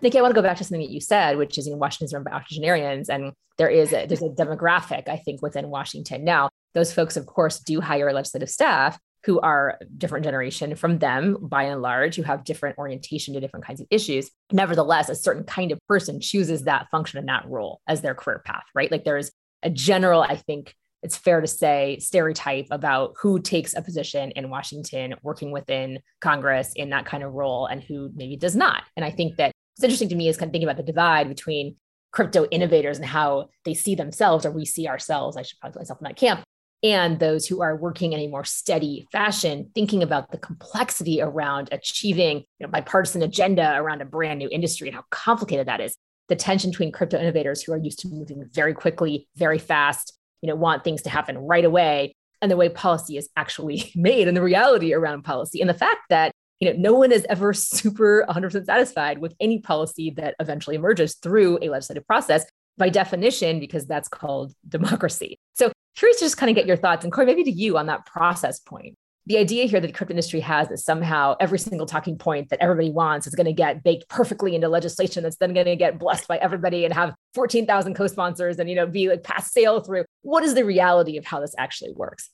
Nikki, 0.00 0.18
I 0.18 0.22
want 0.22 0.32
to 0.32 0.40
go 0.40 0.46
back 0.46 0.56
to 0.58 0.64
something 0.64 0.80
that 0.80 0.92
you 0.92 1.00
said, 1.00 1.36
which 1.36 1.58
is 1.58 1.66
in 1.66 1.78
Washington's 1.78 2.14
run 2.14 2.22
by 2.22 2.30
octogenarians, 2.30 3.08
and 3.08 3.32
there 3.56 3.68
is 3.68 3.92
a, 3.92 4.06
there's 4.06 4.22
a 4.22 4.28
demographic 4.28 5.08
I 5.08 5.16
think 5.16 5.42
within 5.42 5.68
Washington 5.68 6.24
now. 6.24 6.50
Those 6.74 6.92
folks, 6.92 7.16
of 7.16 7.26
course, 7.26 7.58
do 7.58 7.80
hire 7.80 8.12
legislative 8.12 8.50
staff 8.50 8.98
who 9.24 9.40
are 9.40 9.78
different 9.96 10.24
generation 10.24 10.76
from 10.76 10.98
them 10.98 11.36
by 11.40 11.64
and 11.64 11.82
large, 11.82 12.14
who 12.14 12.22
have 12.22 12.44
different 12.44 12.78
orientation 12.78 13.34
to 13.34 13.40
different 13.40 13.66
kinds 13.66 13.80
of 13.80 13.86
issues. 13.90 14.30
Nevertheless, 14.52 15.08
a 15.08 15.16
certain 15.16 15.44
kind 15.44 15.72
of 15.72 15.80
person 15.88 16.20
chooses 16.20 16.64
that 16.64 16.88
function 16.90 17.18
and 17.18 17.28
that 17.28 17.48
role 17.48 17.80
as 17.88 18.00
their 18.00 18.14
career 18.14 18.40
path, 18.44 18.64
right? 18.74 18.90
Like 18.92 19.04
there's 19.04 19.32
a 19.62 19.70
general, 19.70 20.22
I 20.22 20.36
think 20.36 20.74
it's 21.02 21.16
fair 21.16 21.40
to 21.40 21.46
say, 21.46 21.98
stereotype 22.00 22.66
about 22.70 23.14
who 23.20 23.40
takes 23.40 23.74
a 23.74 23.82
position 23.82 24.30
in 24.32 24.50
Washington 24.50 25.14
working 25.22 25.50
within 25.50 26.00
Congress 26.20 26.72
in 26.74 26.90
that 26.90 27.06
kind 27.06 27.22
of 27.22 27.32
role 27.32 27.66
and 27.66 27.82
who 27.82 28.10
maybe 28.14 28.36
does 28.36 28.56
not. 28.56 28.82
And 28.96 29.04
I 29.04 29.10
think 29.10 29.36
that 29.36 29.52
it's 29.78 29.84
interesting 29.84 30.08
to 30.08 30.16
me 30.16 30.28
is 30.28 30.36
kind 30.36 30.48
of 30.48 30.52
thinking 30.52 30.68
about 30.68 30.76
the 30.76 30.82
divide 30.82 31.28
between 31.28 31.76
crypto 32.10 32.46
innovators 32.50 32.98
and 32.98 33.06
how 33.06 33.48
they 33.64 33.74
see 33.74 33.94
themselves 33.94 34.44
or 34.44 34.50
we 34.50 34.64
see 34.64 34.88
ourselves. 34.88 35.36
I 35.36 35.42
should 35.42 35.58
probably 35.60 35.74
put 35.74 35.82
myself 35.82 36.00
in 36.00 36.04
that 36.04 36.16
camp 36.16 36.42
and 36.82 37.18
those 37.18 37.46
who 37.46 37.62
are 37.62 37.76
working 37.76 38.12
in 38.12 38.20
a 38.20 38.26
more 38.26 38.44
steady 38.44 39.06
fashion, 39.12 39.70
thinking 39.74 40.02
about 40.02 40.32
the 40.32 40.38
complexity 40.38 41.20
around 41.20 41.68
achieving 41.70 42.38
you 42.38 42.66
know, 42.66 42.68
bipartisan 42.68 43.22
agenda 43.22 43.76
around 43.76 44.02
a 44.02 44.04
brand 44.04 44.40
new 44.40 44.48
industry 44.50 44.88
and 44.88 44.96
how 44.96 45.04
complicated 45.10 45.68
that 45.68 45.80
is. 45.80 45.96
The 46.28 46.36
tension 46.36 46.70
between 46.70 46.92
crypto 46.92 47.18
innovators 47.18 47.62
who 47.62 47.72
are 47.72 47.78
used 47.78 48.00
to 48.00 48.08
moving 48.08 48.44
very 48.52 48.74
quickly, 48.74 49.28
very 49.36 49.58
fast, 49.58 50.16
you 50.42 50.48
know, 50.48 50.56
want 50.56 50.84
things 50.84 51.02
to 51.02 51.10
happen 51.10 51.38
right 51.38 51.64
away, 51.64 52.14
and 52.42 52.50
the 52.50 52.56
way 52.56 52.68
policy 52.68 53.16
is 53.16 53.28
actually 53.36 53.92
made 53.96 54.26
and 54.26 54.36
the 54.36 54.42
reality 54.42 54.92
around 54.92 55.22
policy, 55.22 55.60
and 55.60 55.70
the 55.70 55.74
fact 55.74 56.00
that 56.10 56.32
you 56.60 56.70
know 56.70 56.78
no 56.78 56.94
one 56.94 57.12
is 57.12 57.26
ever 57.28 57.52
super 57.54 58.24
100% 58.28 58.64
satisfied 58.64 59.18
with 59.18 59.34
any 59.40 59.60
policy 59.60 60.10
that 60.16 60.34
eventually 60.40 60.76
emerges 60.76 61.16
through 61.16 61.58
a 61.62 61.68
legislative 61.68 62.06
process 62.06 62.44
by 62.76 62.88
definition 62.88 63.60
because 63.60 63.86
that's 63.86 64.08
called 64.08 64.54
democracy. 64.68 65.38
So 65.54 65.72
curious 65.96 66.18
to 66.18 66.24
just 66.24 66.36
kind 66.36 66.48
of 66.48 66.56
get 66.56 66.66
your 66.66 66.76
thoughts 66.76 67.04
and 67.04 67.12
Cory, 67.12 67.26
maybe 67.26 67.44
to 67.44 67.50
you 67.50 67.76
on 67.76 67.86
that 67.86 68.06
process 68.06 68.60
point. 68.60 68.94
The 69.26 69.36
idea 69.36 69.66
here 69.66 69.78
that 69.78 69.86
the 69.86 69.92
crypto 69.92 70.12
industry 70.12 70.40
has 70.40 70.70
is 70.70 70.82
somehow 70.82 71.36
every 71.38 71.58
single 71.58 71.86
talking 71.86 72.16
point 72.16 72.48
that 72.48 72.62
everybody 72.62 72.90
wants 72.90 73.26
is 73.26 73.34
going 73.34 73.46
to 73.46 73.52
get 73.52 73.84
baked 73.84 74.08
perfectly 74.08 74.54
into 74.54 74.68
legislation 74.68 75.22
that's 75.22 75.36
then 75.36 75.52
going 75.52 75.66
to 75.66 75.76
get 75.76 75.98
blessed 75.98 76.26
by 76.28 76.38
everybody 76.38 76.86
and 76.86 76.94
have 76.94 77.14
14,000 77.34 77.94
co-sponsors 77.94 78.58
and 78.58 78.70
you 78.70 78.76
know 78.76 78.86
be 78.86 79.10
like 79.10 79.22
pass 79.22 79.52
sail 79.52 79.80
through. 79.80 80.04
What 80.22 80.44
is 80.44 80.54
the 80.54 80.64
reality 80.64 81.18
of 81.18 81.26
how 81.26 81.40
this 81.40 81.54
actually 81.58 81.92
works? 81.92 82.30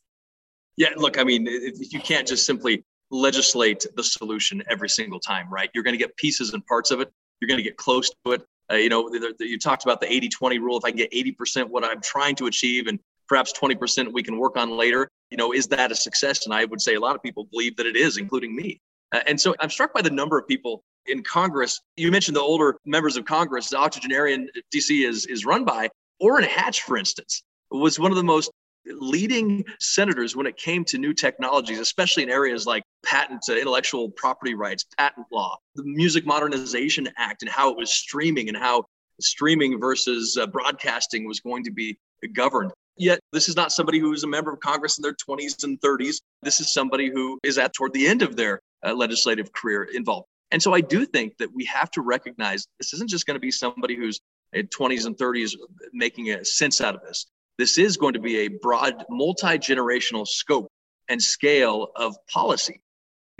Yeah, 0.76 0.90
look, 0.96 1.18
I 1.18 1.24
mean, 1.24 1.46
you 1.46 2.00
can't 2.00 2.28
just 2.28 2.46
simply 2.46 2.84
legislate 3.10 3.86
the 3.96 4.02
solution 4.02 4.62
every 4.68 4.88
single 4.88 5.20
time, 5.20 5.48
right? 5.50 5.70
You're 5.74 5.84
going 5.84 5.94
to 5.94 5.98
get 5.98 6.16
pieces 6.16 6.52
and 6.52 6.64
parts 6.66 6.90
of 6.90 7.00
it. 7.00 7.10
You're 7.40 7.48
going 7.48 7.58
to 7.58 7.64
get 7.64 7.76
close 7.76 8.10
to 8.24 8.32
it. 8.32 8.46
Uh, 8.70 8.76
you 8.76 8.88
know, 8.88 9.08
the, 9.10 9.34
the, 9.38 9.46
you 9.46 9.58
talked 9.58 9.84
about 9.84 10.00
the 10.00 10.10
80 10.10 10.28
20 10.30 10.58
rule. 10.58 10.78
If 10.78 10.84
I 10.84 10.90
can 10.90 10.96
get 10.96 11.12
80% 11.12 11.68
what 11.68 11.84
I'm 11.84 12.00
trying 12.00 12.34
to 12.36 12.46
achieve 12.46 12.86
and 12.86 12.98
perhaps 13.28 13.52
20% 13.52 14.12
we 14.12 14.22
can 14.22 14.38
work 14.38 14.56
on 14.56 14.70
later, 14.70 15.10
you 15.30 15.36
know, 15.36 15.52
is 15.52 15.66
that 15.68 15.92
a 15.92 15.94
success? 15.94 16.46
And 16.46 16.54
I 16.54 16.64
would 16.64 16.80
say 16.80 16.94
a 16.94 17.00
lot 17.00 17.14
of 17.14 17.22
people 17.22 17.44
believe 17.44 17.76
that 17.76 17.86
it 17.86 17.96
is, 17.96 18.16
including 18.16 18.54
me. 18.54 18.80
Uh, 19.12 19.20
and 19.26 19.40
so 19.40 19.54
I'm 19.60 19.70
struck 19.70 19.92
by 19.92 20.02
the 20.02 20.10
number 20.10 20.38
of 20.38 20.48
people 20.48 20.82
in 21.06 21.22
Congress. 21.22 21.80
You 21.96 22.10
mentioned 22.10 22.36
the 22.36 22.40
older 22.40 22.76
members 22.86 23.16
of 23.16 23.24
Congress, 23.24 23.68
the 23.68 23.76
octogenarian 23.76 24.48
DC 24.74 25.06
is, 25.06 25.26
is 25.26 25.44
run 25.44 25.64
by. 25.64 25.90
Orrin 26.20 26.44
Hatch, 26.44 26.82
for 26.82 26.96
instance, 26.96 27.42
was 27.70 27.98
one 27.98 28.10
of 28.10 28.16
the 28.16 28.24
most 28.24 28.50
leading 28.86 29.64
senators 29.80 30.36
when 30.36 30.46
it 30.46 30.56
came 30.56 30.84
to 30.84 30.98
new 30.98 31.12
technologies, 31.12 31.80
especially 31.80 32.22
in 32.22 32.30
areas 32.30 32.66
like 32.66 32.83
patent, 33.04 33.44
uh, 33.48 33.54
intellectual 33.54 34.10
property 34.10 34.54
rights, 34.54 34.84
patent 34.98 35.26
law, 35.32 35.56
the 35.74 35.84
Music 35.84 36.26
Modernization 36.26 37.08
Act, 37.16 37.42
and 37.42 37.50
how 37.50 37.70
it 37.70 37.76
was 37.76 37.90
streaming 37.90 38.48
and 38.48 38.56
how 38.56 38.84
streaming 39.20 39.78
versus 39.78 40.36
uh, 40.36 40.46
broadcasting 40.46 41.26
was 41.26 41.40
going 41.40 41.64
to 41.64 41.70
be 41.70 41.98
governed. 42.34 42.72
Yet, 42.96 43.20
this 43.32 43.48
is 43.48 43.56
not 43.56 43.72
somebody 43.72 43.98
who 43.98 44.12
is 44.12 44.22
a 44.22 44.28
member 44.28 44.52
of 44.52 44.60
Congress 44.60 44.98
in 44.98 45.02
their 45.02 45.14
20s 45.14 45.64
and 45.64 45.80
30s. 45.80 46.20
This 46.42 46.60
is 46.60 46.72
somebody 46.72 47.10
who 47.10 47.38
is 47.42 47.58
at 47.58 47.74
toward 47.74 47.92
the 47.92 48.06
end 48.06 48.22
of 48.22 48.36
their 48.36 48.60
uh, 48.84 48.94
legislative 48.94 49.52
career 49.52 49.84
involved. 49.92 50.26
And 50.52 50.62
so 50.62 50.72
I 50.72 50.80
do 50.80 51.04
think 51.04 51.36
that 51.38 51.52
we 51.52 51.64
have 51.64 51.90
to 51.92 52.02
recognize 52.02 52.66
this 52.78 52.92
isn't 52.94 53.10
just 53.10 53.26
going 53.26 53.34
to 53.34 53.40
be 53.40 53.50
somebody 53.50 53.96
who's 53.96 54.20
in 54.52 54.68
20s 54.68 55.06
and 55.06 55.16
30s 55.16 55.56
making 55.92 56.30
a 56.30 56.44
sense 56.44 56.80
out 56.80 56.94
of 56.94 57.02
this. 57.02 57.26
This 57.58 57.78
is 57.78 57.96
going 57.96 58.14
to 58.14 58.20
be 58.20 58.38
a 58.38 58.48
broad, 58.48 59.04
multi 59.10 59.58
generational 59.58 60.26
scope 60.26 60.68
and 61.08 61.20
scale 61.20 61.88
of 61.96 62.16
policy. 62.32 62.80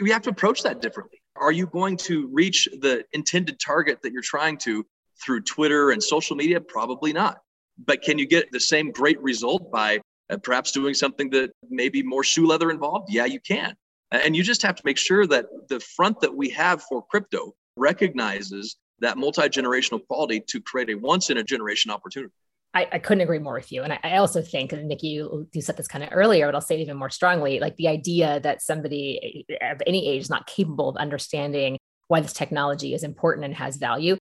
We 0.01 0.11
have 0.11 0.23
to 0.23 0.31
approach 0.31 0.63
that 0.63 0.81
differently. 0.81 1.23
Are 1.37 1.53
you 1.53 1.67
going 1.67 1.97
to 1.99 2.29
reach 2.33 2.69
the 2.81 3.05
intended 3.13 3.59
target 3.61 4.01
that 4.03 4.13
you're 4.13 4.23
trying 4.23 4.59
to 4.59 4.85
through 5.23 5.43
Twitter 5.43 5.91
and 5.91 6.03
social 6.03 6.37
media? 6.37 6.61
Probably 6.61 7.13
not. 7.13 7.39
But 7.85 8.03
can 8.03 8.19
you 8.19 8.27
get 8.27 8.53
the 8.53 8.61
same 8.61 8.91
great 8.91 9.21
result 9.21 9.71
by 9.71 10.01
uh, 10.31 10.37
perhaps 10.39 10.73
doing 10.73 10.95
something 10.95 11.31
that 11.31 11.51
may 11.69 11.89
be 11.89 12.03
more 12.03 12.25
shoe 12.25 12.47
leather 12.47 12.71
involved? 12.71 13.13
Yeah, 13.13 13.25
you 13.25 13.41
can. 13.41 13.75
And 14.11 14.37
you 14.37 14.45
just 14.45 14.63
have 14.63 14.77
to 14.77 14.83
make 14.85 14.99
sure 14.99 15.27
that 15.27 15.47
the 15.69 15.81
front 15.81 16.21
that 16.21 16.35
we 16.35 16.49
have 16.51 16.83
for 16.83 17.05
crypto 17.05 17.55
recognizes 17.77 18.77
that 19.01 19.19
multi 19.19 19.43
generational 19.43 20.07
quality 20.07 20.41
to 20.49 20.61
create 20.61 20.91
a 20.91 20.95
once 20.95 21.31
in 21.31 21.39
a 21.39 21.43
generation 21.43 21.91
opportunity. 21.91 22.33
I, 22.75 22.89
I, 22.93 22.99
couldn't 22.99 23.23
agree 23.23 23.39
more 23.39 23.55
with 23.55 23.71
you. 23.71 23.83
And 23.83 23.93
I, 23.93 24.01
I 24.03 24.17
also 24.17 24.43
think, 24.43 24.73
and 24.73 24.89
Nikki, 24.89 25.09
you, 25.09 25.49
you 25.53 25.63
said 25.63 25.77
this 25.77 25.87
kind 25.87 26.03
of 26.03 26.11
earlier, 26.13 26.47
but 26.47 26.57
I'll 26.57 26.61
say 26.61 26.75
it 26.75 26.83
even 26.83 26.97
more 26.97 27.11
strongly 27.11 27.61
like 27.61 27.77
the 27.77 27.89
idea 27.89 28.41
that 28.41 28.63
somebody 28.63 29.47
eh, 29.49 29.73
of 29.73 29.81
any 29.87 30.09
age 30.09 30.23
is 30.23 30.31
not 30.31 30.47
capable 30.47 30.89
of 30.89 30.97
understanding 30.97 31.79
why 32.09 32.21
this 32.21 32.33
technology 32.33 32.93
is 32.93 33.05
important 33.05 33.45
and 33.45 33.55
has 33.55 33.77
value. 33.77 34.17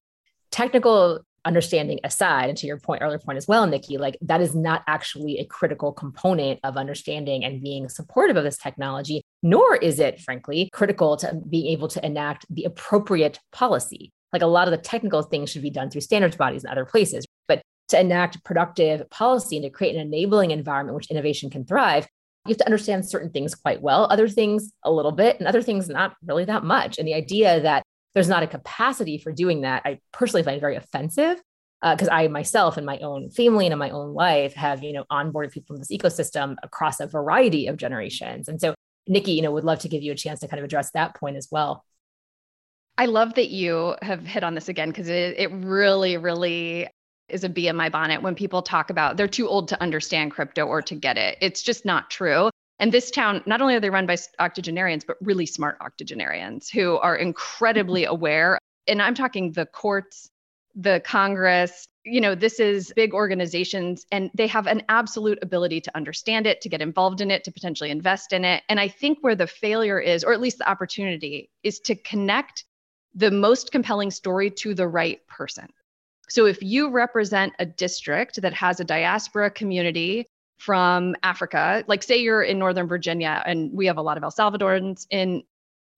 Technical 0.51 1.21
understanding 1.45 1.99
aside, 2.03 2.49
and 2.49 2.57
to 2.57 2.67
your 2.67 2.79
point, 2.79 3.01
earlier 3.01 3.19
point 3.19 3.37
as 3.37 3.47
well, 3.47 3.67
Nikki, 3.67 3.97
like 3.97 4.17
that 4.21 4.39
is 4.39 4.55
not 4.55 4.83
actually 4.87 5.39
a 5.39 5.45
critical 5.45 5.91
component 5.91 6.59
of 6.63 6.77
understanding 6.77 7.43
and 7.43 7.61
being 7.61 7.89
supportive 7.89 8.37
of 8.37 8.43
this 8.43 8.57
technology, 8.57 9.23
nor 9.41 9.75
is 9.75 9.99
it, 9.99 10.21
frankly, 10.21 10.69
critical 10.71 11.17
to 11.17 11.41
being 11.49 11.67
able 11.67 11.87
to 11.89 12.05
enact 12.05 12.45
the 12.49 12.63
appropriate 12.63 13.39
policy. 13.51 14.11
Like 14.31 14.41
a 14.41 14.47
lot 14.47 14.67
of 14.67 14.71
the 14.71 14.77
technical 14.77 15.21
things 15.21 15.49
should 15.49 15.61
be 15.61 15.69
done 15.69 15.89
through 15.89 16.01
standards 16.01 16.37
bodies 16.37 16.63
and 16.63 16.71
other 16.71 16.85
places. 16.85 17.25
To 17.93 17.99
enact 17.99 18.43
productive 18.43 19.07
policy 19.11 19.57
and 19.57 19.63
to 19.63 19.69
create 19.69 19.93
an 19.95 20.01
enabling 20.01 20.49
environment 20.49 20.95
which 20.95 21.11
innovation 21.11 21.51
can 21.51 21.63
thrive, 21.63 22.07
you 22.47 22.53
have 22.53 22.57
to 22.57 22.65
understand 22.65 23.05
certain 23.05 23.29
things 23.29 23.53
quite 23.53 23.83
well, 23.83 24.07
other 24.09 24.27
things 24.27 24.71
a 24.83 24.91
little 24.91 25.11
bit, 25.11 25.37
and 25.37 25.47
other 25.47 25.61
things 25.61 25.89
not 25.89 26.15
really 26.25 26.45
that 26.45 26.63
much. 26.63 26.97
And 26.97 27.07
the 27.07 27.13
idea 27.13 27.61
that 27.61 27.83
there's 28.15 28.27
not 28.27 28.41
a 28.41 28.47
capacity 28.47 29.19
for 29.19 29.31
doing 29.31 29.61
that, 29.61 29.83
I 29.85 29.99
personally 30.11 30.41
find 30.41 30.59
very 30.59 30.75
offensive 30.75 31.39
because 31.83 32.07
uh, 32.07 32.13
I 32.13 32.27
myself 32.29 32.77
and 32.77 32.85
my 32.85 32.97
own 32.97 33.29
family 33.29 33.67
and 33.67 33.73
in 33.73 33.77
my 33.79 33.91
own 33.91 34.15
life 34.15 34.55
have, 34.55 34.83
you 34.83 34.93
know, 34.93 35.05
onboarded 35.11 35.51
people 35.51 35.75
in 35.75 35.81
this 35.81 35.91
ecosystem 35.91 36.55
across 36.63 36.99
a 36.99 37.05
variety 37.05 37.67
of 37.67 37.77
generations. 37.77 38.47
And 38.47 38.59
so, 38.59 38.73
Nikki, 39.07 39.33
you 39.33 39.43
know, 39.43 39.51
would 39.51 39.65
love 39.65 39.79
to 39.79 39.89
give 39.89 40.01
you 40.01 40.13
a 40.13 40.15
chance 40.15 40.39
to 40.39 40.47
kind 40.47 40.59
of 40.59 40.65
address 40.65 40.89
that 40.91 41.15
point 41.15 41.37
as 41.37 41.49
well. 41.51 41.85
I 42.97 43.05
love 43.05 43.35
that 43.35 43.49
you 43.49 43.95
have 44.01 44.25
hit 44.25 44.43
on 44.43 44.55
this 44.55 44.69
again 44.69 44.89
because 44.89 45.09
it, 45.09 45.35
it 45.37 45.51
really, 45.51 46.17
really 46.17 46.87
is 47.29 47.43
a 47.43 47.49
bee 47.49 47.67
in 47.67 47.75
my 47.75 47.89
bonnet 47.89 48.21
when 48.21 48.35
people 48.35 48.61
talk 48.61 48.89
about 48.89 49.17
they're 49.17 49.27
too 49.27 49.47
old 49.47 49.67
to 49.69 49.81
understand 49.81 50.31
crypto 50.31 50.65
or 50.65 50.81
to 50.81 50.95
get 50.95 51.17
it. 51.17 51.37
It's 51.41 51.61
just 51.61 51.85
not 51.85 52.09
true. 52.09 52.49
And 52.79 52.91
this 52.91 53.11
town, 53.11 53.43
not 53.45 53.61
only 53.61 53.75
are 53.75 53.79
they 53.79 53.89
run 53.89 54.05
by 54.05 54.17
octogenarians, 54.39 55.05
but 55.05 55.17
really 55.21 55.45
smart 55.45 55.77
octogenarians 55.79 56.69
who 56.69 56.97
are 56.97 57.15
incredibly 57.15 58.05
aware. 58.15 58.57
And 58.87 59.01
I'm 59.01 59.15
talking 59.15 59.51
the 59.51 59.65
courts, 59.65 60.29
the 60.75 61.01
Congress, 61.05 61.87
you 62.03 62.19
know, 62.19 62.35
this 62.35 62.59
is 62.59 62.91
big 62.95 63.13
organizations 63.13 64.05
and 64.11 64.29
they 64.33 64.47
have 64.47 64.67
an 64.67 64.83
absolute 64.89 65.39
ability 65.41 65.79
to 65.81 65.95
understand 65.95 66.45
it, 66.45 66.59
to 66.61 66.69
get 66.69 66.81
involved 66.81 67.21
in 67.21 67.31
it, 67.31 67.43
to 67.45 67.51
potentially 67.51 67.91
invest 67.91 68.33
in 68.33 68.43
it. 68.43 68.63
And 68.67 68.79
I 68.79 68.89
think 68.89 69.19
where 69.21 69.35
the 69.35 69.47
failure 69.47 69.99
is, 69.99 70.23
or 70.23 70.33
at 70.33 70.41
least 70.41 70.57
the 70.57 70.69
opportunity, 70.69 71.49
is 71.63 71.79
to 71.81 71.95
connect 71.95 72.65
the 73.15 73.31
most 73.31 73.71
compelling 73.71 74.11
story 74.11 74.49
to 74.49 74.73
the 74.73 74.87
right 74.87 75.25
person. 75.27 75.67
So 76.33 76.47
if 76.47 76.63
you 76.63 76.89
represent 76.89 77.53
a 77.59 77.65
district 77.67 78.41
that 78.41 78.55
has 78.55 78.79
a 78.79 78.83
diaspora 78.83 79.51
community 79.51 80.25
from 80.57 81.15
Africa, 81.21 81.83
like 81.85 82.01
say 82.01 82.17
you're 82.17 82.41
in 82.41 82.57
Northern 82.57 82.87
Virginia, 82.87 83.43
and 83.45 83.71
we 83.71 83.85
have 83.85 83.97
a 83.97 84.01
lot 84.01 84.17
of 84.17 84.23
El 84.23 84.31
Salvadorans 84.31 85.05
in 85.11 85.43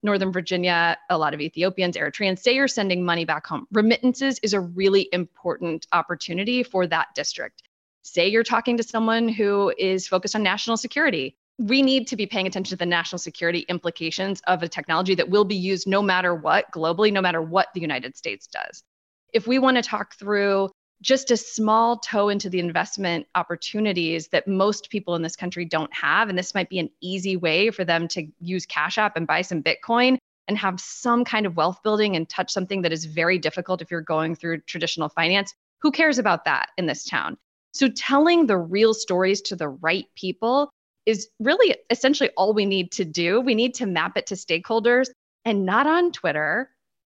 Northern 0.04 0.34
Virginia, 0.34 0.98
a 1.10 1.18
lot 1.18 1.34
of 1.34 1.40
Ethiopians, 1.40 1.96
Eritreans, 1.96 2.40
say 2.40 2.54
you're 2.54 2.68
sending 2.68 3.06
money 3.06 3.24
back 3.24 3.48
home. 3.48 3.66
Remittances 3.72 4.38
is 4.40 4.52
a 4.52 4.60
really 4.60 5.08
important 5.14 5.88
opportunity 5.94 6.64
for 6.64 6.86
that 6.86 7.08
district. 7.16 7.64
Say 8.02 8.28
you're 8.28 8.44
talking 8.44 8.76
to 8.76 8.84
someone 8.84 9.30
who 9.30 9.74
is 9.78 10.06
focused 10.06 10.36
on 10.36 10.44
national 10.44 10.76
security. 10.76 11.38
We 11.60 11.82
need 11.82 12.08
to 12.08 12.18
be 12.18 12.26
paying 12.26 12.46
attention 12.46 12.72
to 12.72 12.80
the 12.80 12.86
national 12.86 13.20
security 13.20 13.60
implications 13.70 14.42
of 14.48 14.64
a 14.64 14.68
technology 14.68 15.16
that 15.16 15.30
will 15.30 15.46
be 15.46 15.56
used 15.56 15.88
no 15.88 16.02
matter 16.02 16.36
what 16.36 16.70
globally, 16.74 17.14
no 17.14 17.22
matter 17.22 17.42
what 17.42 17.70
the 17.74 17.80
United 17.80 18.18
States 18.18 18.48
does 18.48 18.84
if 19.34 19.48
we 19.48 19.60
want 19.60 19.78
to 19.78 19.84
talk 19.84 20.16
through 20.16 20.70
just 21.02 21.30
a 21.30 21.38
small 21.38 21.98
toe 21.98 22.30
into 22.30 22.50
the 22.50 22.60
investment 22.60 23.28
opportunities 23.36 24.30
that 24.30 24.48
most 24.48 24.90
people 24.90 25.16
in 25.16 25.22
this 25.22 25.36
country 25.36 25.66
don't 25.66 25.94
have, 25.94 26.30
and 26.30 26.38
this 26.38 26.56
might 26.56 26.70
be 26.70 26.80
an 26.80 26.90
easy 27.02 27.36
way 27.38 27.70
for 27.70 27.84
them 27.84 28.08
to 28.08 28.28
use 28.40 28.66
Cash 28.66 28.98
App 28.98 29.18
and 29.18 29.28
buy 29.28 29.42
some 29.42 29.62
Bitcoin 29.62 30.18
and 30.48 30.58
have 30.58 30.80
some 30.80 31.26
kind 31.26 31.46
of 31.46 31.58
wealth 31.58 31.82
building 31.84 32.16
and 32.16 32.30
touch 32.30 32.52
something 32.52 32.82
that 32.84 32.94
is 32.94 33.06
very 33.06 33.38
difficult 33.38 33.82
if 33.82 33.92
you're 33.92 34.02
going 34.02 34.36
through 34.36 34.62
traditional 34.62 35.10
finance. 35.10 35.54
Who 35.82 35.92
cares 35.92 36.18
about 36.18 36.46
that 36.46 36.70
in 36.78 36.86
this 36.86 37.04
town? 37.04 37.38
So, 37.74 37.90
telling 37.90 38.48
the 38.48 38.58
real 38.58 38.94
stories 38.94 39.42
to 39.44 39.56
the 39.56 39.68
right 39.68 40.06
people 40.16 40.70
is 41.06 41.28
really 41.40 41.76
essentially 41.90 42.30
all 42.38 42.54
we 42.54 42.66
need 42.66 42.92
to 42.94 43.06
do. 43.06 43.42
We 43.42 43.54
need 43.54 43.76
to 43.76 43.86
map 43.86 44.18
it 44.18 44.28
to 44.28 44.36
stakeholders 44.36 45.10
and 45.44 45.66
not 45.66 45.86
on 45.86 46.12
Twitter, 46.12 46.70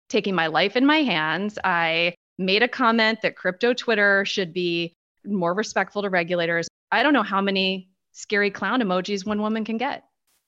taking 0.09 0.35
my 0.35 0.47
life 0.47 0.75
in 0.75 0.85
my 0.85 0.97
hands. 0.97 1.57
I 1.63 2.15
made 2.37 2.63
a 2.63 2.67
comment 2.67 3.21
that 3.21 3.35
crypto 3.35 3.73
Twitter 3.73 4.25
should 4.25 4.53
be 4.53 4.95
more 5.25 5.53
respectful 5.53 6.01
to 6.01 6.09
regulators. 6.09 6.67
I 6.91 7.03
don't 7.03 7.13
know 7.13 7.23
how 7.23 7.41
many 7.41 7.89
scary 8.13 8.51
clown 8.51 8.81
emojis 8.81 9.25
one 9.25 9.41
woman 9.41 9.65
can 9.65 9.77
get. 9.77 10.03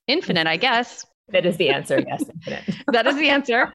Infinite, 0.07 0.47
I 0.47 0.57
guess. 0.57 1.05
That 1.31 1.45
is 1.45 1.57
the 1.57 1.69
answer. 1.69 1.99
Yes, 1.99 2.23
infinite. 2.27 2.75
that 2.91 3.05
is 3.05 3.15
the 3.15 3.29
answer. 3.29 3.71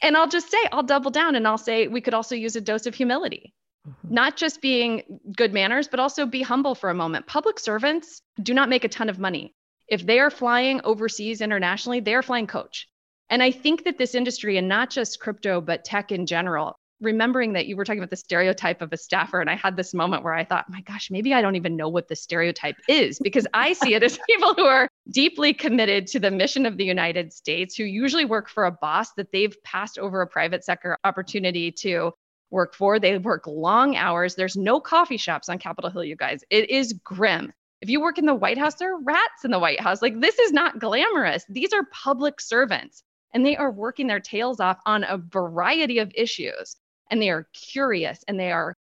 And 0.00 0.16
I'll 0.16 0.26
just 0.26 0.50
say, 0.50 0.56
I'll 0.72 0.82
double 0.82 1.10
down 1.10 1.34
and 1.34 1.46
I'll 1.46 1.58
say 1.58 1.86
we 1.86 2.00
could 2.00 2.14
also 2.14 2.34
use 2.34 2.56
a 2.56 2.62
dose 2.62 2.86
of 2.86 2.94
humility. 2.94 3.52
Mm-hmm. 3.86 4.14
Not 4.14 4.38
just 4.38 4.62
being 4.62 5.20
good 5.36 5.52
manners, 5.52 5.86
but 5.86 6.00
also 6.00 6.24
be 6.24 6.40
humble 6.40 6.74
for 6.74 6.88
a 6.88 6.94
moment. 6.94 7.26
Public 7.26 7.60
servants 7.60 8.22
do 8.42 8.54
not 8.54 8.70
make 8.70 8.84
a 8.84 8.88
ton 8.88 9.10
of 9.10 9.18
money. 9.18 9.52
If 9.86 10.06
they 10.06 10.18
are 10.18 10.30
flying 10.30 10.80
overseas 10.82 11.42
internationally, 11.42 12.00
they 12.00 12.14
are 12.14 12.22
flying 12.22 12.46
coach. 12.46 12.88
And 13.34 13.42
I 13.42 13.50
think 13.50 13.82
that 13.82 13.98
this 13.98 14.14
industry, 14.14 14.58
and 14.58 14.68
not 14.68 14.90
just 14.90 15.18
crypto, 15.18 15.60
but 15.60 15.84
tech 15.84 16.12
in 16.12 16.24
general, 16.24 16.78
remembering 17.00 17.54
that 17.54 17.66
you 17.66 17.76
were 17.76 17.84
talking 17.84 17.98
about 17.98 18.10
the 18.10 18.16
stereotype 18.16 18.80
of 18.80 18.92
a 18.92 18.96
staffer, 18.96 19.40
and 19.40 19.50
I 19.50 19.56
had 19.56 19.76
this 19.76 19.92
moment 19.92 20.22
where 20.22 20.34
I 20.34 20.44
thought, 20.44 20.70
my 20.70 20.82
gosh, 20.82 21.10
maybe 21.10 21.34
I 21.34 21.42
don't 21.42 21.56
even 21.56 21.74
know 21.74 21.88
what 21.88 22.06
the 22.06 22.14
stereotype 22.14 22.76
is 22.88 23.18
because 23.18 23.44
I 23.52 23.72
see 23.72 23.94
it 23.94 24.04
as 24.04 24.20
people 24.30 24.54
who 24.54 24.66
are 24.66 24.88
deeply 25.10 25.52
committed 25.52 26.06
to 26.06 26.20
the 26.20 26.30
mission 26.30 26.64
of 26.64 26.76
the 26.76 26.84
United 26.84 27.32
States, 27.32 27.74
who 27.74 27.82
usually 27.82 28.24
work 28.24 28.48
for 28.48 28.66
a 28.66 28.70
boss 28.70 29.12
that 29.14 29.32
they've 29.32 29.60
passed 29.64 29.98
over 29.98 30.20
a 30.20 30.28
private 30.28 30.62
sector 30.62 30.96
opportunity 31.02 31.72
to 31.72 32.12
work 32.52 32.72
for. 32.72 33.00
They 33.00 33.18
work 33.18 33.48
long 33.48 33.96
hours. 33.96 34.36
There's 34.36 34.56
no 34.56 34.78
coffee 34.78 35.16
shops 35.16 35.48
on 35.48 35.58
Capitol 35.58 35.90
Hill, 35.90 36.04
you 36.04 36.14
guys. 36.14 36.44
It 36.50 36.70
is 36.70 36.92
grim. 37.02 37.52
If 37.80 37.90
you 37.90 38.00
work 38.00 38.16
in 38.16 38.26
the 38.26 38.34
White 38.36 38.58
House, 38.58 38.76
there 38.76 38.94
are 38.94 39.02
rats 39.02 39.44
in 39.44 39.50
the 39.50 39.58
White 39.58 39.80
House. 39.80 40.02
Like, 40.02 40.20
this 40.20 40.38
is 40.38 40.52
not 40.52 40.78
glamorous. 40.78 41.44
These 41.48 41.72
are 41.72 41.82
public 41.90 42.40
servants 42.40 43.02
and 43.34 43.44
they 43.44 43.56
are 43.56 43.70
working 43.70 44.06
their 44.06 44.20
tails 44.20 44.60
off 44.60 44.78
on 44.86 45.04
a 45.04 45.18
variety 45.18 45.98
of 45.98 46.12
issues. 46.14 46.76
And 47.10 47.20
they 47.20 47.30
are 47.30 47.48
curious 47.52 48.24
and 48.26 48.40
they 48.40 48.52
are 48.52 48.74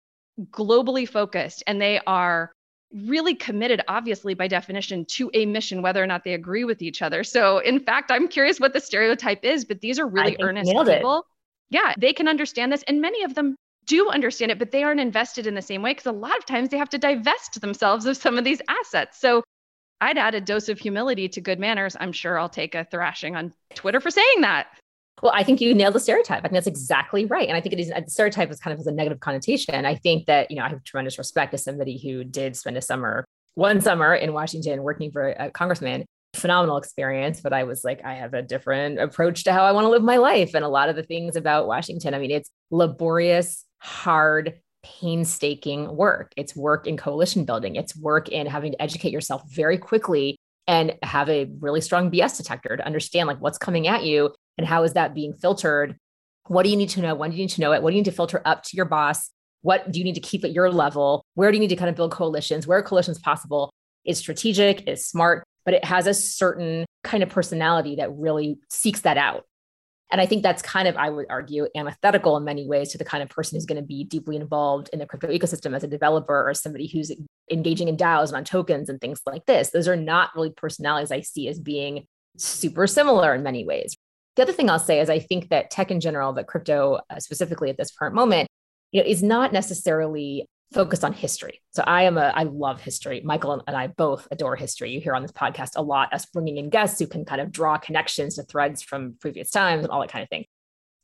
globally 0.50 1.08
focused 1.08 1.64
and 1.66 1.80
they 1.80 2.00
are 2.06 2.52
really 2.92 3.34
committed 3.34 3.80
obviously 3.88 4.34
by 4.34 4.46
definition 4.46 5.04
to 5.06 5.30
a 5.32 5.46
mission 5.46 5.80
whether 5.82 6.02
or 6.02 6.06
not 6.06 6.24
they 6.24 6.34
agree 6.34 6.64
with 6.64 6.82
each 6.82 7.02
other. 7.02 7.24
So 7.24 7.58
in 7.58 7.80
fact 7.80 8.10
i'm 8.10 8.28
curious 8.28 8.60
what 8.60 8.72
the 8.72 8.80
stereotype 8.80 9.44
is 9.44 9.64
but 9.64 9.80
these 9.80 9.98
are 9.98 10.06
really 10.06 10.36
earnest 10.40 10.70
people 10.70 11.18
it. 11.18 11.24
yeah 11.70 11.94
they 11.98 12.12
can 12.12 12.28
understand 12.28 12.70
this 12.70 12.82
and 12.86 13.00
many 13.00 13.22
of 13.24 13.34
them 13.34 13.56
do 13.86 14.10
understand 14.10 14.50
it 14.50 14.58
but 14.58 14.70
they 14.70 14.82
aren't 14.82 15.00
invested 15.00 15.46
in 15.46 15.54
the 15.54 15.62
same 15.62 15.82
way 15.82 15.90
because 15.90 16.06
a 16.06 16.12
lot 16.12 16.36
of 16.36 16.44
times 16.44 16.68
they 16.68 16.78
have 16.78 16.90
to 16.90 16.98
divest 16.98 17.60
themselves 17.60 18.06
of 18.06 18.16
some 18.16 18.38
of 18.38 18.44
these 18.44 18.60
assets. 18.68 19.18
So 19.18 19.42
I'd 20.02 20.18
add 20.18 20.34
a 20.34 20.40
dose 20.40 20.68
of 20.68 20.80
humility 20.80 21.28
to 21.28 21.40
good 21.40 21.60
manners. 21.60 21.96
I'm 21.98 22.12
sure 22.12 22.36
I'll 22.36 22.48
take 22.48 22.74
a 22.74 22.84
thrashing 22.84 23.36
on 23.36 23.54
Twitter 23.74 24.00
for 24.00 24.10
saying 24.10 24.40
that. 24.40 24.66
Well, 25.22 25.32
I 25.32 25.44
think 25.44 25.60
you 25.60 25.72
nailed 25.74 25.94
the 25.94 26.00
stereotype. 26.00 26.40
I 26.40 26.42
think 26.42 26.54
that's 26.54 26.66
exactly 26.66 27.24
right. 27.24 27.46
And 27.46 27.56
I 27.56 27.60
think 27.60 27.74
it 27.74 27.78
is 27.78 27.92
uh, 27.92 28.00
a 28.04 28.10
stereotype 28.10 28.50
is 28.50 28.58
kind 28.58 28.72
of 28.72 28.78
has 28.80 28.88
a 28.88 28.92
negative 28.92 29.20
connotation. 29.20 29.86
I 29.86 29.94
think 29.94 30.26
that, 30.26 30.50
you 30.50 30.56
know, 30.56 30.64
I 30.64 30.68
have 30.68 30.82
tremendous 30.82 31.18
respect 31.18 31.54
as 31.54 31.62
somebody 31.62 31.98
who 31.98 32.24
did 32.24 32.56
spend 32.56 32.76
a 32.76 32.82
summer, 32.82 33.24
one 33.54 33.80
summer 33.80 34.12
in 34.12 34.32
Washington 34.32 34.82
working 34.82 35.12
for 35.12 35.28
a 35.28 35.50
congressman. 35.50 36.04
Phenomenal 36.34 36.78
experience, 36.78 37.40
but 37.40 37.52
I 37.52 37.64
was 37.64 37.84
like, 37.84 38.02
I 38.04 38.14
have 38.14 38.32
a 38.32 38.40
different 38.40 38.98
approach 38.98 39.44
to 39.44 39.52
how 39.52 39.64
I 39.64 39.72
want 39.72 39.84
to 39.84 39.90
live 39.90 40.02
my 40.02 40.16
life. 40.16 40.54
And 40.54 40.64
a 40.64 40.68
lot 40.68 40.88
of 40.88 40.96
the 40.96 41.02
things 41.02 41.36
about 41.36 41.66
Washington, 41.66 42.14
I 42.14 42.18
mean, 42.18 42.30
it's 42.30 42.48
laborious, 42.70 43.66
hard, 43.78 44.54
painstaking 44.82 45.96
work. 45.96 46.32
It's 46.36 46.56
work 46.56 46.86
in 46.86 46.96
coalition 46.96 47.44
building, 47.44 47.76
it's 47.76 47.96
work 47.96 48.28
in 48.28 48.46
having 48.46 48.72
to 48.72 48.82
educate 48.82 49.12
yourself 49.12 49.42
very 49.50 49.78
quickly 49.78 50.36
and 50.66 50.96
have 51.02 51.28
a 51.28 51.50
really 51.60 51.80
strong 51.80 52.10
BS 52.10 52.36
detector 52.36 52.76
to 52.76 52.86
understand 52.86 53.26
like 53.26 53.40
what's 53.40 53.58
coming 53.58 53.88
at 53.88 54.04
you 54.04 54.34
and 54.58 54.66
how 54.66 54.84
is 54.84 54.92
that 54.92 55.14
being 55.14 55.32
filtered. 55.32 55.96
What 56.46 56.64
do 56.64 56.70
you 56.70 56.76
need 56.76 56.90
to 56.90 57.00
know? 57.00 57.14
When 57.14 57.30
do 57.30 57.36
you 57.36 57.44
need 57.44 57.50
to 57.50 57.60
know 57.60 57.72
it? 57.72 57.82
What 57.82 57.90
do 57.90 57.96
you 57.96 58.00
need 58.00 58.10
to 58.10 58.16
filter 58.16 58.42
up 58.44 58.62
to 58.64 58.76
your 58.76 58.84
boss? 58.84 59.30
What 59.62 59.90
do 59.90 59.98
you 59.98 60.04
need 60.04 60.14
to 60.14 60.20
keep 60.20 60.44
at 60.44 60.52
your 60.52 60.70
level? 60.70 61.24
Where 61.34 61.50
do 61.50 61.56
you 61.56 61.60
need 61.60 61.68
to 61.68 61.76
kind 61.76 61.88
of 61.88 61.96
build 61.96 62.12
coalitions? 62.12 62.66
Where 62.66 62.82
coalitions 62.82 63.18
possible? 63.18 63.70
Is 64.04 64.18
strategic, 64.18 64.88
is 64.88 65.06
smart, 65.06 65.44
but 65.64 65.74
it 65.74 65.84
has 65.84 66.08
a 66.08 66.14
certain 66.14 66.84
kind 67.04 67.22
of 67.22 67.28
personality 67.28 67.96
that 67.96 68.12
really 68.12 68.58
seeks 68.68 69.02
that 69.02 69.16
out. 69.16 69.44
And 70.12 70.20
I 70.20 70.26
think 70.26 70.42
that's 70.42 70.60
kind 70.60 70.86
of, 70.86 70.96
I 70.96 71.08
would 71.08 71.26
argue, 71.30 71.66
antithetical 71.74 72.36
in 72.36 72.44
many 72.44 72.66
ways 72.66 72.92
to 72.92 72.98
the 72.98 73.04
kind 73.04 73.22
of 73.22 73.30
person 73.30 73.56
who's 73.56 73.64
going 73.64 73.80
to 73.80 73.86
be 73.86 74.04
deeply 74.04 74.36
involved 74.36 74.90
in 74.92 74.98
the 74.98 75.06
crypto 75.06 75.28
ecosystem 75.28 75.74
as 75.74 75.82
a 75.82 75.88
developer 75.88 76.48
or 76.48 76.52
somebody 76.52 76.86
who's 76.86 77.10
engaging 77.50 77.88
in 77.88 77.96
DAOs 77.96 78.28
and 78.28 78.36
on 78.36 78.44
tokens 78.44 78.90
and 78.90 79.00
things 79.00 79.22
like 79.24 79.46
this. 79.46 79.70
Those 79.70 79.88
are 79.88 79.96
not 79.96 80.30
really 80.36 80.50
personalities 80.50 81.10
I 81.10 81.22
see 81.22 81.48
as 81.48 81.58
being 81.58 82.06
super 82.36 82.86
similar 82.86 83.34
in 83.34 83.42
many 83.42 83.64
ways. 83.64 83.96
The 84.36 84.42
other 84.42 84.52
thing 84.52 84.68
I'll 84.68 84.78
say 84.78 85.00
is 85.00 85.08
I 85.08 85.18
think 85.18 85.48
that 85.48 85.70
tech 85.70 85.90
in 85.90 86.00
general, 86.00 86.34
but 86.34 86.46
crypto 86.46 87.00
uh, 87.08 87.18
specifically 87.18 87.70
at 87.70 87.78
this 87.78 87.90
current 87.90 88.14
moment, 88.14 88.48
you 88.92 89.02
know, 89.02 89.08
is 89.08 89.22
not 89.22 89.52
necessarily 89.52 90.46
focused 90.72 91.04
on 91.04 91.12
history. 91.12 91.62
So 91.70 91.82
I 91.86 92.04
am 92.04 92.18
a 92.18 92.32
I 92.34 92.44
love 92.44 92.80
history. 92.80 93.20
Michael 93.24 93.62
and 93.66 93.76
I 93.76 93.88
both 93.88 94.26
adore 94.30 94.56
history. 94.56 94.90
You 94.90 95.00
hear 95.00 95.14
on 95.14 95.22
this 95.22 95.32
podcast 95.32 95.70
a 95.76 95.82
lot 95.82 96.12
us 96.12 96.26
bringing 96.26 96.56
in 96.56 96.70
guests 96.70 96.98
who 96.98 97.06
can 97.06 97.24
kind 97.24 97.40
of 97.40 97.52
draw 97.52 97.78
connections 97.78 98.36
to 98.36 98.42
threads 98.42 98.82
from 98.82 99.16
previous 99.20 99.50
times 99.50 99.84
and 99.84 99.90
all 99.90 100.00
that 100.00 100.10
kind 100.10 100.22
of 100.22 100.28
thing. 100.28 100.44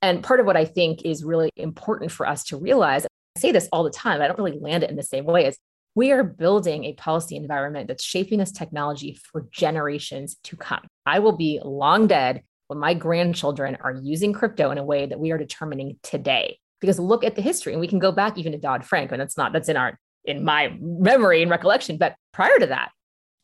And 0.00 0.22
part 0.22 0.40
of 0.40 0.46
what 0.46 0.56
I 0.56 0.64
think 0.64 1.02
is 1.04 1.24
really 1.24 1.50
important 1.56 2.12
for 2.12 2.26
us 2.26 2.44
to 2.44 2.56
realize 2.56 3.04
I 3.04 3.40
say 3.40 3.52
this 3.52 3.68
all 3.72 3.84
the 3.84 3.90
time. 3.90 4.22
I 4.22 4.28
don't 4.28 4.38
really 4.38 4.58
land 4.58 4.84
it 4.84 4.90
in 4.90 4.96
the 4.96 5.02
same 5.02 5.24
way 5.24 5.46
as 5.46 5.58
we 5.94 6.12
are 6.12 6.22
building 6.22 6.84
a 6.84 6.92
policy 6.92 7.36
environment 7.36 7.88
that's 7.88 8.04
shaping 8.04 8.38
this 8.38 8.52
technology 8.52 9.18
for 9.32 9.48
generations 9.50 10.36
to 10.44 10.56
come. 10.56 10.86
I 11.04 11.18
will 11.18 11.36
be 11.36 11.60
long 11.64 12.06
dead 12.06 12.42
when 12.68 12.78
my 12.78 12.94
grandchildren 12.94 13.76
are 13.80 13.94
using 13.94 14.32
crypto 14.32 14.70
in 14.70 14.78
a 14.78 14.84
way 14.84 15.06
that 15.06 15.18
we 15.18 15.32
are 15.32 15.38
determining 15.38 15.96
today. 16.02 16.58
Because 16.80 16.98
look 16.98 17.24
at 17.24 17.34
the 17.34 17.42
history, 17.42 17.72
and 17.72 17.80
we 17.80 17.88
can 17.88 17.98
go 17.98 18.12
back 18.12 18.38
even 18.38 18.52
to 18.52 18.58
Dodd 18.58 18.84
Frank, 18.84 19.12
and 19.12 19.20
that's 19.20 19.36
not 19.36 19.52
that's 19.52 19.68
in 19.68 19.76
our 19.76 19.98
in 20.24 20.44
my 20.44 20.76
memory 20.80 21.42
and 21.42 21.50
recollection. 21.50 21.96
But 21.96 22.14
prior 22.32 22.58
to 22.58 22.66
that, 22.66 22.90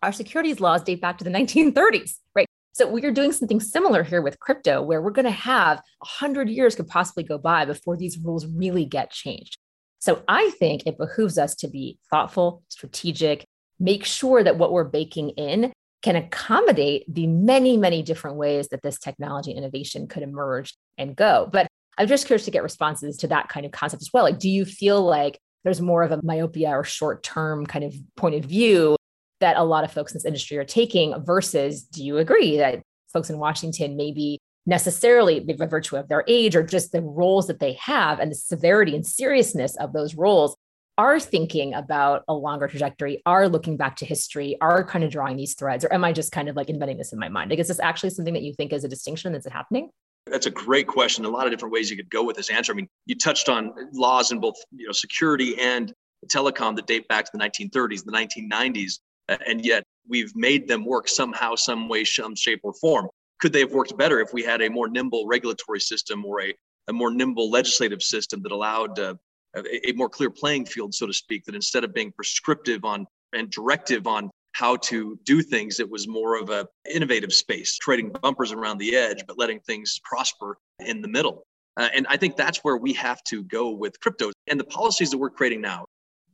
our 0.03 0.13
securities 0.13 0.61
laws 0.61 0.83
date 0.83 1.01
back 1.01 1.19
to 1.19 1.25
the 1.25 1.31
1930s, 1.31 2.15
right? 2.35 2.47
So 2.73 2.91
we 2.91 3.05
are 3.05 3.13
doing 3.13 3.33
something 3.33 3.61
similar 3.61 4.03
here 4.03 4.21
with 4.21 4.41
crypto, 4.41 4.83
where 4.83 5.01
we're 5.01 5.11
going 5.11 5.25
to 5.25 5.31
have 5.31 5.79
100 5.99 6.49
years 6.49 6.75
could 6.75 6.89
possibly 6.89 7.23
go 7.23 7.39
by 7.39 7.65
before 7.65 7.97
these 7.97 8.19
rules 8.19 8.47
really 8.47 8.85
get 8.85 9.11
changed. 9.11 9.59
So 10.01 10.23
I 10.29 10.51
think 10.59 10.83
it 10.85 10.99
behooves 10.99 11.39
us 11.39 11.55
to 11.57 11.69
be 11.69 11.99
thoughtful, 12.11 12.63
strategic, 12.69 13.47
make 13.81 14.05
sure 14.05 14.43
that 14.43 14.59
what 14.59 14.73
we're 14.73 14.85
baking 14.85 15.31
in 15.31 15.73
can 16.03 16.17
accommodate 16.17 17.05
the 17.09 17.27
many, 17.27 17.79
many 17.79 18.03
different 18.03 18.37
ways 18.37 18.69
that 18.69 18.83
this 18.83 18.99
technology 18.99 19.53
innovation 19.53 20.07
could 20.07 20.23
emerge 20.23 20.75
and 20.99 21.17
go. 21.17 21.49
But 21.51 21.69
I'm 21.99 22.09
just 22.09 22.27
curious 22.27 22.45
to 22.45 22.51
get 22.51 22.63
responses 22.63 23.17
to 23.19 23.29
that 23.29 23.49
kind 23.49 23.65
of 23.65 23.73
concept 23.73 24.03
as 24.03 24.11
well. 24.13 24.25
Like, 24.25 24.39
do 24.39 24.49
you 24.49 24.65
feel 24.65 25.03
like 25.03 25.39
there's 25.65 25.81
more 25.81 26.03
of 26.03 26.13
a 26.13 26.21
myopia 26.23 26.71
or 26.71 26.85
short 26.85 27.23
term 27.23 27.67
kind 27.67 27.85
of 27.85 27.95
point 28.17 28.35
of 28.35 28.45
view 28.45 28.97
that 29.41 29.57
a 29.57 29.63
lot 29.65 29.85
of 29.85 29.93
folks 29.93 30.13
in 30.13 30.17
this 30.17 30.25
industry 30.25 30.57
are 30.59 30.65
taking 30.65 31.15
versus 31.25 31.83
do 31.83 32.05
you 32.05 32.19
agree 32.19 32.59
that 32.59 32.83
folks 33.13 33.31
in 33.31 33.39
Washington 33.39 33.97
maybe 33.97 34.39
necessarily 34.67 35.41
by 35.41 35.67
virtue 35.67 35.97
of 35.97 36.09
their 36.09 36.25
age 36.27 36.57
or 36.57 36.63
just 36.63 36.93
the 36.93 37.03
roles 37.03 37.47
that 37.47 37.61
they 37.61 37.75
have 37.75 38.19
and 38.19 38.31
the 38.31 38.35
severity 38.35 38.95
and 38.95 39.07
seriousness 39.07 39.77
of 39.77 39.93
those 39.93 40.15
roles 40.15 40.57
are 40.97 41.19
thinking 41.19 41.75
about 41.75 42.23
a 42.29 42.35
longer 42.35 42.69
trajectory, 42.69 43.21
are 43.27 43.49
looking 43.49 43.77
back 43.77 43.97
to 43.97 44.07
history, 44.07 44.57
are 44.61 44.85
kind 44.85 45.05
of 45.05 45.11
drawing 45.11 45.37
these 45.37 45.55
threads, 45.55 45.85
or 45.85 45.93
am 45.93 46.05
I 46.05 46.13
just 46.13 46.31
kind 46.31 46.49
of 46.49 46.55
like 46.55 46.71
inventing 46.71 46.99
this 46.99 47.13
in 47.13 47.19
my 47.19 47.29
mind? 47.29 47.51
Like, 47.51 47.59
is 47.59 47.69
this 47.69 47.81
actually 47.81 48.11
something 48.11 48.35
that 48.35 48.45
you 48.45 48.55
think 48.55 48.73
is 48.73 48.85
a 48.85 48.89
distinction 48.89 49.33
that's 49.33 49.49
happening? 49.49 49.91
That's 50.27 50.47
a 50.47 50.51
great 50.51 50.87
question. 50.87 51.25
A 51.25 51.29
lot 51.29 51.47
of 51.47 51.53
different 51.53 51.73
ways 51.73 51.91
you 51.91 51.97
could 51.97 52.11
go 52.11 52.25
with 52.25 52.37
this 52.37 52.51
answer. 52.51 52.73
I 52.73 52.77
mean, 52.77 52.89
you 53.07 53.15
touched 53.15 53.49
on 53.49 53.73
laws 53.93 54.33
in 54.33 54.41
both 54.41 54.57
you 54.75 54.87
know 54.87 54.93
security 54.93 55.59
and 55.61 55.93
telecom 56.27 56.77
that 56.77 56.87
date 56.87 57.07
back 57.09 57.27
to 57.27 57.31
the 57.35 57.39
1930s, 57.39 58.05
the 58.05 58.13
1990s, 58.13 59.01
and 59.47 59.65
yet 59.65 59.85
we've 60.09 60.35
made 60.35 60.67
them 60.67 60.85
work 60.85 61.09
somehow, 61.09 61.55
some 61.55 61.89
way, 61.89 62.05
some 62.05 62.35
shape 62.35 62.61
or 62.63 62.73
form. 62.75 63.09
Could 63.41 63.53
they 63.53 63.61
have 63.61 63.73
worked 63.73 63.97
better 63.99 64.21
if 64.21 64.33
we 64.33 64.43
had 64.43 64.63
a 64.63 64.71
more 64.71 64.89
nimble 64.89 65.27
regulatory 65.27 65.81
system 65.81 66.25
or 66.25 66.41
a, 66.43 66.55
a 66.89 66.93
more 66.93 67.11
nimble 67.11 67.51
legislative 67.51 68.03
system 68.03 68.43
that 68.43 68.53
allowed 68.53 68.99
uh, 68.99 69.15
a, 69.57 69.91
a 69.91 69.93
more 69.93 70.09
clear 70.09 70.31
playing 70.31 70.67
field, 70.67 70.95
so 70.95 71.07
to 71.07 71.13
speak, 71.13 71.45
that 71.45 71.55
instead 71.55 71.85
of 71.85 71.93
being 71.93 72.13
prescriptive 72.13 72.85
on 72.85 73.07
and 73.33 73.51
directive 73.51 74.07
on 74.07 74.31
how 74.55 74.77
to 74.77 75.19
do 75.25 75.43
things, 75.43 75.81
it 75.81 75.91
was 75.91 76.07
more 76.07 76.39
of 76.39 76.49
a 76.49 76.67
innovative 76.93 77.33
space, 77.33 77.77
trading 77.77 78.11
bumpers 78.23 78.53
around 78.53 78.79
the 78.79 78.97
edge, 78.97 79.25
but 79.27 79.37
letting 79.37 79.61
things 79.61 80.01
prosper 80.05 80.59
in 80.87 81.03
the 81.03 81.09
middle. 81.09 81.45
Uh, 81.77 81.89
and 81.95 82.07
I 82.09 82.17
think 82.17 82.37
that's 82.37 82.59
where 82.63 82.77
we 82.77 82.93
have 82.93 83.23
to 83.25 83.43
go 83.45 83.71
with 83.71 83.99
crypto 83.99 84.31
and 84.47 84.59
the 84.59 84.65
policies 84.65 85.11
that 85.11 85.19
we're 85.19 85.31
creating 85.31 85.61
now, 85.61 85.87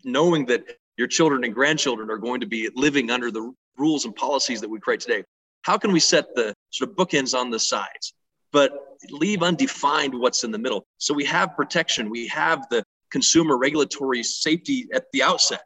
knowing 0.05 0.45
that 0.47 0.65
your 0.99 1.09
children 1.09 1.45
and 1.45 1.55
grandchildren 1.55 2.11
are 2.11 2.19
going 2.19 2.41
to 2.41 2.47
be 2.47 2.69
living 2.75 3.11
under 3.11 3.31
the 3.31 3.53
rules 3.79 4.05
and 4.05 4.15
policies 4.15 4.61
that 4.61 4.69
we 4.69 4.79
create 4.79 5.01
today. 5.01 5.25
How 5.63 5.79
can 5.79 5.91
we 5.91 6.01
set 6.01 6.35
the 6.35 6.53
sort 6.69 6.91
of 6.91 6.97
bookends 6.97 7.35
on 7.35 7.49
the 7.49 7.59
sides, 7.59 8.13
but 8.53 8.99
leave 9.09 9.43
undefined 9.43 10.13
what's 10.15 10.45
in 10.45 10.51
the 10.51 10.59
middle? 10.59 10.85
So 10.99 11.15
we 11.15 11.25
have 11.25 11.57
protection, 11.57 12.11
we 12.11 12.27
have 12.29 12.67
the 12.69 12.85
consumer 13.11 13.57
regulatory 13.57 14.23
safety 14.23 14.89
at 14.93 15.05
the 15.15 15.23
outset, 15.23 15.63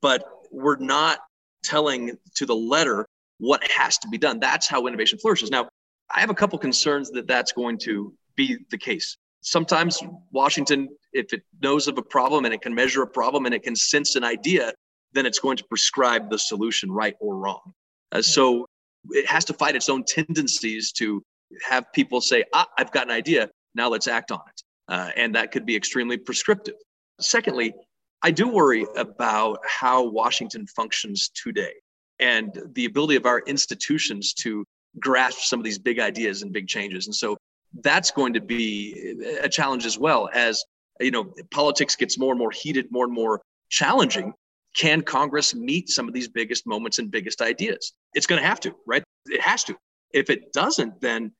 but 0.00 0.24
we're 0.52 0.76
not 0.76 1.18
telling 1.62 2.16
to 2.34 2.46
the 2.46 2.54
letter 2.54 3.06
what 3.38 3.62
has 3.70 3.98
to 3.98 4.08
be 4.08 4.18
done. 4.18 4.38
That's 4.38 4.68
how 4.68 4.86
innovation 4.86 5.18
flourishes. 5.18 5.50
Now, 5.50 5.68
I 6.14 6.20
have 6.20 6.30
a 6.30 6.34
couple 6.34 6.58
concerns 6.58 7.10
that 7.10 7.26
that's 7.26 7.52
going 7.52 7.78
to 7.78 8.14
be 8.36 8.58
the 8.70 8.78
case. 8.78 9.16
Sometimes 9.40 10.00
Washington, 10.30 10.88
if 11.12 11.32
it 11.32 11.42
knows 11.60 11.88
of 11.88 11.98
a 11.98 12.02
problem 12.02 12.44
and 12.44 12.54
it 12.54 12.62
can 12.62 12.74
measure 12.74 13.02
a 13.02 13.06
problem 13.06 13.46
and 13.46 13.54
it 13.54 13.62
can 13.62 13.74
sense 13.74 14.14
an 14.14 14.24
idea, 14.24 14.72
then 15.12 15.26
it's 15.26 15.38
going 15.38 15.56
to 15.56 15.64
prescribe 15.64 16.30
the 16.30 16.38
solution 16.38 16.90
right 16.90 17.16
or 17.20 17.36
wrong. 17.36 17.72
Uh, 18.12 18.22
so 18.22 18.66
it 19.10 19.26
has 19.26 19.44
to 19.46 19.52
fight 19.52 19.74
its 19.74 19.88
own 19.88 20.04
tendencies 20.04 20.92
to 20.92 21.22
have 21.68 21.84
people 21.92 22.20
say, 22.20 22.44
ah, 22.54 22.66
I've 22.78 22.92
got 22.92 23.06
an 23.06 23.10
idea. 23.10 23.50
Now 23.74 23.88
let's 23.88 24.06
act 24.06 24.30
on 24.30 24.40
it. 24.48 24.62
Uh, 24.88 25.10
and 25.16 25.34
that 25.34 25.50
could 25.52 25.66
be 25.66 25.74
extremely 25.74 26.16
prescriptive. 26.16 26.74
Secondly, 27.20 27.74
I 28.22 28.30
do 28.30 28.48
worry 28.48 28.86
about 28.96 29.58
how 29.66 30.04
Washington 30.04 30.66
functions 30.66 31.30
today 31.34 31.72
and 32.20 32.56
the 32.74 32.84
ability 32.84 33.16
of 33.16 33.26
our 33.26 33.40
institutions 33.40 34.32
to 34.34 34.64
grasp 35.00 35.40
some 35.40 35.58
of 35.58 35.64
these 35.64 35.78
big 35.78 35.98
ideas 35.98 36.42
and 36.42 36.52
big 36.52 36.68
changes. 36.68 37.06
And 37.06 37.14
so 37.14 37.36
that's 37.80 38.10
going 38.10 38.34
to 38.34 38.40
be 38.40 39.16
a 39.42 39.48
challenge 39.48 39.86
as 39.86 39.98
well 39.98 40.28
as 40.32 40.62
you 41.00 41.10
know 41.10 41.32
politics 41.50 41.96
gets 41.96 42.18
more 42.18 42.32
and 42.32 42.38
more 42.38 42.50
heated, 42.50 42.86
more 42.90 43.06
and 43.06 43.14
more 43.14 43.40
challenging. 43.70 44.32
Can 44.76 45.02
Congress 45.02 45.54
meet 45.54 45.88
some 45.88 46.08
of 46.08 46.14
these 46.14 46.28
biggest 46.28 46.66
moments 46.66 46.98
and 46.98 47.10
biggest 47.10 47.42
ideas? 47.42 47.92
It's 48.14 48.26
going 48.26 48.40
to 48.40 48.46
have 48.46 48.60
to, 48.60 48.74
right? 48.86 49.02
It 49.26 49.40
has 49.40 49.64
to. 49.64 49.76
If 50.12 50.30
it 50.30 50.52
doesn't, 50.52 51.00
then 51.00 51.32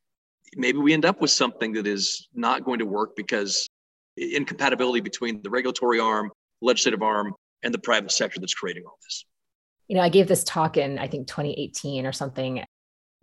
maybe 0.57 0.79
we 0.79 0.93
end 0.93 1.05
up 1.05 1.21
with 1.21 1.31
something 1.31 1.73
that 1.75 1.87
is 1.87 2.29
not 2.35 2.65
going 2.65 2.79
to 2.81 2.87
work 2.87 3.17
because 3.17 3.67
incompatibility 4.17 5.01
between 5.01 5.41
the 5.43 5.51
regulatory 5.51 5.99
arm, 5.99 6.31
legislative 6.63 7.03
arm, 7.03 7.35
and 7.63 7.73
the 7.73 7.79
private 7.79 8.11
sector 8.11 8.41
that's 8.41 8.55
creating 8.55 8.85
all 8.87 8.99
this. 9.03 9.25
You 9.89 9.97
know, 9.97 10.03
I 10.03 10.09
gave 10.09 10.29
this 10.29 10.45
talk 10.45 10.77
in 10.77 10.99
I 10.99 11.09
think 11.09 11.29
2018 11.29 12.07
or 12.07 12.13
something. 12.13 12.65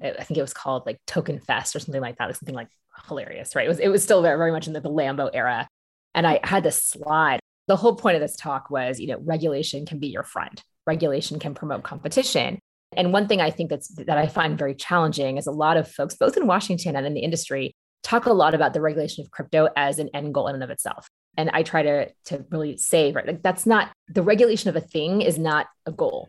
I 0.02 0.24
think 0.24 0.38
it 0.38 0.42
was 0.42 0.54
called 0.54 0.86
like 0.86 0.98
Token 1.08 1.40
Fest 1.40 1.76
or 1.76 1.80
something 1.80 2.02
like 2.02 2.18
that. 2.18 2.26
It 2.26 2.28
was 2.28 2.40
something 2.40 2.56
like 2.56 2.70
hilarious, 3.08 3.56
right? 3.56 3.66
It 3.66 3.70
was 3.70 3.80
it 3.80 3.90
was 3.90 4.04
still 4.04 4.22
very 4.22 4.38
very 4.38 4.52
much 4.52 4.68
in 4.68 4.74
the, 4.74 4.82
the 4.82 4.90
Lambo 4.90 5.30
era, 5.34 5.68
and 6.14 6.28
I 6.28 6.40
had 6.44 6.64
this 6.64 6.84
slide. 6.84 7.40
The 7.68 7.76
whole 7.76 7.96
point 7.96 8.16
of 8.16 8.22
this 8.22 8.36
talk 8.36 8.70
was, 8.72 9.00
you 9.00 9.08
know, 9.08 9.20
regulation 9.20 9.86
can 9.86 10.00
be 10.00 10.08
your 10.08 10.24
friend. 10.24 10.62
Regulation 10.88 11.38
can 11.38 11.54
promote 11.54 11.84
competition. 11.84 12.60
And 12.98 13.14
one 13.14 13.28
thing 13.28 13.40
I 13.40 13.52
think 13.52 13.70
that's 13.70 13.90
that 13.96 14.18
I 14.18 14.28
find 14.28 14.58
very 14.58 14.74
challenging 14.74 15.38
is 15.38 15.46
a 15.46 15.52
lot 15.52 15.78
of 15.78 15.88
folks, 15.88 16.16
both 16.16 16.36
in 16.36 16.48
Washington 16.48 16.96
and 16.96 17.06
in 17.06 17.14
the 17.14 17.20
industry, 17.20 17.76
talk 18.04 18.26
a 18.26 18.34
lot 18.34 18.56
about 18.56 18.74
the 18.74 18.82
regulation 18.82 19.24
of 19.24 19.32
crypto 19.32 19.70
as 19.76 20.00
an 20.00 20.10
end 20.14 20.34
goal 20.34 20.48
in 20.48 20.56
and 20.56 20.64
of 20.64 20.70
itself. 20.70 21.08
And 21.40 21.50
I 21.54 21.64
try 21.64 21.84
to 21.84 22.12
to 22.26 22.46
really 22.50 22.76
say, 22.76 23.14
right, 23.14 23.26
like 23.26 23.42
that's 23.42 23.66
not 23.66 23.92
the 24.10 24.22
regulation 24.22 24.70
of 24.70 24.76
a 24.76 24.82
thing 24.82 25.22
is 25.22 25.40
not 25.40 25.68
a 25.86 25.92
goal. 25.92 26.28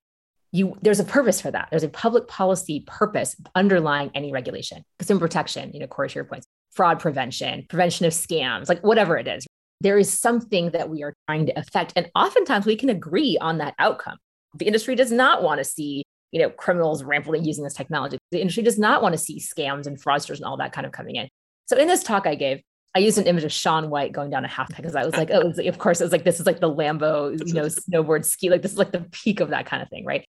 You 0.53 0.77
there's 0.83 1.01
a 1.01 1.05
purpose 1.05 1.41
for 1.41 1.51
that. 1.51 1.67
There's 1.71 1.83
a 1.83 1.89
public 1.89 2.29
policy 2.29 2.85
purpose 2.87 3.35
underlying 3.57 4.13
any 4.15 4.31
regulation. 4.31 4.85
Consumer 5.01 5.19
protection, 5.19 5.73
you 5.73 5.81
know, 5.81 5.89
Cory, 5.89 6.11
to 6.11 6.15
your 6.15 6.25
points, 6.25 6.47
fraud 6.71 7.01
prevention, 7.01 7.67
prevention 7.69 8.07
of 8.07 8.13
scams, 8.13 8.69
like 8.69 8.85
whatever 8.85 9.19
it 9.19 9.27
is. 9.27 9.45
There 9.81 9.99
is 9.99 10.17
something 10.17 10.71
that 10.71 10.89
we 10.89 11.03
are 11.03 11.13
trying 11.27 11.47
to 11.47 11.59
affect. 11.59 11.93
And 11.97 12.09
oftentimes 12.15 12.65
we 12.65 12.77
can 12.77 12.91
agree 12.91 13.37
on 13.41 13.59
that 13.59 13.75
outcome. 13.81 14.19
The 14.55 14.67
industry 14.67 14.95
does 14.95 15.11
not 15.11 15.43
want 15.43 15.59
to 15.59 15.65
see 15.65 16.05
you 16.31 16.41
know, 16.41 16.51
criminals 16.51 17.03
rampantly 17.03 17.41
using 17.41 17.65
this 17.65 17.75
technology. 17.75 18.17
The 18.31 18.41
industry 18.41 18.63
does 18.63 18.79
not 18.79 19.03
want 19.03 19.15
to 19.15 19.19
see 19.19 19.41
scams 19.41 19.89
and 19.89 20.01
fraudsters 20.01 20.37
and 20.37 20.45
all 20.45 20.59
that 20.59 20.73
kind 20.73 20.87
of 20.87 20.93
coming 20.93 21.17
in. 21.17 21.29
So 21.67 21.77
in 21.77 21.89
this 21.89 22.05
talk 22.05 22.25
I 22.25 22.37
gave, 22.37 22.61
I 22.95 22.99
used 22.99 23.19
an 23.19 23.27
image 23.27 23.45
of 23.45 23.53
Shaun 23.53 23.89
White 23.89 24.13
going 24.13 24.31
down 24.31 24.45
a 24.45 24.49
half 24.49 24.75
because 24.75 24.97
I 24.97 25.05
was 25.05 25.17
like, 25.17 25.31
oh, 25.33 25.47
was, 25.47 25.59
of 25.59 25.79
course, 25.79 26.01
it 26.01 26.05
was 26.05 26.13
like, 26.13 26.25
this 26.25 26.41
is 26.41 26.47
like 26.47 26.61
the 26.61 26.71
Lambo, 26.71 27.39
you 27.47 27.55
know, 27.55 27.65
snowboard 27.67 28.25
ski, 28.25 28.51
like 28.51 28.63
this 28.63 28.73
is 28.73 28.79
like 28.79 28.91
the 28.91 29.07
peak 29.13 29.41
of 29.41 29.51
that 29.51 29.67
kind 29.67 29.83
of 29.83 29.89
thing, 29.89 30.05
right? 30.05 30.27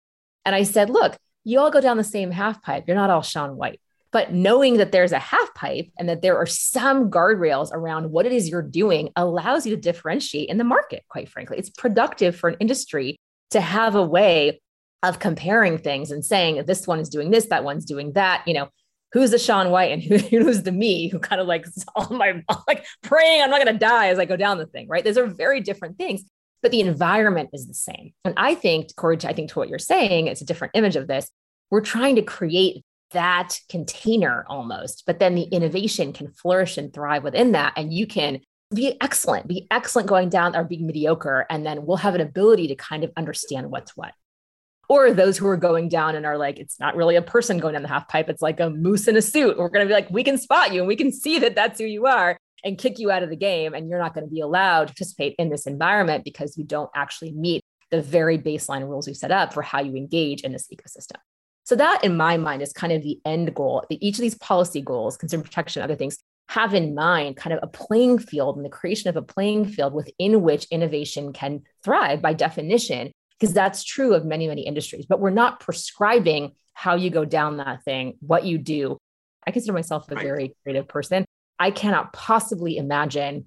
And 0.44 0.55
I 0.55 0.64
said, 0.64 0.90
look, 0.90 1.16
you 1.44 1.61
all 1.61 1.71
go 1.71 1.81
down 1.81 1.97
the 1.97 2.05
same 2.05 2.31
half 2.31 2.61
pipe. 2.62 2.85
You're 2.87 2.97
not 2.97 3.11
all 3.11 3.23
Shaun 3.23 3.57
White. 3.57 3.81
But 4.11 4.33
knowing 4.33 4.79
that 4.79 4.90
there's 4.90 5.12
a 5.12 5.18
half 5.18 5.55
pipe 5.55 5.90
and 5.99 6.09
that 6.09 6.23
there 6.23 6.37
are 6.37 6.47
some 6.47 7.11
guardrails 7.11 7.71
around 7.73 8.11
what 8.11 8.27
it 8.27 8.33
is 8.33 8.49
you're 8.49 8.62
doing 8.62 9.11
allows 9.16 9.66
you 9.66 9.77
to 9.77 9.81
differentiate 9.81 10.49
in 10.49 10.57
the 10.57 10.64
market, 10.64 11.05
quite 11.09 11.29
frankly. 11.29 11.59
It's 11.59 11.71
productive 11.71 12.35
for 12.35 12.49
an 12.49 12.57
industry 12.59 13.18
to 13.51 13.61
have 13.61 13.94
a 13.94 14.03
way 14.03 14.61
of 15.03 15.18
comparing 15.18 15.79
things 15.79 16.11
and 16.11 16.25
saying 16.25 16.64
this 16.64 16.87
one 16.87 16.99
is 16.99 17.09
doing 17.09 17.31
this, 17.31 17.47
that 17.47 17.64
one's 17.64 17.85
doing 17.85 18.12
that, 18.14 18.42
you 18.47 18.55
know, 18.55 18.68
who's 19.12 19.31
the 19.31 19.38
Shaun 19.38 19.71
White 19.71 19.92
and 19.92 20.03
who, 20.03 20.16
who's 20.38 20.62
the 20.62 20.73
me 20.73 21.09
who 21.09 21.18
kind 21.18 21.40
of 21.40 21.47
like 21.47 21.66
all 21.94 22.11
my 22.16 22.42
like 22.66 22.87
praying 23.03 23.42
I'm 23.42 23.51
not 23.51 23.62
going 23.62 23.75
to 23.75 23.79
die 23.79 24.09
as 24.09 24.18
I 24.18 24.25
go 24.25 24.37
down 24.37 24.59
the 24.59 24.66
thing, 24.66 24.88
right? 24.88 25.05
Those 25.05 25.18
are 25.18 25.27
very 25.27 25.61
different 25.61 25.99
things, 25.99 26.23
but 26.62 26.71
the 26.71 26.81
environment 26.81 27.51
is 27.53 27.66
the 27.66 27.75
same. 27.75 28.12
And 28.25 28.35
I 28.37 28.55
think, 28.55 28.94
Cory, 28.97 29.18
I 29.25 29.33
think 29.33 29.51
to 29.51 29.59
what 29.59 29.68
you're 29.68 29.79
saying, 29.79 30.27
it's 30.27 30.42
a 30.42 30.47
different 30.47 30.77
image 30.77 30.97
of 30.97 31.07
this. 31.07 31.31
We're 31.71 31.81
trying 31.81 32.16
to 32.16 32.23
create 32.23 32.85
that 33.12 33.59
container 33.68 34.44
almost, 34.49 35.05
but 35.07 35.18
then 35.18 35.35
the 35.35 35.44
innovation 35.44 36.12
can 36.12 36.31
flourish 36.33 36.77
and 36.77 36.92
thrive 36.92 37.25
within 37.25 37.53
that. 37.53 37.73
And 37.77 37.92
you 37.92 38.07
can 38.07 38.40
be 38.75 38.97
excellent, 39.01 39.49
be 39.49 39.66
excellent 39.71 40.09
going 40.09 40.29
down 40.29 40.55
or 40.55 40.64
be 40.64 40.79
mediocre. 40.79 41.47
And 41.49 41.64
then 41.64 41.87
we'll 41.87 41.97
have 41.99 42.14
an 42.14 42.21
ability 42.21 42.68
to 42.68 42.75
kind 42.75 43.05
of 43.05 43.12
understand 43.16 43.71
what's 43.71 43.97
what 43.97 44.12
or 44.88 45.12
those 45.12 45.37
who 45.37 45.46
are 45.48 45.57
going 45.57 45.88
down 45.88 46.16
and 46.16 46.24
are 46.24 46.38
like, 46.38 46.59
it's 46.59 46.81
not 46.81 46.96
really 46.96 47.16
a 47.16 47.22
person 47.22 47.59
going 47.59 47.74
down 47.74 47.83
the 47.83 47.88
half 47.88 48.09
pipe. 48.09 48.29
It's 48.29 48.42
like 48.42 48.59
a 48.61 48.70
moose 48.70 49.07
in 49.07 49.16
a 49.16 49.22
suit. 49.22 49.59
We're 49.59 49.68
going 49.68 49.87
to 49.87 49.88
be 49.88 49.94
like, 49.94 50.11
we 50.11 50.24
can 50.24 50.38
spot 50.38 50.72
you 50.72 50.81
and 50.81 50.88
we 50.88 50.96
can 50.96 51.12
see 51.12 51.38
that 51.40 51.55
that's 51.55 51.79
who 51.79 51.87
you 51.87 52.07
are. 52.07 52.38
and 52.64 52.79
kick 52.79 52.98
you 52.98 53.11
out 53.11 53.22
of 53.22 53.31
the 53.31 53.37
game. 53.37 53.74
And 53.74 53.88
you're 53.88 53.98
not 53.98 54.14
going 54.14 54.27
to 54.27 54.31
be 54.31 54.40
allowed 54.40 54.88
to 54.88 54.94
participate 54.94 55.35
in 55.38 55.48
this 55.48 55.66
environment 55.66 56.24
because 56.24 56.57
you 56.57 56.64
don't 56.64 56.90
actually 56.94 57.33
meet 57.33 57.62
the 57.90 58.03
very 58.03 58.38
baseline 58.38 58.83
rules 58.83 59.07
we 59.07 59.14
set 59.14 59.31
up 59.31 59.55
for 59.55 59.62
how 59.62 59.81
you 59.81 59.96
engage 59.96 60.42
in 60.42 60.53
this 60.53 60.68
ecosystem. 60.72 61.16
So 61.64 61.77
that 61.77 62.03
in 62.03 62.16
my 62.16 62.37
mind 62.37 62.62
is 62.62 62.72
kind 62.72 62.92
of 62.92 63.03
the 63.03 63.20
end 63.24 63.55
goal. 63.55 63.85
that 63.88 63.98
Each 64.01 64.16
of 64.16 64.22
these 64.22 64.37
policy 64.37 64.81
goals, 64.81 65.16
consumer 65.16 65.42
protection, 65.42 65.83
other 65.83 65.96
things, 65.96 66.18
have 66.48 66.72
in 66.72 66.94
mind 66.94 67.37
kind 67.37 67.53
of 67.53 67.61
a 67.62 67.66
playing 67.66 68.18
field 68.18 68.57
and 68.57 68.64
the 68.64 68.70
creation 68.70 69.11
of 69.11 69.16
a 69.16 69.22
playing 69.22 69.66
field 69.66 69.92
within 69.92 70.40
which 70.40 70.66
innovation 70.70 71.33
can 71.33 71.61
thrive 71.85 72.22
by 72.22 72.33
definition, 72.33 73.12
because 73.38 73.55
that's 73.55 73.85
true 73.85 74.14
of 74.14 74.24
many, 74.24 74.48
many 74.48 74.62
industries. 74.62 75.07
But 75.07 75.20
we're 75.20 75.31
not 75.31 75.61
prescribing 75.61 76.53
how 76.74 76.94
you 76.96 77.11
go 77.11 77.24
down 77.24 77.59
that 77.59 77.83
thing, 77.85 78.16
what 78.20 78.44
you 78.44 78.59
do. 78.59 78.98
I 79.46 79.51
consider 79.51 79.72
myself 79.72 80.11
a 80.11 80.14
right. 80.14 80.24
very 80.24 80.55
creative 80.62 80.88
person. 80.88 81.24
I 81.59 81.70
cannot 81.70 82.12
possibly 82.12 82.77
imagine 82.77 83.46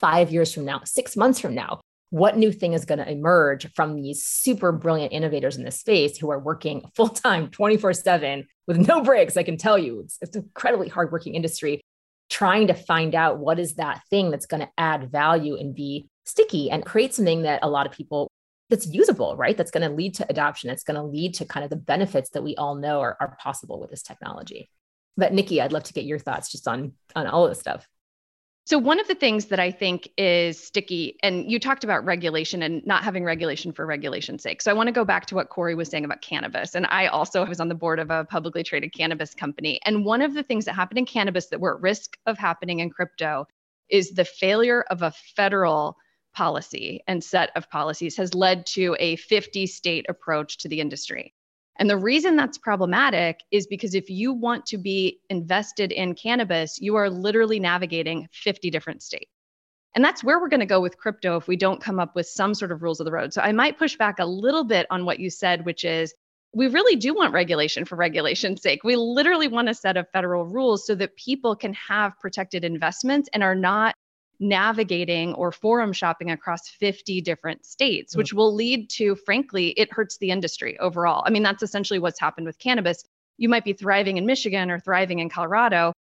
five 0.00 0.30
years 0.30 0.52
from 0.52 0.64
now, 0.64 0.82
six 0.84 1.16
months 1.16 1.40
from 1.40 1.54
now, 1.54 1.80
what 2.10 2.36
new 2.36 2.52
thing 2.52 2.72
is 2.72 2.84
going 2.84 2.98
to 2.98 3.10
emerge 3.10 3.72
from 3.74 3.94
these 3.94 4.24
super 4.24 4.72
brilliant 4.72 5.12
innovators 5.12 5.56
in 5.56 5.64
this 5.64 5.80
space 5.80 6.16
who 6.16 6.30
are 6.30 6.38
working 6.38 6.88
full 6.94 7.08
time 7.08 7.48
24 7.48 7.92
7 7.92 8.46
with 8.66 8.88
no 8.88 9.02
breaks. 9.02 9.36
I 9.36 9.42
can 9.42 9.56
tell 9.56 9.78
you 9.78 10.00
it's, 10.00 10.18
it's 10.20 10.36
an 10.36 10.42
incredibly 10.42 10.88
hardworking 10.88 11.34
industry 11.34 11.80
trying 12.28 12.66
to 12.66 12.74
find 12.74 13.14
out 13.14 13.38
what 13.38 13.58
is 13.58 13.74
that 13.74 14.02
thing 14.10 14.30
that's 14.30 14.46
going 14.46 14.60
to 14.60 14.68
add 14.76 15.10
value 15.12 15.56
and 15.56 15.74
be 15.74 16.08
sticky 16.24 16.70
and 16.70 16.84
create 16.84 17.14
something 17.14 17.42
that 17.42 17.60
a 17.62 17.70
lot 17.70 17.86
of 17.86 17.92
people 17.92 18.28
that's 18.68 18.86
usable, 18.86 19.36
right? 19.36 19.56
That's 19.56 19.70
going 19.70 19.88
to 19.88 19.94
lead 19.94 20.14
to 20.14 20.26
adoption. 20.28 20.70
It's 20.70 20.82
going 20.82 20.96
to 20.96 21.02
lead 21.02 21.34
to 21.34 21.44
kind 21.44 21.64
of 21.64 21.70
the 21.70 21.76
benefits 21.76 22.30
that 22.30 22.42
we 22.42 22.56
all 22.56 22.74
know 22.74 23.00
are, 23.00 23.16
are 23.20 23.36
possible 23.40 23.80
with 23.80 23.90
this 23.90 24.02
technology. 24.02 24.70
But 25.16 25.32
Nikki, 25.32 25.60
I'd 25.60 25.72
love 25.72 25.84
to 25.84 25.92
get 25.92 26.04
your 26.04 26.18
thoughts 26.18 26.50
just 26.50 26.68
on 26.68 26.92
on 27.14 27.26
all 27.26 27.44
of 27.44 27.50
this 27.50 27.60
stuff. 27.60 27.88
So, 28.66 28.78
one 28.78 28.98
of 28.98 29.06
the 29.06 29.14
things 29.14 29.44
that 29.46 29.60
I 29.60 29.70
think 29.70 30.08
is 30.18 30.60
sticky, 30.60 31.18
and 31.22 31.48
you 31.48 31.60
talked 31.60 31.84
about 31.84 32.04
regulation 32.04 32.62
and 32.62 32.84
not 32.84 33.04
having 33.04 33.22
regulation 33.22 33.70
for 33.70 33.86
regulation's 33.86 34.42
sake. 34.42 34.60
So, 34.60 34.72
I 34.72 34.74
want 34.74 34.88
to 34.88 34.92
go 34.92 35.04
back 35.04 35.26
to 35.26 35.36
what 35.36 35.50
Cory 35.50 35.76
was 35.76 35.88
saying 35.88 36.04
about 36.04 36.20
cannabis. 36.20 36.74
And 36.74 36.84
I 36.90 37.06
also 37.06 37.46
was 37.46 37.60
on 37.60 37.68
the 37.68 37.76
board 37.76 38.00
of 38.00 38.10
a 38.10 38.24
publicly 38.24 38.64
traded 38.64 38.92
cannabis 38.92 39.34
company. 39.34 39.78
And 39.84 40.04
one 40.04 40.20
of 40.20 40.34
the 40.34 40.42
things 40.42 40.64
that 40.64 40.74
happened 40.74 40.98
in 40.98 41.06
cannabis 41.06 41.46
that 41.46 41.60
were 41.60 41.76
at 41.76 41.80
risk 41.80 42.18
of 42.26 42.38
happening 42.38 42.80
in 42.80 42.90
crypto 42.90 43.46
is 43.88 44.10
the 44.10 44.24
failure 44.24 44.82
of 44.90 45.02
a 45.02 45.12
federal 45.36 45.96
policy 46.36 47.02
and 47.08 47.24
set 47.24 47.50
of 47.56 47.68
policies 47.70 48.16
has 48.16 48.34
led 48.34 48.66
to 48.66 48.94
a 49.00 49.16
50 49.16 49.66
state 49.66 50.06
approach 50.08 50.58
to 50.58 50.68
the 50.68 50.80
industry. 50.80 51.32
And 51.78 51.90
the 51.90 51.96
reason 51.96 52.36
that's 52.36 52.58
problematic 52.58 53.40
is 53.50 53.66
because 53.66 53.94
if 53.94 54.08
you 54.08 54.32
want 54.32 54.66
to 54.66 54.78
be 54.78 55.20
invested 55.30 55.92
in 55.92 56.14
cannabis, 56.14 56.78
you 56.80 56.96
are 56.96 57.10
literally 57.10 57.58
navigating 57.58 58.28
50 58.32 58.70
different 58.70 59.02
states. 59.02 59.30
And 59.94 60.04
that's 60.04 60.22
where 60.22 60.38
we're 60.38 60.50
going 60.50 60.60
to 60.60 60.66
go 60.66 60.80
with 60.80 60.98
crypto 60.98 61.36
if 61.36 61.48
we 61.48 61.56
don't 61.56 61.82
come 61.82 61.98
up 61.98 62.14
with 62.14 62.26
some 62.26 62.54
sort 62.54 62.70
of 62.70 62.82
rules 62.82 63.00
of 63.00 63.06
the 63.06 63.12
road. 63.12 63.32
So 63.32 63.40
I 63.40 63.52
might 63.52 63.78
push 63.78 63.96
back 63.96 64.18
a 64.18 64.26
little 64.26 64.64
bit 64.64 64.86
on 64.90 65.06
what 65.06 65.18
you 65.18 65.30
said, 65.30 65.64
which 65.64 65.84
is 65.84 66.14
we 66.54 66.68
really 66.68 66.96
do 66.96 67.14
want 67.14 67.32
regulation 67.32 67.86
for 67.86 67.96
regulation's 67.96 68.62
sake. 68.62 68.84
We 68.84 68.96
literally 68.96 69.48
want 69.48 69.70
a 69.70 69.74
set 69.74 69.96
of 69.96 70.06
federal 70.12 70.46
rules 70.46 70.86
so 70.86 70.94
that 70.96 71.16
people 71.16 71.56
can 71.56 71.72
have 71.74 72.18
protected 72.20 72.62
investments 72.62 73.28
and 73.32 73.42
are 73.42 73.54
not 73.54 73.94
navigating 74.38 75.34
or 75.34 75.52
forum 75.52 75.92
shopping 75.92 76.30
across 76.30 76.68
50 76.68 77.20
different 77.20 77.64
states, 77.64 78.14
mm. 78.14 78.18
which 78.18 78.32
will 78.32 78.54
lead 78.54 78.90
to, 78.90 79.14
frankly, 79.14 79.68
it 79.70 79.92
hurts 79.92 80.18
the 80.18 80.30
industry 80.30 80.78
overall. 80.78 81.22
I 81.26 81.30
mean, 81.30 81.42
that's 81.42 81.62
essentially 81.62 81.98
what's 81.98 82.20
happened 82.20 82.46
with 82.46 82.58
cannabis. 82.58 83.04
You 83.38 83.48
might 83.48 83.64
be 83.64 83.72
thriving 83.72 84.16
in 84.16 84.26
Michigan 84.26 84.70
or 84.70 84.80
thriving 84.80 85.18
in 85.18 85.28
Colorado, 85.28 85.92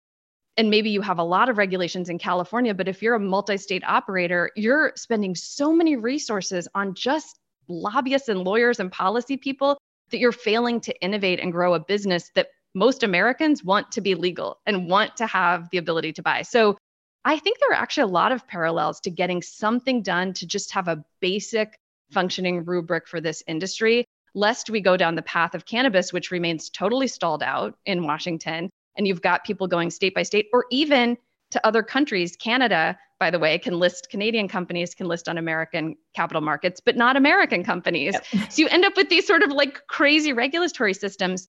and 0.57 0.71
maybe 0.71 0.91
you 0.91 1.01
have 1.01 1.19
a 1.19 1.25
lot 1.25 1.49
of 1.49 1.59
regulations 1.59 2.09
in 2.09 2.19
California, 2.19 2.75
but 2.75 2.89
if 2.89 3.03
you're 3.03 3.15
a 3.15 3.21
multi 3.21 3.57
state 3.57 3.83
operator, 3.85 4.51
you're 4.55 4.93
spending 4.97 5.35
so 5.35 5.73
many 5.73 5.97
resources 5.97 6.69
on 6.75 6.95
just 6.95 7.39
lobbyists 7.69 8.29
and 8.29 8.41
lawyers 8.43 8.79
and 8.79 8.93
policy 8.93 9.37
people 9.37 9.79
that 10.11 10.19
you're 10.19 10.33
failing 10.33 10.81
to 10.83 11.01
innovate 11.01 11.41
and 11.41 11.51
grow 11.51 11.75
a 11.75 11.81
business 11.81 12.31
that 12.35 12.49
most 12.75 13.03
Americans 13.03 13.65
want 13.65 13.91
to 13.93 14.01
be 14.01 14.15
legal 14.15 14.59
and 14.67 14.89
want 14.89 15.17
to 15.17 15.27
have 15.27 15.71
the 15.71 15.79
ability 15.79 16.13
to 16.13 16.23
buy. 16.23 16.43
So 16.43 16.77
I 17.25 17.39
think 17.39 17.59
there 17.59 17.71
are 17.71 17.81
actually 17.83 18.05
a 18.05 18.15
lot 18.15 18.33
of 18.33 18.47
parallels 18.47 19.01
to 19.01 19.11
getting 19.11 19.41
something 19.43 20.03
done 20.03 20.35
to 20.35 20.47
just 20.47 20.73
have 20.73 20.89
a 20.89 21.05
basic 21.21 21.79
functioning 22.13 22.65
rubric 22.65 23.09
for 23.09 23.21
this 23.21 23.43
industry, 23.47 24.05
lest 24.35 24.69
we 24.69 24.81
go 24.81 24.97
down 24.97 25.15
the 25.15 25.23
path 25.23 25.55
of 25.55 25.65
cannabis, 25.65 26.13
which 26.13 26.31
remains 26.31 26.69
totally 26.69 27.09
stalled 27.09 27.43
out 27.43 27.77
in 27.87 28.05
Washington. 28.05 28.71
And 28.97 29.07
you've 29.07 29.23
got 29.23 29.45
people 29.45 29.67
going 29.67 29.91
state 29.91 30.15
by 30.15 30.23
state 30.23 30.49
or 30.53 30.67
even 30.71 31.17
to 31.51 31.67
other 31.67 31.83
countries. 31.83 32.37
Canada, 32.37 32.99
by 33.19 33.31
the 33.31 33.39
way, 33.39 33.59
can 33.59 33.79
list 33.79 34.11
Canadian 34.11 34.47
companies, 34.47 34.95
can 34.95 35.07
list 35.07 35.29
on 35.29 35.39
American 35.39 35.97
capital 36.15 36.43
markets, 36.43 36.81
but 36.85 36.97
not 36.97 37.17
American 37.17 37.65
companies. 37.65 38.15
Yep. 38.33 38.53
So 38.53 38.63
you 38.63 38.69
end 38.69 38.85
up 38.85 38.97
with 38.97 39.09
these 39.09 39.27
sort 39.27 39.43
of 39.43 39.51
like 39.51 39.87
crazy 39.87 40.33
regulatory 40.33 40.95
systems. 40.95 41.49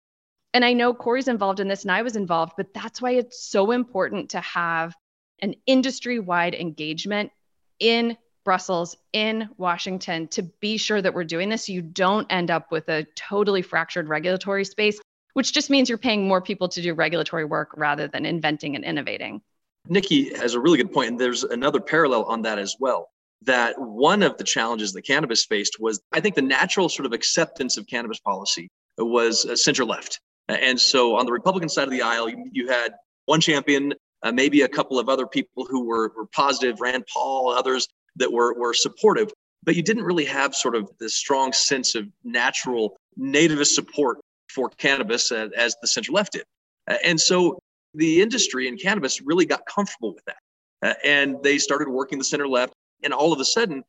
And 0.54 0.64
I 0.64 0.74
know 0.74 0.94
Cory's 0.94 1.28
involved 1.28 1.60
in 1.60 1.68
this 1.68 1.84
and 1.84 1.92
I 1.92 2.02
was 2.02 2.16
involved, 2.16 2.54
but 2.56 2.74
that's 2.74 3.02
why 3.02 3.12
it's 3.12 3.44
so 3.44 3.72
important 3.72 4.30
to 4.32 4.40
have 4.40 4.96
an 5.40 5.56
industry 5.66 6.20
wide 6.20 6.56
engagement 6.56 7.32
in 7.80 8.18
Brussels, 8.44 8.96
in 9.12 9.50
Washington, 9.58 10.28
to 10.30 10.44
be 10.44 10.78
sure 10.78 11.02
that 11.02 11.14
we're 11.14 11.24
doing 11.24 11.50
this. 11.50 11.68
You 11.68 11.82
don't 11.82 12.28
end 12.30 12.52
up 12.52 12.72
with 12.72 12.88
a 12.90 13.06
totally 13.16 13.64
fractured 13.64 14.08
regulatory 14.08 14.64
space, 14.64 15.00
which 15.34 15.52
just 15.52 15.70
means 15.70 15.90
you're 15.90 15.98
paying 15.98 16.28
more 16.28 16.42
people 16.42 16.70
to 16.70 16.82
do 16.82 16.94
regulatory 16.94 17.44
work 17.44 17.72
rather 17.76 18.08
than 18.08 18.26
inventing 18.26 18.76
and 18.76 18.86
innovating. 18.86 19.42
Nikki 19.88 20.34
has 20.36 20.54
a 20.54 20.60
really 20.60 20.78
good 20.78 20.94
point, 20.94 21.10
and 21.10 21.20
there's 21.20 21.44
another 21.44 21.80
parallel 21.80 22.24
on 22.24 22.44
that 22.44 22.60
as 22.60 22.76
well. 22.80 23.10
That 23.42 23.76
one 23.80 24.24
of 24.24 24.38
the 24.38 24.44
challenges 24.44 24.94
that 24.94 25.02
cannabis 25.04 25.46
faced 25.46 25.78
was, 25.80 26.00
I 26.12 26.20
think, 26.20 26.36
the 26.36 26.42
natural 26.42 26.88
sort 26.90 27.06
of 27.06 27.14
acceptance 27.14 27.78
of 27.78 27.86
cannabis 27.88 28.20
policy 28.20 28.70
was 28.98 29.46
uh, 29.46 29.56
center 29.56 29.86
left. 29.86 30.20
And 30.48 30.80
so 30.80 31.16
on 31.16 31.26
the 31.26 31.32
Republican 31.32 31.70
side 31.70 31.84
of 31.84 31.92
the 31.92 32.04
aisle, 32.04 32.30
you 32.30 32.68
had 32.68 32.94
one 33.26 33.42
champion 33.42 33.94
uh, 34.26 34.32
maybe 34.32 34.62
a 34.64 34.68
couple 34.68 34.98
of 34.98 35.08
other 35.08 35.28
people 35.28 35.66
who 35.70 35.86
were, 35.86 36.12
were 36.18 36.26
positive, 36.26 36.82
Rand 36.82 37.06
Paul, 37.12 37.50
others 37.50 37.88
that 38.16 38.32
were, 38.32 38.56
were 38.56 38.74
supportive, 38.74 39.32
but 39.64 39.76
you 39.76 39.84
didn't 39.84 40.04
really 40.04 40.26
have 40.26 40.56
sort 40.56 40.76
of 40.76 40.90
this 41.00 41.16
strong 41.16 41.54
sense 41.54 41.94
of 41.94 42.08
natural 42.24 42.98
nativist 43.20 43.76
support 43.76 44.18
for 44.50 44.70
cannabis 44.70 45.32
uh, 45.32 45.50
as 45.56 45.76
the 45.82 45.88
center 45.88 46.12
left 46.12 46.34
did. 46.34 46.44
Uh, 46.90 46.96
and 47.04 47.22
so 47.22 47.60
the 47.94 48.22
industry 48.22 48.68
in 48.68 48.78
cannabis 48.78 49.22
really 49.22 49.46
got 49.46 49.64
comfortable 49.68 50.16
with 50.16 50.26
that. 50.26 50.38
Uh, 50.82 50.94
and 51.04 51.38
they 51.44 51.60
started 51.60 51.88
working 51.88 52.18
the 52.18 52.24
center 52.24 52.48
left. 52.48 52.74
And 53.04 53.14
all 53.14 53.32
of 53.32 53.40
a 53.40 53.46
sudden, 53.46 53.84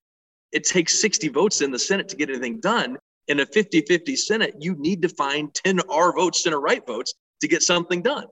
it 0.53 0.65
takes 0.65 1.01
60 1.01 1.29
votes 1.29 1.63
in 1.63 1.71
the 1.71 1.79
Senate 1.79 2.09
to 2.11 2.17
get 2.17 2.29
anything 2.29 2.61
done. 2.61 2.99
In 3.29 3.41
a 3.41 3.47
50 3.47 3.81
50 3.81 4.17
Senate, 4.17 4.55
you 4.61 4.75
need 4.77 5.01
to 5.03 5.09
find 5.09 5.53
10 5.55 5.81
R 5.89 6.15
votes, 6.15 6.43
center 6.43 6.61
right 6.61 6.87
votes 6.87 7.15
to 7.41 7.49
get 7.49 7.63
something 7.63 8.03
done. 8.03 8.27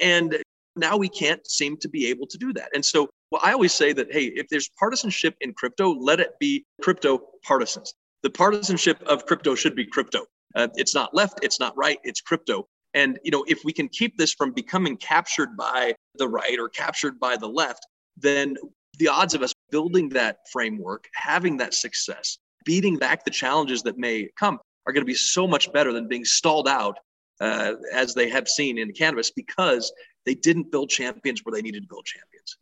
And 0.00 0.38
now 0.78 0.96
we 0.96 1.08
can't 1.08 1.46
seem 1.50 1.76
to 1.78 1.88
be 1.88 2.06
able 2.06 2.26
to 2.26 2.38
do 2.38 2.52
that. 2.54 2.70
And 2.74 2.84
so 2.84 3.08
well, 3.30 3.42
I 3.44 3.52
always 3.52 3.74
say 3.74 3.92
that, 3.92 4.12
hey, 4.12 4.26
if 4.26 4.48
there's 4.48 4.70
partisanship 4.78 5.34
in 5.40 5.52
crypto, 5.52 5.92
let 5.92 6.20
it 6.20 6.38
be 6.40 6.64
crypto 6.80 7.20
partisans. 7.44 7.94
The 8.22 8.30
partisanship 8.30 9.02
of 9.02 9.26
crypto 9.26 9.54
should 9.54 9.76
be 9.76 9.86
crypto. 9.86 10.24
Uh, 10.54 10.68
it's 10.74 10.94
not 10.94 11.14
left, 11.14 11.40
it's 11.42 11.60
not 11.60 11.76
right, 11.76 11.98
it's 12.04 12.20
crypto. 12.20 12.66
And 12.94 13.18
you 13.22 13.30
know, 13.30 13.44
if 13.46 13.64
we 13.64 13.72
can 13.72 13.88
keep 13.88 14.16
this 14.16 14.32
from 14.32 14.52
becoming 14.52 14.96
captured 14.96 15.56
by 15.56 15.94
the 16.14 16.28
right 16.28 16.58
or 16.58 16.68
captured 16.70 17.20
by 17.20 17.36
the 17.36 17.46
left, 17.46 17.86
then 18.16 18.56
the 18.98 19.08
odds 19.08 19.34
of 19.34 19.42
us 19.42 19.52
building 19.70 20.08
that 20.10 20.38
framework, 20.50 21.06
having 21.14 21.58
that 21.58 21.74
success, 21.74 22.38
beating 22.64 22.96
back 22.96 23.24
the 23.24 23.30
challenges 23.30 23.82
that 23.82 23.98
may 23.98 24.28
come 24.38 24.58
are 24.86 24.92
going 24.92 25.02
to 25.02 25.06
be 25.06 25.14
so 25.14 25.46
much 25.46 25.70
better 25.72 25.92
than 25.92 26.08
being 26.08 26.24
stalled 26.24 26.66
out 26.66 26.98
uh, 27.40 27.74
as 27.92 28.14
they 28.14 28.28
have 28.28 28.48
seen 28.48 28.78
in 28.78 28.92
cannabis 28.92 29.30
because 29.30 29.92
they 30.28 30.34
didn't 30.34 30.70
build 30.70 30.90
champions 30.90 31.44
where 31.44 31.54
they 31.54 31.62
needed 31.62 31.82
to 31.82 31.88
build 31.88 32.04
champions. 32.04 32.58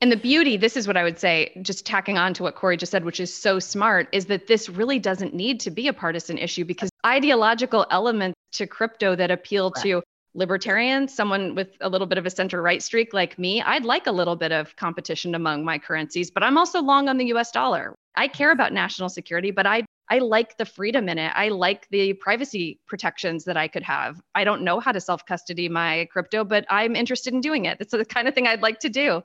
And 0.00 0.10
the 0.10 0.16
beauty, 0.16 0.56
this 0.56 0.76
is 0.76 0.86
what 0.86 0.96
I 0.96 1.02
would 1.02 1.18
say, 1.18 1.52
just 1.62 1.84
tacking 1.84 2.16
on 2.16 2.32
to 2.34 2.44
what 2.44 2.54
Cory 2.54 2.76
just 2.76 2.92
said, 2.92 3.04
which 3.04 3.18
is 3.18 3.34
so 3.34 3.58
smart, 3.58 4.08
is 4.12 4.26
that 4.26 4.46
this 4.46 4.68
really 4.68 5.00
doesn't 5.00 5.34
need 5.34 5.58
to 5.60 5.70
be 5.70 5.88
a 5.88 5.92
partisan 5.92 6.38
issue 6.38 6.64
because 6.64 6.90
ideological 7.04 7.86
elements 7.90 8.38
to 8.52 8.66
crypto 8.66 9.16
that 9.16 9.32
appeal 9.32 9.72
to 9.82 10.02
libertarians, 10.34 11.12
someone 11.12 11.54
with 11.54 11.68
a 11.80 11.88
little 11.88 12.06
bit 12.06 12.18
of 12.18 12.26
a 12.26 12.30
center 12.30 12.62
right 12.62 12.82
streak 12.82 13.12
like 13.12 13.38
me, 13.38 13.60
I'd 13.60 13.84
like 13.84 14.06
a 14.06 14.12
little 14.12 14.36
bit 14.36 14.52
of 14.52 14.74
competition 14.76 15.34
among 15.34 15.64
my 15.64 15.78
currencies, 15.78 16.30
but 16.30 16.42
I'm 16.42 16.56
also 16.56 16.80
long 16.80 17.08
on 17.08 17.16
the 17.18 17.26
US 17.34 17.50
dollar. 17.50 17.94
I 18.16 18.28
care 18.28 18.52
about 18.52 18.72
national 18.72 19.08
security, 19.08 19.50
but 19.50 19.66
I 19.66 19.84
I 20.12 20.18
like 20.18 20.58
the 20.58 20.66
freedom 20.66 21.08
in 21.08 21.16
it. 21.16 21.32
I 21.34 21.48
like 21.48 21.88
the 21.88 22.12
privacy 22.12 22.78
protections 22.86 23.44
that 23.44 23.56
I 23.56 23.66
could 23.66 23.82
have. 23.82 24.20
I 24.34 24.44
don't 24.44 24.60
know 24.60 24.78
how 24.78 24.92
to 24.92 25.00
self 25.00 25.24
custody 25.24 25.70
my 25.70 26.06
crypto, 26.12 26.44
but 26.44 26.66
I'm 26.68 26.94
interested 26.94 27.32
in 27.32 27.40
doing 27.40 27.64
it. 27.64 27.78
It's 27.80 27.92
the 27.92 28.04
kind 28.04 28.28
of 28.28 28.34
thing 28.34 28.46
I'd 28.46 28.60
like 28.60 28.80
to 28.80 28.90
do. 28.90 29.22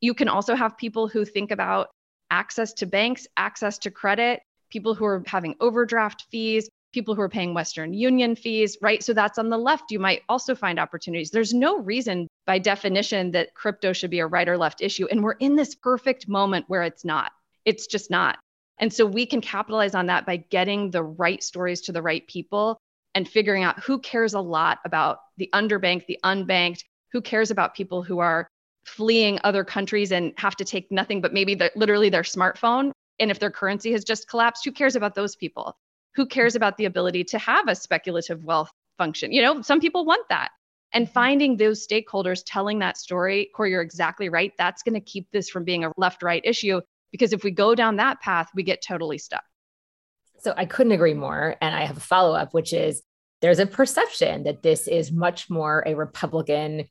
You 0.00 0.12
can 0.12 0.26
also 0.26 0.56
have 0.56 0.76
people 0.76 1.06
who 1.06 1.24
think 1.24 1.52
about 1.52 1.90
access 2.32 2.72
to 2.72 2.86
banks, 2.86 3.28
access 3.36 3.78
to 3.78 3.92
credit, 3.92 4.42
people 4.70 4.92
who 4.96 5.04
are 5.04 5.22
having 5.24 5.54
overdraft 5.60 6.26
fees, 6.32 6.68
people 6.92 7.14
who 7.14 7.20
are 7.20 7.28
paying 7.28 7.54
Western 7.54 7.94
Union 7.94 8.34
fees, 8.34 8.76
right? 8.82 9.04
So 9.04 9.12
that's 9.12 9.38
on 9.38 9.50
the 9.50 9.56
left. 9.58 9.92
You 9.92 10.00
might 10.00 10.22
also 10.28 10.56
find 10.56 10.80
opportunities. 10.80 11.30
There's 11.30 11.54
no 11.54 11.78
reason 11.78 12.26
by 12.44 12.58
definition 12.58 13.30
that 13.30 13.54
crypto 13.54 13.92
should 13.92 14.10
be 14.10 14.18
a 14.18 14.26
right 14.26 14.48
or 14.48 14.58
left 14.58 14.82
issue. 14.82 15.06
And 15.12 15.22
we're 15.22 15.38
in 15.38 15.54
this 15.54 15.76
perfect 15.76 16.26
moment 16.26 16.64
where 16.66 16.82
it's 16.82 17.04
not. 17.04 17.30
It's 17.64 17.86
just 17.86 18.10
not. 18.10 18.36
And 18.78 18.92
so 18.92 19.06
we 19.06 19.26
can 19.26 19.40
capitalize 19.40 19.94
on 19.94 20.06
that 20.06 20.26
by 20.26 20.36
getting 20.36 20.90
the 20.90 21.02
right 21.02 21.42
stories 21.42 21.80
to 21.82 21.92
the 21.92 22.02
right 22.02 22.26
people 22.26 22.78
and 23.14 23.28
figuring 23.28 23.62
out 23.62 23.78
who 23.80 24.00
cares 24.00 24.34
a 24.34 24.40
lot 24.40 24.78
about 24.84 25.18
the 25.36 25.48
underbanked, 25.54 26.06
the 26.06 26.18
unbanked, 26.24 26.82
who 27.12 27.20
cares 27.20 27.50
about 27.50 27.74
people 27.74 28.02
who 28.02 28.18
are 28.18 28.48
fleeing 28.84 29.38
other 29.44 29.64
countries 29.64 30.12
and 30.12 30.32
have 30.36 30.56
to 30.56 30.64
take 30.64 30.90
nothing 30.90 31.20
but 31.20 31.32
maybe 31.32 31.54
the, 31.54 31.70
literally 31.76 32.10
their 32.10 32.22
smartphone. 32.22 32.90
And 33.18 33.30
if 33.30 33.38
their 33.38 33.50
currency 33.50 33.92
has 33.92 34.04
just 34.04 34.28
collapsed, 34.28 34.64
who 34.64 34.72
cares 34.72 34.96
about 34.96 35.14
those 35.14 35.36
people? 35.36 35.76
Who 36.16 36.26
cares 36.26 36.52
mm-hmm. 36.52 36.58
about 36.58 36.76
the 36.76 36.84
ability 36.86 37.24
to 37.24 37.38
have 37.38 37.68
a 37.68 37.74
speculative 37.74 38.44
wealth 38.44 38.70
function? 38.98 39.32
You 39.32 39.42
know, 39.42 39.62
some 39.62 39.80
people 39.80 40.04
want 40.04 40.28
that. 40.28 40.50
And 40.92 41.06
mm-hmm. 41.06 41.12
finding 41.12 41.56
those 41.56 41.86
stakeholders 41.86 42.42
telling 42.44 42.80
that 42.80 42.96
story, 42.96 43.50
Cory, 43.54 43.70
you're 43.70 43.82
exactly 43.82 44.28
right. 44.28 44.52
That's 44.58 44.82
going 44.82 44.94
to 44.94 45.00
keep 45.00 45.30
this 45.32 45.48
from 45.48 45.64
being 45.64 45.84
a 45.84 45.92
left 45.96 46.22
right 46.22 46.42
issue. 46.44 46.80
Because 47.14 47.32
if 47.32 47.44
we 47.44 47.52
go 47.52 47.76
down 47.76 47.94
that 47.94 48.20
path, 48.20 48.48
we 48.56 48.64
get 48.64 48.82
totally 48.82 49.18
stuck. 49.18 49.44
So 50.40 50.52
I 50.56 50.64
couldn't 50.64 50.90
agree 50.90 51.14
more. 51.14 51.54
And 51.60 51.72
I 51.72 51.84
have 51.84 51.96
a 51.96 52.00
follow 52.00 52.34
up, 52.34 52.52
which 52.52 52.72
is 52.72 53.04
there's 53.40 53.60
a 53.60 53.66
perception 53.66 54.42
that 54.42 54.64
this 54.64 54.88
is 54.88 55.12
much 55.12 55.48
more 55.48 55.84
a 55.86 55.94
Republican 55.94 56.88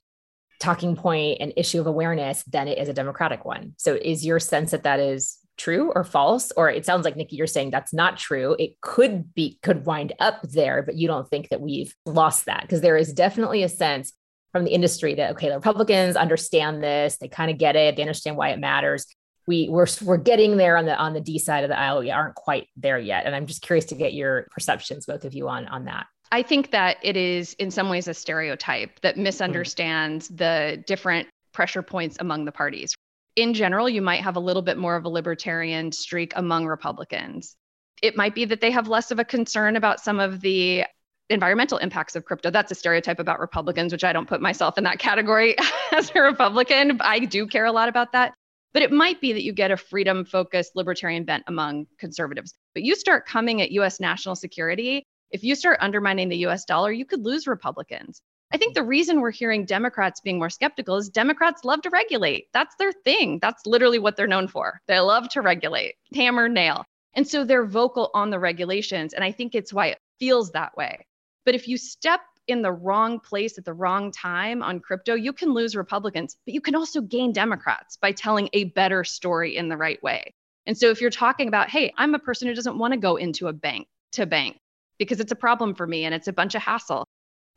talking 0.61 0.95
point 0.95 1.39
and 1.41 1.51
issue 1.57 1.81
of 1.81 1.87
awareness 1.87 2.41
than 2.43 2.69
it 2.69 2.77
is 2.77 2.87
a 2.87 2.93
Democratic 2.93 3.43
one. 3.43 3.73
So 3.75 3.95
is 4.01 4.25
your 4.25 4.39
sense 4.39 4.71
that 4.71 4.83
that 4.83 5.01
is 5.01 5.39
true 5.57 5.91
or 5.93 6.05
false? 6.05 6.53
Or 6.55 6.69
it 6.69 6.85
sounds 6.85 7.03
like 7.03 7.17
Nikki, 7.17 7.35
you're 7.35 7.45
saying 7.45 7.71
that's 7.71 7.93
not 7.93 8.15
true. 8.15 8.55
It 8.57 8.79
could 8.79 9.33
be, 9.33 9.59
could 9.61 9.85
wind 9.85 10.13
up 10.19 10.41
there, 10.43 10.83
but 10.83 10.95
you 10.95 11.09
don't 11.09 11.29
think 11.29 11.49
that 11.49 11.59
we've 11.59 11.93
lost 12.05 12.45
that 12.45 12.61
because 12.61 12.79
there 12.79 12.95
is 12.95 13.11
definitely 13.11 13.63
a 13.63 13.67
sense 13.67 14.13
from 14.53 14.63
the 14.63 14.71
industry 14.71 15.15
that 15.15 15.31
okay, 15.31 15.49
the 15.49 15.55
Republicans 15.55 16.15
understand 16.15 16.81
this, 16.81 17.17
they 17.17 17.27
kind 17.27 17.51
of 17.51 17.57
get 17.57 17.75
it, 17.75 17.97
they 17.97 18.03
understand 18.03 18.37
why 18.37 18.51
it 18.51 18.59
matters 18.59 19.05
we 19.47 19.67
we're 19.69 19.87
we're 20.03 20.17
getting 20.17 20.57
there 20.57 20.77
on 20.77 20.85
the 20.85 20.95
on 20.97 21.13
the 21.13 21.21
D 21.21 21.39
side 21.39 21.63
of 21.63 21.69
the 21.69 21.77
aisle. 21.77 21.99
We 21.99 22.11
aren't 22.11 22.35
quite 22.35 22.67
there 22.75 22.99
yet, 22.99 23.25
and 23.25 23.35
I'm 23.35 23.45
just 23.45 23.61
curious 23.61 23.85
to 23.85 23.95
get 23.95 24.13
your 24.13 24.47
perceptions, 24.51 25.05
both 25.05 25.25
of 25.25 25.33
you, 25.33 25.47
on 25.47 25.67
on 25.67 25.85
that. 25.85 26.07
I 26.31 26.41
think 26.41 26.71
that 26.71 26.97
it 27.03 27.15
is 27.15 27.53
in 27.53 27.69
some 27.69 27.89
ways 27.89 28.07
a 28.07 28.13
stereotype 28.13 28.99
that 29.01 29.17
misunderstands 29.17 30.27
mm-hmm. 30.27 30.37
the 30.37 30.83
different 30.87 31.27
pressure 31.51 31.83
points 31.83 32.17
among 32.19 32.45
the 32.45 32.51
parties. 32.51 32.95
In 33.35 33.53
general, 33.53 33.89
you 33.89 34.01
might 34.01 34.21
have 34.21 34.35
a 34.35 34.39
little 34.39 34.61
bit 34.61 34.77
more 34.77 34.95
of 34.95 35.05
a 35.05 35.09
libertarian 35.09 35.91
streak 35.91 36.33
among 36.35 36.65
Republicans. 36.65 37.55
It 38.01 38.17
might 38.17 38.35
be 38.35 38.45
that 38.45 38.61
they 38.61 38.71
have 38.71 38.87
less 38.87 39.11
of 39.11 39.19
a 39.19 39.23
concern 39.23 39.75
about 39.75 39.99
some 39.99 40.19
of 40.19 40.41
the 40.41 40.85
environmental 41.29 41.77
impacts 41.77 42.15
of 42.15 42.25
crypto. 42.25 42.51
That's 42.51 42.71
a 42.71 42.75
stereotype 42.75 43.19
about 43.19 43.39
Republicans, 43.39 43.91
which 43.91 44.03
I 44.03 44.13
don't 44.13 44.27
put 44.27 44.41
myself 44.41 44.77
in 44.77 44.83
that 44.83 44.99
category 44.99 45.55
as 45.91 46.11
a 46.15 46.21
Republican. 46.21 46.99
I 47.01 47.19
do 47.19 47.47
care 47.47 47.65
a 47.65 47.71
lot 47.71 47.89
about 47.89 48.11
that. 48.13 48.33
But 48.73 48.81
it 48.81 48.91
might 48.91 49.21
be 49.21 49.33
that 49.33 49.43
you 49.43 49.53
get 49.53 49.71
a 49.71 49.77
freedom 49.77 50.25
focused 50.25 50.75
libertarian 50.75 51.23
bent 51.25 51.43
among 51.47 51.85
conservatives. 51.99 52.53
But 52.73 52.83
you 52.83 52.95
start 52.95 53.27
coming 53.27 53.61
at 53.61 53.71
US 53.71 53.99
national 53.99 54.35
security, 54.35 55.03
if 55.33 55.43
you 55.43 55.55
start 55.55 55.79
undermining 55.81 56.29
the 56.29 56.45
US 56.45 56.63
dollar, 56.63 56.91
you 56.91 57.05
could 57.05 57.25
lose 57.25 57.47
Republicans. 57.47 58.21
I 58.51 58.57
think 58.57 58.75
the 58.75 58.83
reason 58.83 59.19
we're 59.19 59.31
hearing 59.31 59.65
Democrats 59.65 60.21
being 60.21 60.37
more 60.37 60.51
skeptical 60.51 60.95
is 60.95 61.09
Democrats 61.09 61.63
love 61.63 61.81
to 61.81 61.89
regulate. 61.89 62.49
That's 62.53 62.75
their 62.75 62.91
thing. 62.91 63.39
That's 63.41 63.65
literally 63.65 63.97
what 63.97 64.15
they're 64.15 64.27
known 64.27 64.47
for. 64.47 64.79
They 64.87 64.99
love 64.99 65.27
to 65.29 65.41
regulate, 65.41 65.95
hammer, 66.13 66.47
nail. 66.47 66.85
And 67.15 67.27
so 67.27 67.43
they're 67.43 67.65
vocal 67.65 68.11
on 68.13 68.29
the 68.29 68.37
regulations. 68.37 69.13
And 69.13 69.23
I 69.23 69.31
think 69.31 69.55
it's 69.55 69.73
why 69.73 69.87
it 69.87 69.97
feels 70.19 70.51
that 70.51 70.77
way. 70.77 71.07
But 71.45 71.55
if 71.55 71.67
you 71.67 71.77
step 71.77 72.21
in 72.47 72.61
the 72.61 72.71
wrong 72.71 73.19
place 73.19 73.57
at 73.57 73.65
the 73.65 73.73
wrong 73.73 74.11
time 74.11 74.61
on 74.61 74.79
crypto, 74.79 75.15
you 75.15 75.33
can 75.33 75.53
lose 75.53 75.75
Republicans, 75.75 76.37
but 76.45 76.53
you 76.53 76.61
can 76.61 76.75
also 76.75 77.01
gain 77.01 77.31
Democrats 77.31 77.97
by 77.97 78.11
telling 78.11 78.49
a 78.53 78.65
better 78.65 79.03
story 79.03 79.55
in 79.55 79.69
the 79.69 79.77
right 79.77 80.01
way. 80.03 80.33
And 80.65 80.77
so 80.77 80.89
if 80.89 81.01
you're 81.01 81.09
talking 81.09 81.47
about, 81.47 81.69
hey, 81.69 81.93
I'm 81.97 82.15
a 82.15 82.19
person 82.19 82.47
who 82.47 82.53
doesn't 82.53 82.77
want 82.77 82.93
to 82.93 82.99
go 82.99 83.15
into 83.17 83.47
a 83.47 83.53
bank 83.53 83.87
to 84.13 84.25
bank 84.25 84.57
because 84.97 85.19
it's 85.19 85.31
a 85.31 85.35
problem 85.35 85.75
for 85.75 85.87
me 85.87 86.05
and 86.05 86.13
it's 86.13 86.27
a 86.27 86.33
bunch 86.33 86.55
of 86.55 86.61
hassle. 86.61 87.05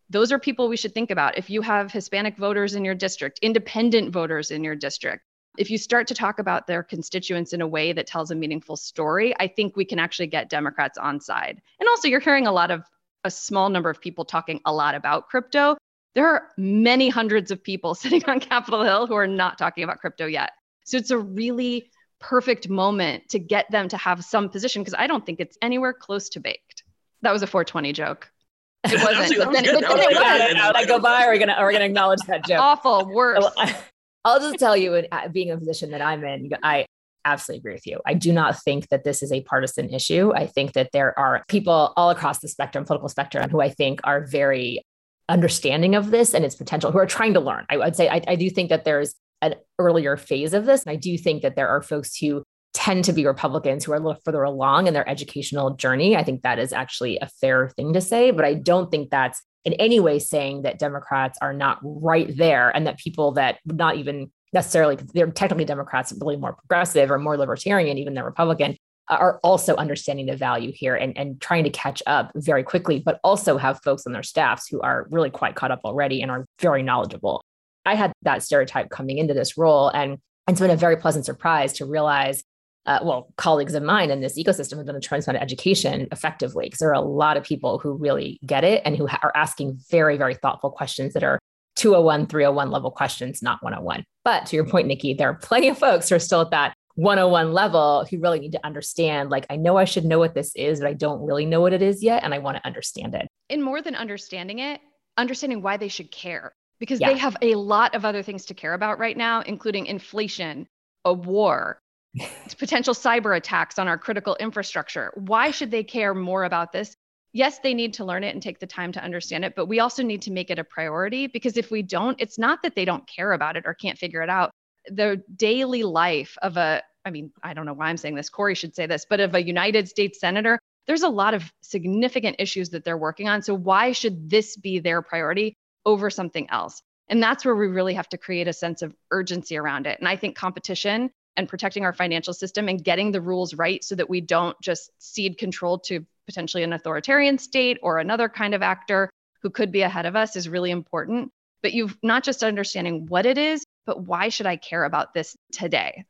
Those 0.08 0.32
are 0.32 0.38
people 0.38 0.68
we 0.68 0.76
should 0.76 0.94
think 0.94 1.10
about. 1.10 1.36
If 1.36 1.50
you 1.50 1.62
have 1.62 1.90
Hispanic 1.92 2.36
voters 2.36 2.74
in 2.74 2.84
your 2.84 2.94
district, 2.94 3.40
independent 3.42 4.12
voters 4.12 4.50
in 4.50 4.62
your 4.62 4.76
district, 4.76 5.24
if 5.58 5.70
you 5.70 5.78
start 5.78 6.06
to 6.08 6.14
talk 6.14 6.38
about 6.38 6.66
their 6.66 6.82
constituents 6.82 7.52
in 7.52 7.60
a 7.60 7.66
way 7.66 7.92
that 7.92 8.06
tells 8.06 8.30
a 8.30 8.34
meaningful 8.34 8.76
story, 8.76 9.34
I 9.40 9.48
think 9.48 9.76
we 9.76 9.84
can 9.84 9.98
actually 9.98 10.26
get 10.26 10.50
Democrats 10.50 10.98
on 10.98 11.20
side. 11.20 11.60
And 11.80 11.88
also, 11.88 12.08
you're 12.08 12.20
hearing 12.20 12.46
a 12.46 12.52
lot 12.52 12.70
of 12.70 12.84
a 13.26 13.30
small 13.30 13.68
number 13.68 13.90
of 13.90 14.00
people 14.00 14.24
talking 14.24 14.60
a 14.64 14.72
lot 14.72 14.94
about 14.94 15.28
crypto. 15.28 15.76
There 16.14 16.26
are 16.26 16.48
many 16.56 17.08
hundreds 17.10 17.50
of 17.50 17.62
people 17.62 17.94
sitting 18.02 18.24
on 18.24 18.40
Capitol 18.40 18.82
Hill 18.82 19.06
who 19.06 19.14
are 19.14 19.26
not 19.26 19.58
talking 19.58 19.84
about 19.84 19.98
crypto 19.98 20.26
yet. 20.26 20.52
So 20.84 20.96
it's 20.96 21.10
a 21.10 21.18
really 21.18 21.90
perfect 22.18 22.68
moment 22.68 23.28
to 23.30 23.38
get 23.38 23.70
them 23.70 23.88
to 23.88 23.96
have 23.96 24.24
some 24.24 24.48
position 24.48 24.82
because 24.82 24.94
I 24.98 25.06
don't 25.06 25.26
think 25.26 25.40
it's 25.40 25.58
anywhere 25.60 25.92
close 25.92 26.30
to 26.30 26.40
baked. 26.40 26.84
That 27.22 27.32
was 27.32 27.42
a 27.42 27.46
420 27.46 27.92
joke. 27.92 28.30
It 28.88 29.02
wasn't. 29.02 29.38
but 29.38 29.52
then, 29.52 29.64
but 29.64 29.80
then 29.80 29.98
it 29.98 30.14
was. 30.14 30.72
I 30.76 30.84
go 30.84 31.00
by. 31.00 31.24
Are 31.24 31.32
we 31.32 31.40
gonna 31.40 31.54
are 31.54 31.66
we 31.66 31.72
gonna 31.72 31.86
acknowledge 31.86 32.20
that 32.28 32.46
joke? 32.46 32.60
Awful. 32.60 33.12
Worse. 33.12 33.44
I'll 34.24 34.38
just 34.38 34.60
tell 34.60 34.76
you, 34.76 34.94
uh, 34.94 35.28
being 35.28 35.48
in 35.48 35.56
a 35.56 35.58
position 35.58 35.90
that 35.90 36.00
I'm 36.00 36.22
in, 36.22 36.50
I 36.62 36.86
absolutely 37.26 37.58
agree 37.60 37.74
with 37.74 37.86
you. 37.86 38.00
I 38.06 38.14
do 38.14 38.32
not 38.32 38.62
think 38.62 38.88
that 38.88 39.04
this 39.04 39.22
is 39.22 39.32
a 39.32 39.42
partisan 39.42 39.92
issue. 39.92 40.32
I 40.34 40.46
think 40.46 40.72
that 40.72 40.90
there 40.92 41.18
are 41.18 41.44
people 41.48 41.92
all 41.96 42.10
across 42.10 42.38
the 42.38 42.48
spectrum, 42.48 42.84
political 42.84 43.08
spectrum, 43.08 43.50
who 43.50 43.60
I 43.60 43.68
think 43.68 44.00
are 44.04 44.26
very 44.26 44.82
understanding 45.28 45.94
of 45.94 46.10
this 46.10 46.34
and 46.34 46.44
its 46.44 46.54
potential, 46.54 46.92
who 46.92 46.98
are 46.98 47.06
trying 47.06 47.34
to 47.34 47.40
learn. 47.40 47.66
I 47.68 47.76
would 47.76 47.96
say 47.96 48.08
I, 48.08 48.22
I 48.28 48.36
do 48.36 48.48
think 48.48 48.70
that 48.70 48.84
there's 48.84 49.14
an 49.42 49.54
earlier 49.78 50.16
phase 50.16 50.54
of 50.54 50.64
this. 50.64 50.84
And 50.84 50.92
I 50.92 50.96
do 50.96 51.18
think 51.18 51.42
that 51.42 51.56
there 51.56 51.68
are 51.68 51.82
folks 51.82 52.16
who 52.16 52.42
tend 52.72 53.04
to 53.04 53.12
be 53.12 53.26
Republicans 53.26 53.84
who 53.84 53.92
are 53.92 53.96
a 53.96 54.00
little 54.00 54.20
further 54.24 54.42
along 54.42 54.86
in 54.86 54.94
their 54.94 55.08
educational 55.08 55.74
journey. 55.74 56.16
I 56.16 56.22
think 56.22 56.42
that 56.42 56.58
is 56.58 56.72
actually 56.72 57.18
a 57.18 57.28
fair 57.40 57.70
thing 57.70 57.92
to 57.94 58.00
say, 58.00 58.30
but 58.30 58.44
I 58.44 58.54
don't 58.54 58.90
think 58.90 59.10
that's 59.10 59.42
in 59.64 59.72
any 59.74 59.98
way 59.98 60.18
saying 60.18 60.62
that 60.62 60.78
Democrats 60.78 61.38
are 61.42 61.52
not 61.52 61.78
right 61.82 62.34
there 62.36 62.70
and 62.70 62.86
that 62.86 62.98
people 62.98 63.32
that 63.32 63.58
would 63.66 63.78
not 63.78 63.96
even 63.96 64.30
necessarily 64.56 64.96
because 64.96 65.12
they're 65.12 65.30
technically 65.30 65.66
Democrats, 65.66 66.12
really 66.18 66.36
more 66.36 66.54
progressive 66.54 67.10
or 67.10 67.18
more 67.18 67.36
libertarian, 67.36 67.98
even 67.98 68.14
than 68.14 68.24
Republican, 68.24 68.74
are 69.08 69.38
also 69.44 69.76
understanding 69.76 70.26
the 70.26 70.36
value 70.36 70.72
here 70.74 70.96
and, 70.96 71.16
and 71.16 71.40
trying 71.40 71.62
to 71.62 71.70
catch 71.70 72.02
up 72.06 72.32
very 72.34 72.64
quickly, 72.64 72.98
but 72.98 73.20
also 73.22 73.58
have 73.58 73.78
folks 73.84 74.06
on 74.06 74.12
their 74.12 74.22
staffs 74.22 74.66
who 74.66 74.80
are 74.80 75.06
really 75.10 75.30
quite 75.30 75.54
caught 75.54 75.70
up 75.70 75.80
already 75.84 76.22
and 76.22 76.30
are 76.30 76.44
very 76.58 76.82
knowledgeable. 76.82 77.42
I 77.84 77.94
had 77.94 78.12
that 78.22 78.42
stereotype 78.42 78.88
coming 78.90 79.18
into 79.18 79.34
this 79.34 79.56
role, 79.56 79.90
and 79.90 80.18
it's 80.48 80.58
been 80.58 80.70
a 80.70 80.76
very 80.76 80.96
pleasant 80.96 81.24
surprise 81.26 81.74
to 81.74 81.84
realize. 81.84 82.42
Uh, 82.86 83.00
well, 83.02 83.28
colleagues 83.36 83.74
of 83.74 83.82
mine 83.82 84.10
in 84.10 84.20
this 84.20 84.38
ecosystem 84.38 84.76
have 84.76 84.86
done 84.86 84.94
a 84.94 85.00
tremendous 85.00 85.26
amount 85.26 85.38
of 85.38 85.42
education 85.42 86.06
effectively 86.12 86.66
because 86.66 86.78
there 86.78 86.88
are 86.88 86.94
a 86.94 87.00
lot 87.00 87.36
of 87.36 87.42
people 87.42 87.78
who 87.78 87.92
really 87.94 88.38
get 88.46 88.62
it 88.62 88.80
and 88.84 88.96
who 88.96 89.08
ha- 89.08 89.18
are 89.24 89.32
asking 89.34 89.76
very, 89.90 90.16
very 90.16 90.34
thoughtful 90.34 90.70
questions 90.70 91.12
that 91.12 91.24
are 91.24 91.40
201, 91.76 92.26
301 92.26 92.70
level 92.70 92.90
questions, 92.90 93.42
not 93.42 93.62
101. 93.62 94.04
But 94.24 94.46
to 94.46 94.56
your 94.56 94.66
point, 94.66 94.88
Nikki, 94.88 95.14
there 95.14 95.28
are 95.30 95.34
plenty 95.34 95.68
of 95.68 95.78
folks 95.78 96.08
who 96.08 96.16
are 96.16 96.20
still 96.20 96.40
at 96.40 96.50
that 96.50 96.74
101 96.96 97.52
level 97.52 98.06
who 98.10 98.18
really 98.18 98.40
need 98.40 98.52
to 98.52 98.66
understand 98.66 99.30
like, 99.30 99.46
I 99.50 99.56
know 99.56 99.76
I 99.76 99.84
should 99.84 100.04
know 100.04 100.18
what 100.18 100.34
this 100.34 100.54
is, 100.56 100.80
but 100.80 100.88
I 100.88 100.94
don't 100.94 101.24
really 101.24 101.44
know 101.44 101.60
what 101.60 101.72
it 101.72 101.82
is 101.82 102.02
yet. 102.02 102.24
And 102.24 102.32
I 102.32 102.38
want 102.38 102.56
to 102.56 102.66
understand 102.66 103.14
it. 103.14 103.28
And 103.50 103.62
more 103.62 103.82
than 103.82 103.94
understanding 103.94 104.58
it, 104.58 104.80
understanding 105.16 105.62
why 105.62 105.76
they 105.76 105.88
should 105.88 106.10
care 106.10 106.52
because 106.78 107.00
yeah. 107.00 107.12
they 107.12 107.18
have 107.18 107.36
a 107.42 107.54
lot 107.54 107.94
of 107.94 108.04
other 108.04 108.22
things 108.22 108.46
to 108.46 108.54
care 108.54 108.74
about 108.74 108.98
right 108.98 109.16
now, 109.16 109.40
including 109.42 109.86
inflation, 109.86 110.66
a 111.04 111.12
war, 111.12 111.80
potential 112.58 112.94
cyber 112.94 113.36
attacks 113.36 113.78
on 113.78 113.88
our 113.88 113.98
critical 113.98 114.36
infrastructure. 114.40 115.12
Why 115.14 115.50
should 115.50 115.70
they 115.70 115.84
care 115.84 116.14
more 116.14 116.44
about 116.44 116.72
this? 116.72 116.96
Yes, 117.36 117.58
they 117.58 117.74
need 117.74 117.92
to 117.94 118.04
learn 118.06 118.24
it 118.24 118.32
and 118.32 118.42
take 118.42 118.60
the 118.60 118.66
time 118.66 118.92
to 118.92 119.04
understand 119.04 119.44
it, 119.44 119.54
but 119.54 119.66
we 119.66 119.78
also 119.78 120.02
need 120.02 120.22
to 120.22 120.30
make 120.30 120.48
it 120.48 120.58
a 120.58 120.64
priority 120.64 121.26
because 121.26 121.58
if 121.58 121.70
we 121.70 121.82
don't, 121.82 122.18
it's 122.18 122.38
not 122.38 122.62
that 122.62 122.74
they 122.74 122.86
don't 122.86 123.06
care 123.06 123.30
about 123.32 123.58
it 123.58 123.64
or 123.66 123.74
can't 123.74 123.98
figure 123.98 124.22
it 124.22 124.30
out. 124.30 124.52
The 124.90 125.22
daily 125.36 125.82
life 125.82 126.38
of 126.40 126.56
a, 126.56 126.82
I 127.04 127.10
mean, 127.10 127.32
I 127.42 127.52
don't 127.52 127.66
know 127.66 127.74
why 127.74 127.88
I'm 127.88 127.98
saying 127.98 128.14
this, 128.14 128.30
Cory 128.30 128.54
should 128.54 128.74
say 128.74 128.86
this, 128.86 129.04
but 129.04 129.20
of 129.20 129.34
a 129.34 129.44
United 129.44 129.86
States 129.86 130.18
Senator, 130.18 130.58
there's 130.86 131.02
a 131.02 131.10
lot 131.10 131.34
of 131.34 131.52
significant 131.60 132.36
issues 132.38 132.70
that 132.70 132.84
they're 132.84 132.96
working 132.96 133.28
on. 133.28 133.42
So 133.42 133.54
why 133.54 133.92
should 133.92 134.30
this 134.30 134.56
be 134.56 134.78
their 134.78 135.02
priority 135.02 135.52
over 135.84 136.08
something 136.08 136.48
else? 136.48 136.80
And 137.06 137.22
that's 137.22 137.44
where 137.44 137.54
we 137.54 137.66
really 137.66 137.92
have 137.92 138.08
to 138.08 138.16
create 138.16 138.48
a 138.48 138.54
sense 138.54 138.80
of 138.80 138.94
urgency 139.10 139.58
around 139.58 139.86
it. 139.86 139.98
And 139.98 140.08
I 140.08 140.16
think 140.16 140.36
competition 140.36 141.10
and 141.36 141.50
protecting 141.50 141.84
our 141.84 141.92
financial 141.92 142.32
system 142.32 142.66
and 142.70 142.82
getting 142.82 143.12
the 143.12 143.20
rules 143.20 143.52
right 143.52 143.84
so 143.84 143.94
that 143.94 144.08
we 144.08 144.22
don't 144.22 144.58
just 144.62 144.90
cede 144.98 145.36
control 145.36 145.80
to 145.80 146.06
potentially 146.26 146.62
an 146.62 146.72
authoritarian 146.72 147.38
state 147.38 147.78
or 147.82 147.98
another 147.98 148.28
kind 148.28 148.54
of 148.54 148.62
actor 148.62 149.10
who 149.42 149.50
could 149.50 149.72
be 149.72 149.82
ahead 149.82 150.06
of 150.06 150.16
us 150.16 150.36
is 150.36 150.48
really 150.48 150.70
important. 150.70 151.30
But 151.62 151.72
you've 151.72 151.96
not 152.02 152.24
just 152.24 152.42
understanding 152.42 153.06
what 153.06 153.26
it 153.26 153.38
is, 153.38 153.64
but 153.86 154.02
why 154.02 154.28
should 154.28 154.46
I 154.46 154.56
care 154.56 154.84
about 154.84 155.14
this 155.14 155.36
today? 155.52 156.04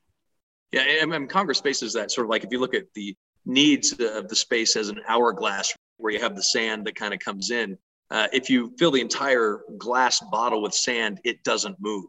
Yeah, 0.73 0.83
and, 0.83 1.13
and 1.15 1.31
Congress 1.31 1.61
faces 1.61 1.93
that 1.93 2.11
sort 2.11 2.27
of 2.27 2.31
like 2.31 2.45
if 2.45 2.51
you 2.51 2.59
look 2.59 2.75
at 2.75 2.93
the 2.95 3.15
needs 3.45 3.93
of 3.93 4.29
the 4.29 4.37
space 4.37 4.77
as 4.77 4.89
an 4.89 5.01
hourglass, 5.09 5.73
where 5.99 6.13
you 6.13 6.21
have 6.21 6.37
the 6.37 6.43
sand 6.43 6.87
that 6.87 6.95
kind 6.95 7.15
of 7.15 7.21
comes 7.21 7.51
in. 7.51 7.79
Uh, 8.11 8.29
if 8.33 8.51
you 8.51 8.73
fill 8.79 8.91
the 8.91 9.01
entire 9.01 9.61
glass 9.79 10.21
bottle 10.31 10.63
with 10.63 10.75
sand, 10.75 11.21
it 11.25 11.43
doesn't 11.43 11.77
move. 11.81 12.07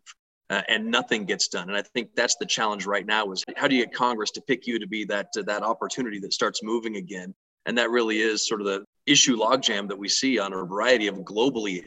Uh, 0.49 0.61
and 0.69 0.85
nothing 0.85 1.25
gets 1.25 1.47
done. 1.47 1.67
And 1.67 1.77
I 1.77 1.81
think 1.81 2.15
that's 2.15 2.35
the 2.35 2.45
challenge 2.45 2.85
right 2.85 3.05
now: 3.05 3.31
is 3.31 3.43
how 3.57 3.67
do 3.67 3.75
you 3.75 3.83
get 3.85 3.93
Congress 3.93 4.31
to 4.31 4.41
pick 4.41 4.65
you 4.65 4.79
to 4.79 4.87
be 4.87 5.03
that 5.05 5.27
uh, 5.37 5.41
that 5.43 5.61
opportunity 5.61 6.19
that 6.19 6.31
starts 6.31 6.63
moving 6.63 6.95
again? 6.95 7.33
And 7.67 7.77
that 7.77 7.91
really 7.91 8.19
is 8.19 8.47
sort 8.47 8.61
of 8.61 8.67
the 8.67 8.83
issue 9.05 9.37
logjam 9.37 9.87
that 9.89 9.97
we 9.97 10.09
see 10.09 10.39
on 10.39 10.53
a 10.53 10.57
variety 10.65 11.07
of 11.07 11.17
globally 11.17 11.85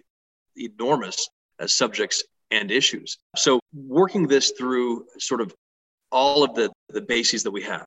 enormous 0.57 1.29
uh, 1.59 1.67
subjects 1.67 2.23
and 2.51 2.71
issues. 2.71 3.19
So 3.37 3.61
working 3.75 4.29
this 4.29 4.53
through 4.57 5.07
sort 5.19 5.41
of 5.41 5.53
all 6.13 6.45
of 6.45 6.55
the 6.55 6.71
the 6.89 7.01
bases 7.01 7.43
that 7.45 7.51
we 7.51 7.63
have, 7.63 7.85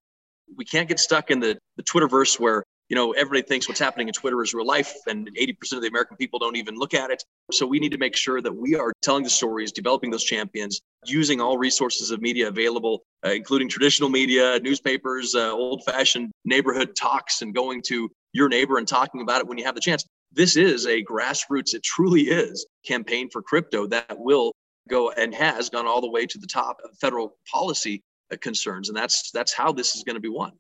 we 0.56 0.66
can't 0.66 0.88
get 0.88 1.00
stuck 1.00 1.32
in 1.32 1.40
the 1.40 1.58
the 1.78 1.84
Twitterverse 1.84 2.40
where 2.40 2.64
you 2.94 2.96
know, 2.96 3.12
everybody 3.14 3.42
thinks 3.42 3.68
what's 3.68 3.80
happening 3.80 4.08
in 4.08 4.14
Twitter 4.14 4.40
is 4.44 4.54
real 4.54 4.68
life, 4.68 4.94
and 5.08 5.28
80% 5.36 5.78
of 5.78 5.82
the 5.82 5.88
American 5.88 6.16
people 6.16 6.38
don't 6.38 6.56
even 6.58 6.76
look 6.76 6.94
at 6.94 7.10
it. 7.10 7.24
So 7.52 7.66
we 7.66 7.80
need 7.80 7.92
to 7.94 7.98
make 7.98 8.16
sure 8.16 8.40
that 8.40 8.56
we 8.56 8.76
are 8.76 8.94
telling 9.02 9.24
the 9.24 9.32
stories, 9.32 9.72
developing 9.72 10.12
those 10.12 10.24
champions, 10.24 10.80
using 11.04 11.42
all 11.42 11.58
resources 11.58 12.12
of 12.12 12.22
media 12.22 12.50
available, 12.50 13.02
uh, 13.26 13.32
including 13.32 13.68
traditional 13.68 14.12
media, 14.12 14.60
newspapers, 14.60 15.34
uh, 15.34 15.52
old 15.52 15.84
fashioned 15.84 16.30
neighborhood 16.46 16.96
talks, 16.96 17.42
and 17.42 17.56
going 17.56 17.82
to 17.88 18.12
your 18.32 18.48
neighbor 18.48 18.78
and 18.78 18.88
talking 18.88 19.22
about 19.22 19.42
it 19.42 19.48
when 19.48 19.58
you 19.58 19.66
have 19.66 19.74
the 19.74 19.82
chance. 19.82 20.06
This 20.32 20.56
is 20.56 20.86
a 20.86 21.04
grassroots, 21.04 21.74
it 21.74 21.82
truly 21.82 22.30
is, 22.30 22.64
campaign 22.86 23.28
for 23.32 23.42
crypto 23.42 23.88
that 23.88 24.20
will 24.20 24.52
go 24.88 25.10
and 25.10 25.34
has 25.34 25.68
gone 25.68 25.88
all 25.88 26.00
the 26.00 26.12
way 26.12 26.28
to 26.28 26.38
the 26.38 26.46
top 26.46 26.78
of 26.86 26.96
federal 27.00 27.38
policy 27.52 28.04
uh, 28.32 28.38
concerns. 28.40 28.90
And 28.90 28.96
that's 28.96 29.32
that's 29.32 29.52
how 29.52 29.72
this 29.72 29.96
is 29.96 30.04
going 30.04 30.16
to 30.16 30.22
be 30.22 30.30
won. 30.30 30.52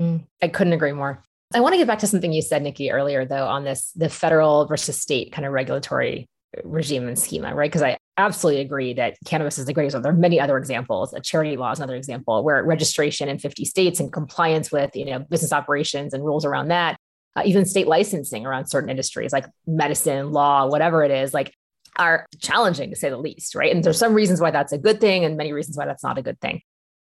Mm, 0.00 0.26
I 0.42 0.48
couldn't 0.48 0.72
agree 0.72 0.90
more. 0.90 1.22
I 1.52 1.60
want 1.60 1.74
to 1.74 1.78
get 1.78 1.86
back 1.86 1.98
to 2.00 2.06
something 2.06 2.32
you 2.32 2.42
said, 2.42 2.62
Nikki, 2.62 2.90
earlier, 2.90 3.24
though, 3.24 3.46
on 3.46 3.64
this 3.64 3.92
the 3.92 4.08
federal 4.08 4.66
versus 4.66 5.00
state 5.00 5.32
kind 5.32 5.46
of 5.46 5.52
regulatory 5.52 6.28
regime 6.62 7.08
and 7.08 7.18
schema, 7.18 7.54
right? 7.54 7.70
Because 7.70 7.82
I 7.82 7.98
absolutely 8.16 8.62
agree 8.62 8.94
that 8.94 9.16
cannabis 9.24 9.58
is 9.58 9.66
the 9.66 9.72
greatest. 9.72 10.00
There 10.00 10.12
are 10.12 10.16
many 10.16 10.38
other 10.38 10.56
examples. 10.56 11.12
A 11.12 11.20
charity 11.20 11.56
law 11.56 11.72
is 11.72 11.78
another 11.78 11.96
example 11.96 12.44
where 12.44 12.62
registration 12.62 13.28
in 13.28 13.38
50 13.38 13.64
states 13.64 14.00
and 14.00 14.12
compliance 14.12 14.70
with, 14.70 14.94
you 14.94 15.04
know, 15.04 15.18
business 15.18 15.52
operations 15.52 16.14
and 16.14 16.24
rules 16.24 16.44
around 16.44 16.68
that, 16.68 16.98
uh, 17.36 17.42
even 17.44 17.64
state 17.64 17.88
licensing 17.88 18.46
around 18.46 18.66
certain 18.66 18.90
industries 18.90 19.32
like 19.32 19.46
medicine, 19.66 20.32
law, 20.32 20.66
whatever 20.66 21.02
it 21.02 21.10
is, 21.10 21.34
like 21.34 21.52
are 21.96 22.26
challenging 22.40 22.90
to 22.90 22.96
say 22.96 23.08
the 23.08 23.16
least, 23.16 23.54
right? 23.54 23.74
And 23.74 23.82
there's 23.82 23.98
some 23.98 24.14
reasons 24.14 24.40
why 24.40 24.50
that's 24.50 24.72
a 24.72 24.78
good 24.78 25.00
thing 25.00 25.24
and 25.24 25.36
many 25.36 25.52
reasons 25.52 25.76
why 25.76 25.86
that's 25.86 26.02
not 26.02 26.18
a 26.18 26.22
good 26.22 26.40
thing. 26.40 26.62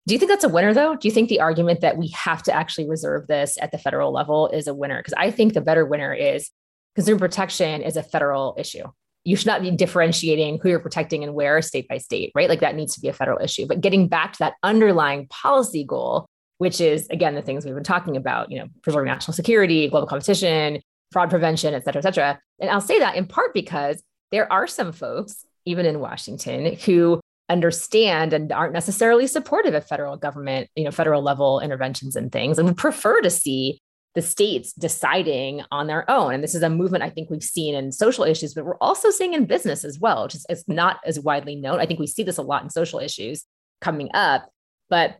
Do 0.07 0.13
you 0.15 0.19
think 0.19 0.31
that's 0.31 0.45
a 0.45 0.51
winner, 0.51 0.75
though? 0.75 0.97
Do 0.97 1.09
you 1.09 1.13
think 1.13 1.29
the 1.29 1.41
argument 1.41 1.81
that 1.81 1.97
we 1.97 2.09
have 2.09 2.43
to 2.43 2.53
actually 2.53 2.89
reserve 2.89 3.27
this 3.27 3.57
at 3.61 3.73
the 3.73 3.79
federal 3.79 4.13
level 4.13 4.49
is 4.49 4.67
a 4.67 4.75
winner? 4.75 4.99
Because 4.99 5.15
I 5.17 5.31
think 5.31 5.55
the 5.55 5.63
better 5.63 5.87
winner 5.87 6.13
is 6.13 6.51
consumer 6.95 7.19
protection 7.19 7.81
is 7.81 7.97
a 7.97 8.03
federal 8.03 8.55
issue. 8.59 8.85
You 9.25 9.37
should 9.37 9.47
not 9.47 9.63
be 9.63 9.71
differentiating 9.71 10.59
who 10.63 10.69
you're 10.69 10.79
protecting 10.79 11.25
and 11.25 11.33
where 11.33 11.63
state 11.63 11.89
by 11.89 11.97
state, 11.97 12.33
right? 12.35 12.51
Like 12.51 12.61
that 12.61 12.75
needs 12.75 12.95
to 12.95 13.01
be 13.01 13.09
a 13.09 13.15
federal 13.15 13.43
issue. 13.43 13.67
But 13.67 13.81
getting 13.81 14.07
back 14.07 14.35
to 14.35 14.39
that 14.41 14.55
underlying 14.63 15.27
policy 15.29 15.85
goal, 15.85 16.27
which 16.59 16.81
is 16.81 17.09
again 17.09 17.35
the 17.35 17.41
things 17.43 17.65
we've 17.65 17.75
been 17.75 17.83
talking 17.83 18.17
about, 18.17 18.53
you 18.53 18.59
know, 18.59 18.67
preserving 18.83 19.07
national 19.07 19.35
security, 19.35 19.89
global 19.89 20.07
competition, 20.07 20.81
fraud 21.13 21.31
prevention, 21.31 21.73
et 21.73 21.85
cetera, 21.85 22.01
et 22.01 22.03
cetera. 22.03 22.39
And 22.61 22.69
I'll 22.69 22.83
say 22.83 22.99
that 22.99 23.17
in 23.17 23.27
part 23.27 23.55
because 23.55 24.03
there 24.31 24.53
are 24.53 24.67
some 24.67 24.93
folks, 24.93 25.47
even 25.65 25.87
in 25.87 26.01
Washington, 26.01 26.77
who 26.77 27.21
understand 27.49 28.33
and 28.33 28.51
aren't 28.53 28.73
necessarily 28.73 29.27
supportive 29.27 29.75
of 29.75 29.87
federal 29.87 30.17
government, 30.17 30.71
you 30.77 30.85
know, 30.85 30.91
federal 30.91 31.23
level 31.23 31.61
interventions 31.61 32.17
and 32.17 32.33
things, 32.33 32.59
and 32.59 32.67
would 32.67 32.77
prefer 32.77 33.21
to 33.21 33.31
see 33.31 33.81
the 34.15 34.23
states 34.23 34.73
deciding 34.73 35.63
on 35.71 35.87
their 35.87 36.09
own. 36.09 36.35
And 36.35 36.43
this 36.43 36.55
is 36.55 36.63
a 36.63 36.71
movement 36.71 37.03
I 37.03 37.11
think 37.11 37.31
we've 37.31 37.43
seen 37.43 37.75
in 37.75 37.91
social 37.91 38.25
issues, 38.25 38.55
but 38.55 38.65
we're 38.65 38.79
also 38.79 39.11
seeing 39.11 39.35
in 39.35 39.45
business 39.45 39.85
as 39.85 39.99
well, 39.99 40.23
which 40.23 40.37
is 40.37 40.47
it's 40.49 40.69
not 40.69 41.01
as 41.05 41.19
widely 41.19 41.57
known. 41.57 41.81
I 41.81 41.87
think 41.87 41.99
we 41.99 42.07
see 42.07 42.23
this 42.23 42.39
a 42.39 42.43
lot 42.43 42.63
in 42.63 42.71
social 42.71 43.01
issues 43.01 43.45
coming 43.81 44.11
up, 44.15 44.49
but 44.89 45.19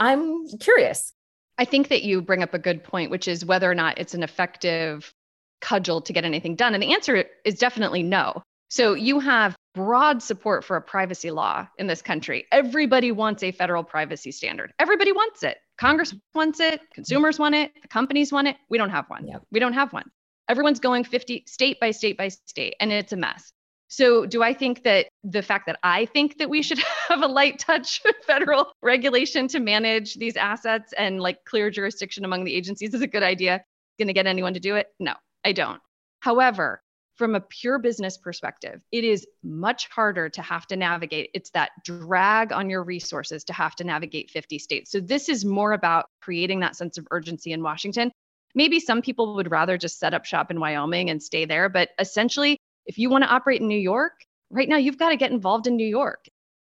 I'm 0.00 0.48
curious. 0.58 1.12
I 1.58 1.66
think 1.66 1.88
that 1.88 2.02
you 2.02 2.22
bring 2.22 2.42
up 2.42 2.54
a 2.54 2.58
good 2.58 2.82
point, 2.82 3.10
which 3.10 3.28
is 3.28 3.44
whether 3.44 3.70
or 3.70 3.74
not 3.74 3.98
it's 3.98 4.14
an 4.14 4.22
effective 4.22 5.12
cudgel 5.60 6.00
to 6.00 6.12
get 6.12 6.24
anything 6.24 6.56
done. 6.56 6.74
And 6.74 6.82
the 6.82 6.94
answer 6.94 7.24
is 7.44 7.58
definitely 7.58 8.02
no. 8.02 8.42
So 8.72 8.94
you 8.94 9.20
have 9.20 9.54
broad 9.74 10.22
support 10.22 10.64
for 10.64 10.78
a 10.78 10.80
privacy 10.80 11.30
law 11.30 11.68
in 11.76 11.88
this 11.88 12.00
country. 12.00 12.46
Everybody 12.50 13.12
wants 13.12 13.42
a 13.42 13.52
federal 13.52 13.84
privacy 13.84 14.32
standard. 14.32 14.72
Everybody 14.78 15.12
wants 15.12 15.42
it. 15.42 15.58
Congress 15.76 16.14
wants 16.34 16.58
it, 16.58 16.80
consumers 16.94 17.38
want 17.38 17.54
it, 17.54 17.70
the 17.82 17.88
companies 17.88 18.32
want 18.32 18.48
it. 18.48 18.56
We 18.70 18.78
don't 18.78 18.88
have 18.88 19.04
one. 19.10 19.26
Yep. 19.26 19.42
We 19.52 19.60
don't 19.60 19.74
have 19.74 19.92
one. 19.92 20.10
Everyone's 20.48 20.80
going 20.80 21.04
50 21.04 21.44
state 21.46 21.80
by 21.80 21.90
state 21.90 22.16
by 22.16 22.28
state 22.28 22.74
and 22.80 22.90
it's 22.90 23.12
a 23.12 23.16
mess. 23.16 23.52
So, 23.88 24.24
do 24.24 24.42
I 24.42 24.54
think 24.54 24.84
that 24.84 25.08
the 25.22 25.42
fact 25.42 25.66
that 25.66 25.78
I 25.82 26.06
think 26.06 26.38
that 26.38 26.48
we 26.48 26.62
should 26.62 26.78
have 27.08 27.20
a 27.20 27.26
light 27.26 27.58
touch 27.58 28.00
federal 28.26 28.72
regulation 28.80 29.48
to 29.48 29.60
manage 29.60 30.14
these 30.14 30.38
assets 30.38 30.94
and 30.96 31.20
like 31.20 31.44
clear 31.44 31.70
jurisdiction 31.70 32.24
among 32.24 32.44
the 32.44 32.54
agencies 32.54 32.94
is 32.94 33.02
a 33.02 33.06
good 33.06 33.22
idea? 33.22 33.62
Going 33.98 34.08
to 34.08 34.14
get 34.14 34.26
anyone 34.26 34.54
to 34.54 34.60
do 34.60 34.76
it? 34.76 34.86
No, 34.98 35.12
I 35.44 35.52
don't. 35.52 35.82
However, 36.20 36.80
from 37.22 37.36
a 37.36 37.40
pure 37.40 37.78
business 37.78 38.18
perspective, 38.18 38.82
it 38.90 39.04
is 39.04 39.24
much 39.44 39.86
harder 39.90 40.28
to 40.28 40.42
have 40.42 40.66
to 40.66 40.74
navigate. 40.74 41.30
It's 41.34 41.50
that 41.50 41.70
drag 41.84 42.50
on 42.50 42.68
your 42.68 42.82
resources 42.82 43.44
to 43.44 43.52
have 43.52 43.76
to 43.76 43.84
navigate 43.84 44.28
50 44.28 44.58
states. 44.58 44.90
So, 44.90 44.98
this 44.98 45.28
is 45.28 45.44
more 45.44 45.72
about 45.72 46.06
creating 46.20 46.58
that 46.60 46.74
sense 46.74 46.98
of 46.98 47.06
urgency 47.12 47.52
in 47.52 47.62
Washington. 47.62 48.10
Maybe 48.56 48.80
some 48.80 49.02
people 49.02 49.36
would 49.36 49.52
rather 49.52 49.78
just 49.78 50.00
set 50.00 50.14
up 50.14 50.24
shop 50.24 50.50
in 50.50 50.58
Wyoming 50.58 51.10
and 51.10 51.22
stay 51.22 51.44
there. 51.44 51.68
But 51.68 51.90
essentially, 52.00 52.58
if 52.86 52.98
you 52.98 53.08
want 53.08 53.22
to 53.22 53.30
operate 53.30 53.60
in 53.60 53.68
New 53.68 53.78
York, 53.78 54.14
right 54.50 54.68
now 54.68 54.78
you've 54.78 54.98
got 54.98 55.10
to 55.10 55.16
get 55.16 55.30
involved 55.30 55.68
in 55.68 55.76
New 55.76 55.86
York, 55.86 56.24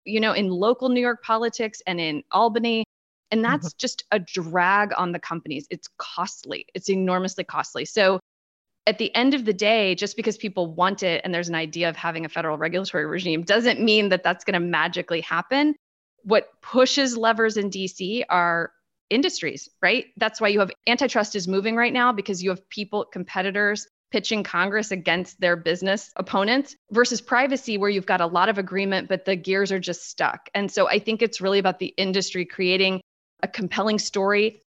you 0.06 0.20
know, 0.20 0.34
in 0.34 0.49
local 0.49 0.89
New 0.89 1.01
York 1.01 1.24
politics 1.24 1.82
and 1.88 1.99
in 1.99 2.24
Albany. 2.32 2.84
And 3.32 3.43
that's 3.43 3.70
mm-hmm. 3.70 3.80
just 3.80 4.04
a 4.12 4.20
drag 4.20 4.93
on 4.95 5.14
the 5.14 5.20
companies. 5.20 5.66
It's 5.72 5.89
costly, 5.97 6.68
it's 6.76 6.91
enormously 6.91 7.43
costly. 7.43 7.86
So, 7.86 8.20
at 8.86 8.97
the 8.97 9.13
end 9.15 9.34
of 9.34 9.45
the 9.45 9.53
day, 9.53 9.95
just 9.95 10.17
because 10.17 10.38
people 10.38 10.67
want 10.73 11.03
it 11.03 11.21
and 11.23 11.34
there's 11.34 11.49
an 11.49 11.55
idea 11.55 11.89
of 11.89 11.95
having 11.95 12.25
a 12.25 12.29
federal 12.29 12.57
regulatory 12.57 13.05
regime 13.05 13.43
doesn't 13.43 13.79
mean 13.79 14.09
that 14.09 14.23
that's 14.23 14.43
going 14.43 14.53
to 14.53 14.59
magically 14.59 15.21
happen. 15.21 15.75
What 16.23 16.49
pushes 16.61 17.17
levers 17.17 17.57
in 17.57 17.69
DC 17.69 18.23
are 18.29 18.71
industries, 19.09 19.69
right? 19.81 20.05
That's 20.17 20.41
why 20.41 20.49
you 20.49 20.59
have 20.59 20.71
antitrust 20.88 21.36
is 21.36 21.47
moving 21.47 21.75
right 21.75 21.93
now 21.93 22.11
because 22.11 22.43
you 22.43 22.49
have 22.49 22.67
people, 22.69 23.05
competitors 23.05 23.88
pitching 24.11 24.43
Congress 24.43 24.91
against 24.91 25.39
their 25.39 25.55
business 25.55 26.11
opponents 26.17 26.75
versus 26.91 27.19
privacy, 27.19 27.77
where 27.77 27.89
you've 27.89 28.05
got 28.05 28.21
a 28.21 28.27
lot 28.27 28.47
of 28.47 28.59
agreement, 28.59 29.09
but 29.09 29.25
the 29.25 29.36
gears 29.36 29.71
are 29.71 29.79
just 29.79 30.07
stuck. 30.07 30.49
And 30.53 30.71
so 30.71 30.88
I 30.88 30.99
think 30.99 31.21
it's 31.21 31.41
really 31.41 31.57
about 31.57 31.79
the 31.79 31.93
industry 31.97 32.45
creating 32.45 33.01
a 33.41 33.47
compelling 33.47 33.97
story 33.97 34.61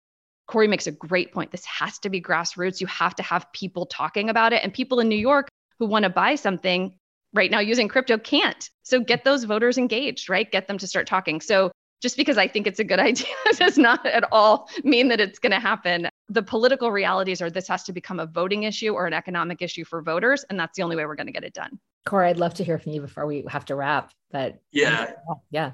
Cory 0.47 0.69
makes 0.69 0.87
a 0.87 0.93
great 0.93 1.33
point. 1.33 1.51
This 1.51 1.65
has 1.65 1.99
to 2.01 2.11
be 2.11 2.21
grassroots. 2.21 2.81
You 2.81 2.87
have 2.89 3.15
to 3.17 3.23
have 3.23 3.53
people 3.53 3.87
talking 3.87 4.29
about 4.29 4.53
it. 4.53 4.63
And 4.63 4.73
people 4.73 5.01
in 5.01 5.09
New 5.09 5.17
York 5.17 5.49
who 5.79 5.87
want 5.87 6.05
to 6.05 6.11
buy 6.11 6.35
something 6.35 6.95
right 7.33 7.51
now 7.51 7.61
using 7.61 7.89
crypto 7.89 8.19
can't. 8.19 8.69
So 8.83 9.01
get 9.01 9.25
those 9.25 9.45
voters 9.45 9.79
engaged, 9.79 10.29
right? 10.29 10.51
Get 10.51 10.69
them 10.69 10.79
to 10.79 10.87
start 10.87 11.07
talking. 11.07 11.41
So 11.41 11.71
just 12.03 12.17
because 12.17 12.37
I 12.37 12.49
think 12.49 12.67
it's 12.67 12.81
a 12.81 12.85
good 12.85 12.99
idea 13.11 13.35
does 13.57 13.79
not 13.79 14.05
at 14.05 14.25
all 14.33 14.69
mean 14.85 15.09
that 15.09 15.21
it's 15.21 15.39
going 15.39 15.53
to 15.53 15.61
happen. 15.61 16.09
The 16.29 16.43
political 16.43 16.91
realities 16.91 17.41
are 17.41 17.51
this 17.51 17.69
has 17.69 17.85
to 17.85 17.93
become 17.93 18.21
a 18.21 18.27
voting 18.27 18.65
issue 18.65 18.93
or 18.93 19.07
an 19.07 19.13
economic 19.13 19.63
issue 19.63 19.85
for 19.85 20.03
voters. 20.03 20.45
And 20.51 20.59
that's 20.59 20.77
the 20.77 20.83
only 20.83 20.97
way 20.97 21.07
we're 21.07 21.17
going 21.17 21.27
to 21.29 21.33
get 21.33 21.45
it 21.45 21.55
done. 21.55 21.79
Cory, 22.05 22.29
I'd 22.29 22.39
love 22.39 22.55
to 22.55 22.65
hear 22.65 22.79
from 22.79 22.93
you 22.93 23.01
before 23.01 23.27
we 23.27 23.45
have 23.49 23.65
to 23.67 23.77
wrap. 23.77 24.13
But 24.33 24.61
yeah, 24.73 25.13
yeah. 25.51 25.73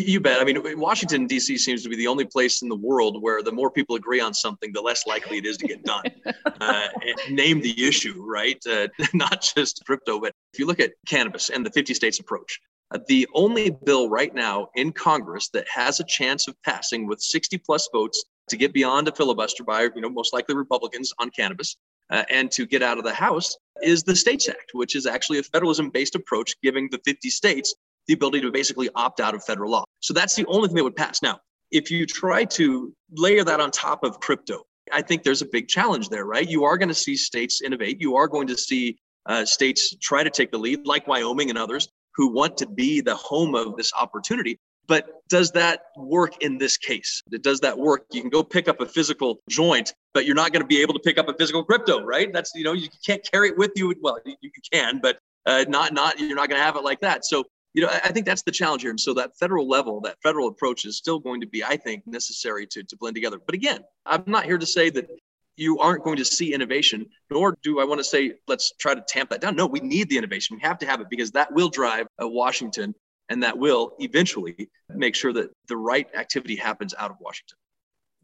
You 0.00 0.20
bet. 0.20 0.40
I 0.40 0.44
mean, 0.44 0.78
Washington, 0.78 1.26
D.C. 1.26 1.58
seems 1.58 1.82
to 1.82 1.88
be 1.88 1.96
the 1.96 2.06
only 2.06 2.24
place 2.24 2.62
in 2.62 2.68
the 2.68 2.76
world 2.76 3.20
where 3.20 3.42
the 3.42 3.50
more 3.50 3.68
people 3.68 3.96
agree 3.96 4.20
on 4.20 4.32
something, 4.32 4.72
the 4.72 4.80
less 4.80 5.08
likely 5.08 5.38
it 5.38 5.44
is 5.44 5.56
to 5.56 5.66
get 5.66 5.82
done. 5.82 6.04
uh, 6.60 6.86
name 7.30 7.60
the 7.60 7.84
issue, 7.84 8.24
right? 8.24 8.64
Uh, 8.64 8.86
not 9.12 9.42
just 9.56 9.84
crypto, 9.84 10.20
but 10.20 10.32
if 10.52 10.60
you 10.60 10.66
look 10.66 10.78
at 10.78 10.92
cannabis 11.08 11.50
and 11.50 11.66
the 11.66 11.70
50 11.70 11.94
states 11.94 12.20
approach, 12.20 12.60
uh, 12.92 13.00
the 13.08 13.26
only 13.34 13.70
bill 13.70 14.08
right 14.08 14.32
now 14.32 14.68
in 14.76 14.92
Congress 14.92 15.48
that 15.48 15.66
has 15.68 15.98
a 15.98 16.04
chance 16.04 16.46
of 16.46 16.54
passing 16.62 17.08
with 17.08 17.20
60 17.20 17.58
plus 17.58 17.88
votes 17.92 18.24
to 18.50 18.56
get 18.56 18.72
beyond 18.72 19.08
a 19.08 19.12
filibuster 19.12 19.64
by, 19.64 19.82
you 19.82 20.00
know, 20.00 20.08
most 20.08 20.32
likely 20.32 20.54
Republicans 20.54 21.12
on 21.18 21.28
cannabis 21.30 21.76
uh, 22.10 22.22
and 22.30 22.52
to 22.52 22.66
get 22.66 22.84
out 22.84 22.98
of 22.98 23.04
the 23.04 23.12
House 23.12 23.56
is 23.82 24.04
the 24.04 24.14
States 24.14 24.48
Act, 24.48 24.70
which 24.74 24.94
is 24.94 25.06
actually 25.06 25.40
a 25.40 25.42
federalism 25.42 25.90
based 25.90 26.14
approach 26.14 26.54
giving 26.62 26.88
the 26.92 27.00
50 27.04 27.30
states 27.30 27.74
the 28.08 28.14
ability 28.14 28.40
to 28.40 28.50
basically 28.50 28.88
opt 28.94 29.20
out 29.20 29.34
of 29.34 29.44
federal 29.44 29.70
law. 29.70 29.84
So 30.00 30.12
that's 30.12 30.34
the 30.34 30.46
only 30.46 30.68
thing 30.68 30.76
that 30.76 30.84
would 30.84 30.96
pass. 30.96 31.22
Now, 31.22 31.38
if 31.70 31.90
you 31.90 32.06
try 32.06 32.44
to 32.44 32.92
layer 33.12 33.44
that 33.44 33.60
on 33.60 33.70
top 33.70 34.02
of 34.02 34.18
crypto, 34.18 34.64
I 34.92 35.02
think 35.02 35.22
there's 35.22 35.42
a 35.42 35.46
big 35.46 35.68
challenge 35.68 36.08
there, 36.08 36.24
right? 36.24 36.48
You 36.48 36.64
are 36.64 36.78
going 36.78 36.88
to 36.88 36.94
see 36.94 37.16
states 37.16 37.60
innovate. 37.60 38.00
You 38.00 38.16
are 38.16 38.26
going 38.26 38.46
to 38.48 38.56
see 38.56 38.98
uh, 39.26 39.44
states 39.44 39.94
try 40.00 40.24
to 40.24 40.30
take 40.30 40.50
the 40.50 40.58
lead, 40.58 40.86
like 40.86 41.06
Wyoming 41.06 41.50
and 41.50 41.58
others, 41.58 41.88
who 42.14 42.32
want 42.32 42.56
to 42.58 42.66
be 42.66 43.02
the 43.02 43.14
home 43.14 43.54
of 43.54 43.76
this 43.76 43.92
opportunity. 43.94 44.58
But 44.86 45.06
does 45.28 45.52
that 45.52 45.82
work 45.98 46.42
in 46.42 46.56
this 46.56 46.78
case? 46.78 47.22
Does 47.42 47.60
that 47.60 47.78
work? 47.78 48.06
You 48.10 48.22
can 48.22 48.30
go 48.30 48.42
pick 48.42 48.68
up 48.68 48.80
a 48.80 48.86
physical 48.86 49.40
joint, 49.50 49.92
but 50.14 50.24
you're 50.24 50.34
not 50.34 50.52
going 50.52 50.62
to 50.62 50.66
be 50.66 50.80
able 50.80 50.94
to 50.94 51.00
pick 51.00 51.18
up 51.18 51.28
a 51.28 51.34
physical 51.34 51.62
crypto, 51.62 52.02
right? 52.02 52.32
That's 52.32 52.52
you 52.54 52.64
know 52.64 52.72
you 52.72 52.88
can't 53.04 53.22
carry 53.30 53.48
it 53.48 53.58
with 53.58 53.72
you. 53.76 53.94
Well, 54.00 54.18
you, 54.24 54.34
you 54.40 54.50
can, 54.72 54.98
but 55.02 55.18
uh, 55.44 55.66
not 55.68 55.92
not 55.92 56.18
you're 56.18 56.34
not 56.34 56.48
going 56.48 56.58
to 56.58 56.64
have 56.64 56.76
it 56.76 56.84
like 56.84 57.00
that. 57.00 57.26
So 57.26 57.44
you 57.78 57.86
know 57.86 57.92
I 57.92 58.10
think 58.10 58.26
that's 58.26 58.42
the 58.42 58.50
challenge 58.50 58.82
here. 58.82 58.90
And 58.90 58.98
so 58.98 59.14
that 59.14 59.38
federal 59.38 59.68
level, 59.68 60.00
that 60.00 60.16
federal 60.20 60.48
approach 60.48 60.84
is 60.84 60.96
still 60.96 61.20
going 61.20 61.40
to 61.40 61.46
be, 61.46 61.62
I 61.62 61.76
think, 61.76 62.04
necessary 62.06 62.66
to 62.72 62.82
to 62.82 62.96
blend 62.96 63.14
together. 63.14 63.38
But 63.44 63.54
again, 63.54 63.80
I'm 64.04 64.24
not 64.26 64.46
here 64.46 64.58
to 64.58 64.66
say 64.66 64.90
that 64.90 65.08
you 65.56 65.78
aren't 65.78 66.02
going 66.02 66.16
to 66.16 66.24
see 66.24 66.52
innovation, 66.52 67.06
nor 67.30 67.56
do 67.62 67.80
I 67.80 67.84
want 67.84 68.00
to 68.00 68.04
say, 68.04 68.32
let's 68.48 68.72
try 68.80 68.94
to 68.94 69.04
tamp 69.06 69.30
that 69.30 69.40
down. 69.40 69.54
No, 69.54 69.66
we 69.66 69.78
need 69.78 70.08
the 70.08 70.18
innovation. 70.18 70.56
We 70.56 70.62
have 70.62 70.78
to 70.78 70.86
have 70.86 71.00
it 71.00 71.08
because 71.08 71.30
that 71.32 71.52
will 71.52 71.68
drive 71.68 72.06
Washington 72.20 72.94
and 73.28 73.42
that 73.42 73.56
will 73.56 73.92
eventually 74.00 74.70
make 74.88 75.14
sure 75.14 75.32
that 75.32 75.50
the 75.68 75.76
right 75.76 76.06
activity 76.16 76.56
happens 76.56 76.94
out 76.98 77.10
of 77.10 77.16
Washington. 77.20 77.58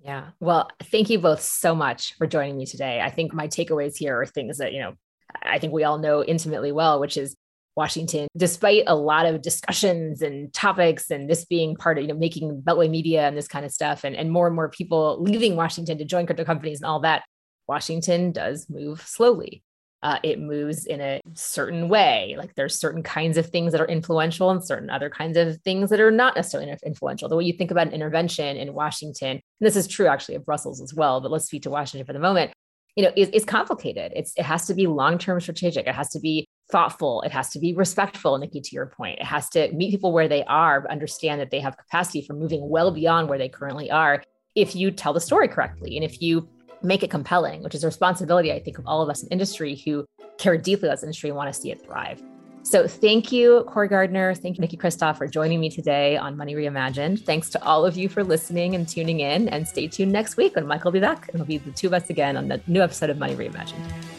Yeah. 0.01 0.31
Well, 0.41 0.69
thank 0.85 1.11
you 1.11 1.19
both 1.19 1.41
so 1.41 1.75
much 1.75 2.15
for 2.19 2.27
joining 2.27 2.57
me 2.57 2.67
today. 2.67 3.01
I 3.01 3.11
think 3.11 3.33
my 3.33 3.49
takeaways 3.49 3.97
here 3.97 4.21
are 4.21 4.27
things 4.27 4.59
that, 4.59 4.73
you 4.73 4.81
know, 4.81 4.95
I 5.43 5.59
think 5.59 5.73
we 5.73 5.85
all 5.85 5.99
know 5.99 6.23
intimately 6.23 6.73
well, 6.73 7.01
which 7.01 7.17
is 7.17 7.37
Washington, 7.77 8.29
despite 8.37 8.85
a 8.87 8.95
lot 8.95 9.27
of 9.27 9.43
discussions 9.43 10.23
and 10.23 10.53
topics 10.53 11.11
and 11.11 11.29
this 11.29 11.45
being 11.45 11.75
part 11.75 11.99
of, 11.99 12.03
you 12.03 12.09
know, 12.09 12.19
making 12.19 12.63
Beltway 12.63 12.89
media 12.89 13.27
and 13.27 13.37
this 13.37 13.49
kind 13.49 13.65
of 13.65 13.73
stuff 13.73 14.05
and, 14.05 14.15
and 14.15 14.31
more 14.31 14.47
and 14.47 14.55
more 14.55 14.69
people 14.69 15.21
leaving 15.21 15.57
Washington 15.57 15.99
to 15.99 16.05
join 16.05 16.27
crypto 16.27 16.45
companies 16.45 16.81
and 16.81 16.87
all 16.87 17.01
that, 17.01 17.25
Washington 17.67 18.31
does 18.31 18.69
move 18.71 19.03
slowly. 19.03 19.63
Uh, 20.03 20.19
it 20.23 20.39
moves 20.39 20.85
in 20.85 21.01
a 21.01 21.19
certain 21.33 21.89
way. 21.89 22.37
Like 22.39 22.55
there's 22.55 22.79
certain 22.79 23.03
kinds 23.03 23.39
of 23.39 23.47
things 23.47 23.73
that 23.73 23.81
are 23.81 23.87
influential 23.87 24.51
and 24.51 24.63
certain 24.63 24.91
other 24.91 25.09
kinds 25.09 25.39
of 25.39 25.59
things 25.63 25.89
that 25.89 25.99
are 25.99 26.11
not 26.11 26.37
necessarily 26.37 26.71
influential. 26.85 27.29
The 27.29 27.37
way 27.37 27.45
you 27.45 27.55
think 27.55 27.71
about 27.71 27.87
an 27.87 27.95
intervention 27.95 28.59
in 28.59 28.75
Washington, 28.75 29.31
and 29.31 29.41
this 29.61 29.77
is 29.77 29.89
true 29.89 30.07
actually 30.07 30.35
of 30.35 30.45
Brussels 30.45 30.83
as 30.83 30.93
well, 30.93 31.23
but 31.23 31.31
let's 31.31 31.47
speak 31.47 31.63
to 31.63 31.71
Washington 31.71 32.07
for 32.07 32.13
the 32.13 32.19
moment, 32.19 32.53
you 32.97 33.03
know, 33.03 33.13
is, 33.17 33.31
is 33.31 33.47
complicated. 33.47 34.13
It's, 34.15 34.35
it 34.37 34.45
has 34.45 34.67
to 34.67 34.75
be 34.75 34.87
long-term 34.87 35.41
strategic. 35.41 35.87
It 35.87 35.95
has 35.95 36.11
to 36.11 36.21
be 36.21 36.47
thoughtful. 36.71 37.23
It 37.23 37.33
has 37.33 37.51
to 37.51 37.59
be 37.59 37.75
respectful, 37.75 38.39
Nikki, 38.39 38.61
to 38.61 38.75
your 38.75 38.87
point. 38.87 39.19
It 39.19 39.25
has 39.25 39.49
to 39.51 39.73
meet 39.73 39.91
people 39.91 40.13
where 40.13 40.29
they 40.29 40.45
are, 40.45 40.87
understand 40.91 41.41
that 41.41 41.51
they 41.51 41.61
have 41.61 41.77
capacity 41.77 42.23
for 42.23 42.35
moving 42.35 42.69
well 42.69 42.91
beyond 42.91 43.29
where 43.29 43.39
they 43.39 43.49
currently 43.49 43.91
are 43.91 44.23
if 44.55 44.75
you 44.75 44.91
tell 44.91 45.13
the 45.13 45.21
story 45.21 45.49
correctly 45.49 45.97
and 45.97 46.05
if 46.05 46.23
you 46.23 46.49
make 46.83 47.03
it 47.03 47.11
compelling, 47.11 47.63
which 47.63 47.75
is 47.75 47.83
a 47.83 47.87
responsibility, 47.87 48.53
I 48.53 48.61
think, 48.61 48.79
of 48.79 48.87
all 48.87 49.03
of 49.03 49.09
us 49.09 49.23
in 49.23 49.29
industry 49.31 49.75
who 49.75 50.07
care 50.39 50.57
deeply 50.57 50.89
about 50.89 50.97
this 50.97 51.03
industry 51.03 51.31
and 51.31 51.37
want 51.37 51.53
to 51.53 51.59
see 51.59 51.71
it 51.71 51.85
thrive. 51.85 52.23
So 52.63 52.89
thank 52.89 53.31
you, 53.31 53.65
Cory 53.69 53.89
Gardner. 53.89 54.35
Thank 54.35 54.57
you, 54.57 54.63
Nikki 54.63 54.79
Christoff, 54.79 55.19
for 55.19 55.27
joining 55.27 55.61
me 55.61 55.69
today 55.69 56.17
on 56.17 56.35
Money 56.37 56.55
Reimagined. 56.55 57.25
Thanks 57.25 57.51
to 57.51 57.63
all 57.63 57.85
of 57.85 57.97
you 57.97 58.09
for 58.09 58.25
listening 58.25 58.75
and 58.75 58.89
tuning 58.89 59.21
in. 59.21 59.51
And 59.51 59.69
stay 59.69 59.87
tuned 59.87 60.13
next 60.13 60.39
week 60.39 60.57
when 60.57 60.67
Michael 60.67 60.91
will 60.91 60.93
be 60.93 61.01
back 61.01 61.29
and 61.29 61.35
it'll 61.35 61.47
be 61.47 61.59
the 61.59 61.73
two 61.73 61.89
of 61.89 61.93
us 61.93 62.09
again 62.09 62.39
on 62.39 62.49
the 62.49 62.63
new 62.67 62.81
episode 62.81 63.11
of 63.11 63.19
Money 63.19 63.37
Reimagined. 63.37 64.14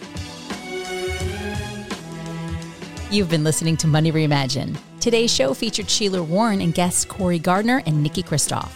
You've 3.11 3.29
been 3.29 3.43
listening 3.43 3.77
to 3.77 3.87
Money 3.87 4.11
Reimagined. 4.11 4.77
Today's 4.99 5.31
show 5.31 5.53
featured 5.53 5.89
Sheila 5.89 6.23
Warren 6.23 6.59
and 6.59 6.73
guests 6.73 7.05
Cory 7.05 7.37
Gardner 7.37 7.83
and 7.85 8.01
Nikki 8.01 8.23
Christoff. 8.23 8.71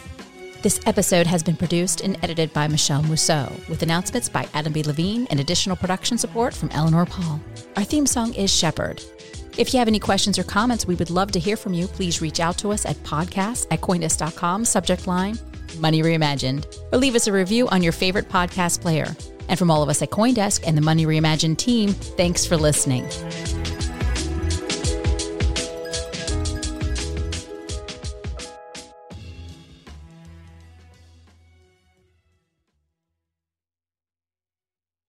This 0.62 0.80
episode 0.86 1.26
has 1.26 1.42
been 1.42 1.56
produced 1.56 2.02
and 2.02 2.16
edited 2.24 2.54
by 2.54 2.68
Michelle 2.68 3.02
Mousseau, 3.02 3.52
with 3.68 3.82
announcements 3.82 4.30
by 4.30 4.48
Adam 4.54 4.72
B. 4.72 4.84
Levine 4.84 5.26
and 5.32 5.40
additional 5.40 5.76
production 5.76 6.18
support 6.18 6.54
from 6.54 6.70
Eleanor 6.70 7.08
Paul. 7.08 7.42
Our 7.76 7.84
theme 7.84 8.06
song 8.06 8.34
is 8.36 8.56
Shepherd. 8.56 9.02
If 9.58 9.74
you 9.74 9.80
have 9.80 9.88
any 9.88 10.00
questions 10.00 10.38
or 10.38 10.44
comments, 10.44 10.86
we 10.86 10.96
would 10.96 11.10
love 11.10 11.32
to 11.32 11.40
hear 11.40 11.58
from 11.58 11.74
you. 11.74 11.88
Please 11.88 12.22
reach 12.22 12.40
out 12.40 12.58
to 12.60 12.72
us 12.72 12.86
at 12.86 12.98
podcast 12.98 13.66
at 13.72 13.82
coindesk.com, 13.82 14.64
subject 14.64 15.08
line 15.08 15.40
Money 15.80 16.02
Reimagined, 16.02 16.66
or 16.92 17.00
leave 17.00 17.16
us 17.16 17.28
a 17.28 17.32
review 17.32 17.68
on 17.70 17.82
your 17.82 17.94
favorite 17.94 18.30
podcast 18.30 18.82
player. 18.82 19.16
And 19.48 19.58
from 19.58 19.72
all 19.72 19.82
of 19.82 19.90
us 19.90 20.02
at 20.02 20.12
Coindesk 20.12 20.64
and 20.68 20.78
the 20.78 20.82
Money 20.82 21.06
Reimagined 21.06 21.58
team, 21.58 21.90
thanks 21.90 22.46
for 22.46 22.58
listening. 22.58 23.08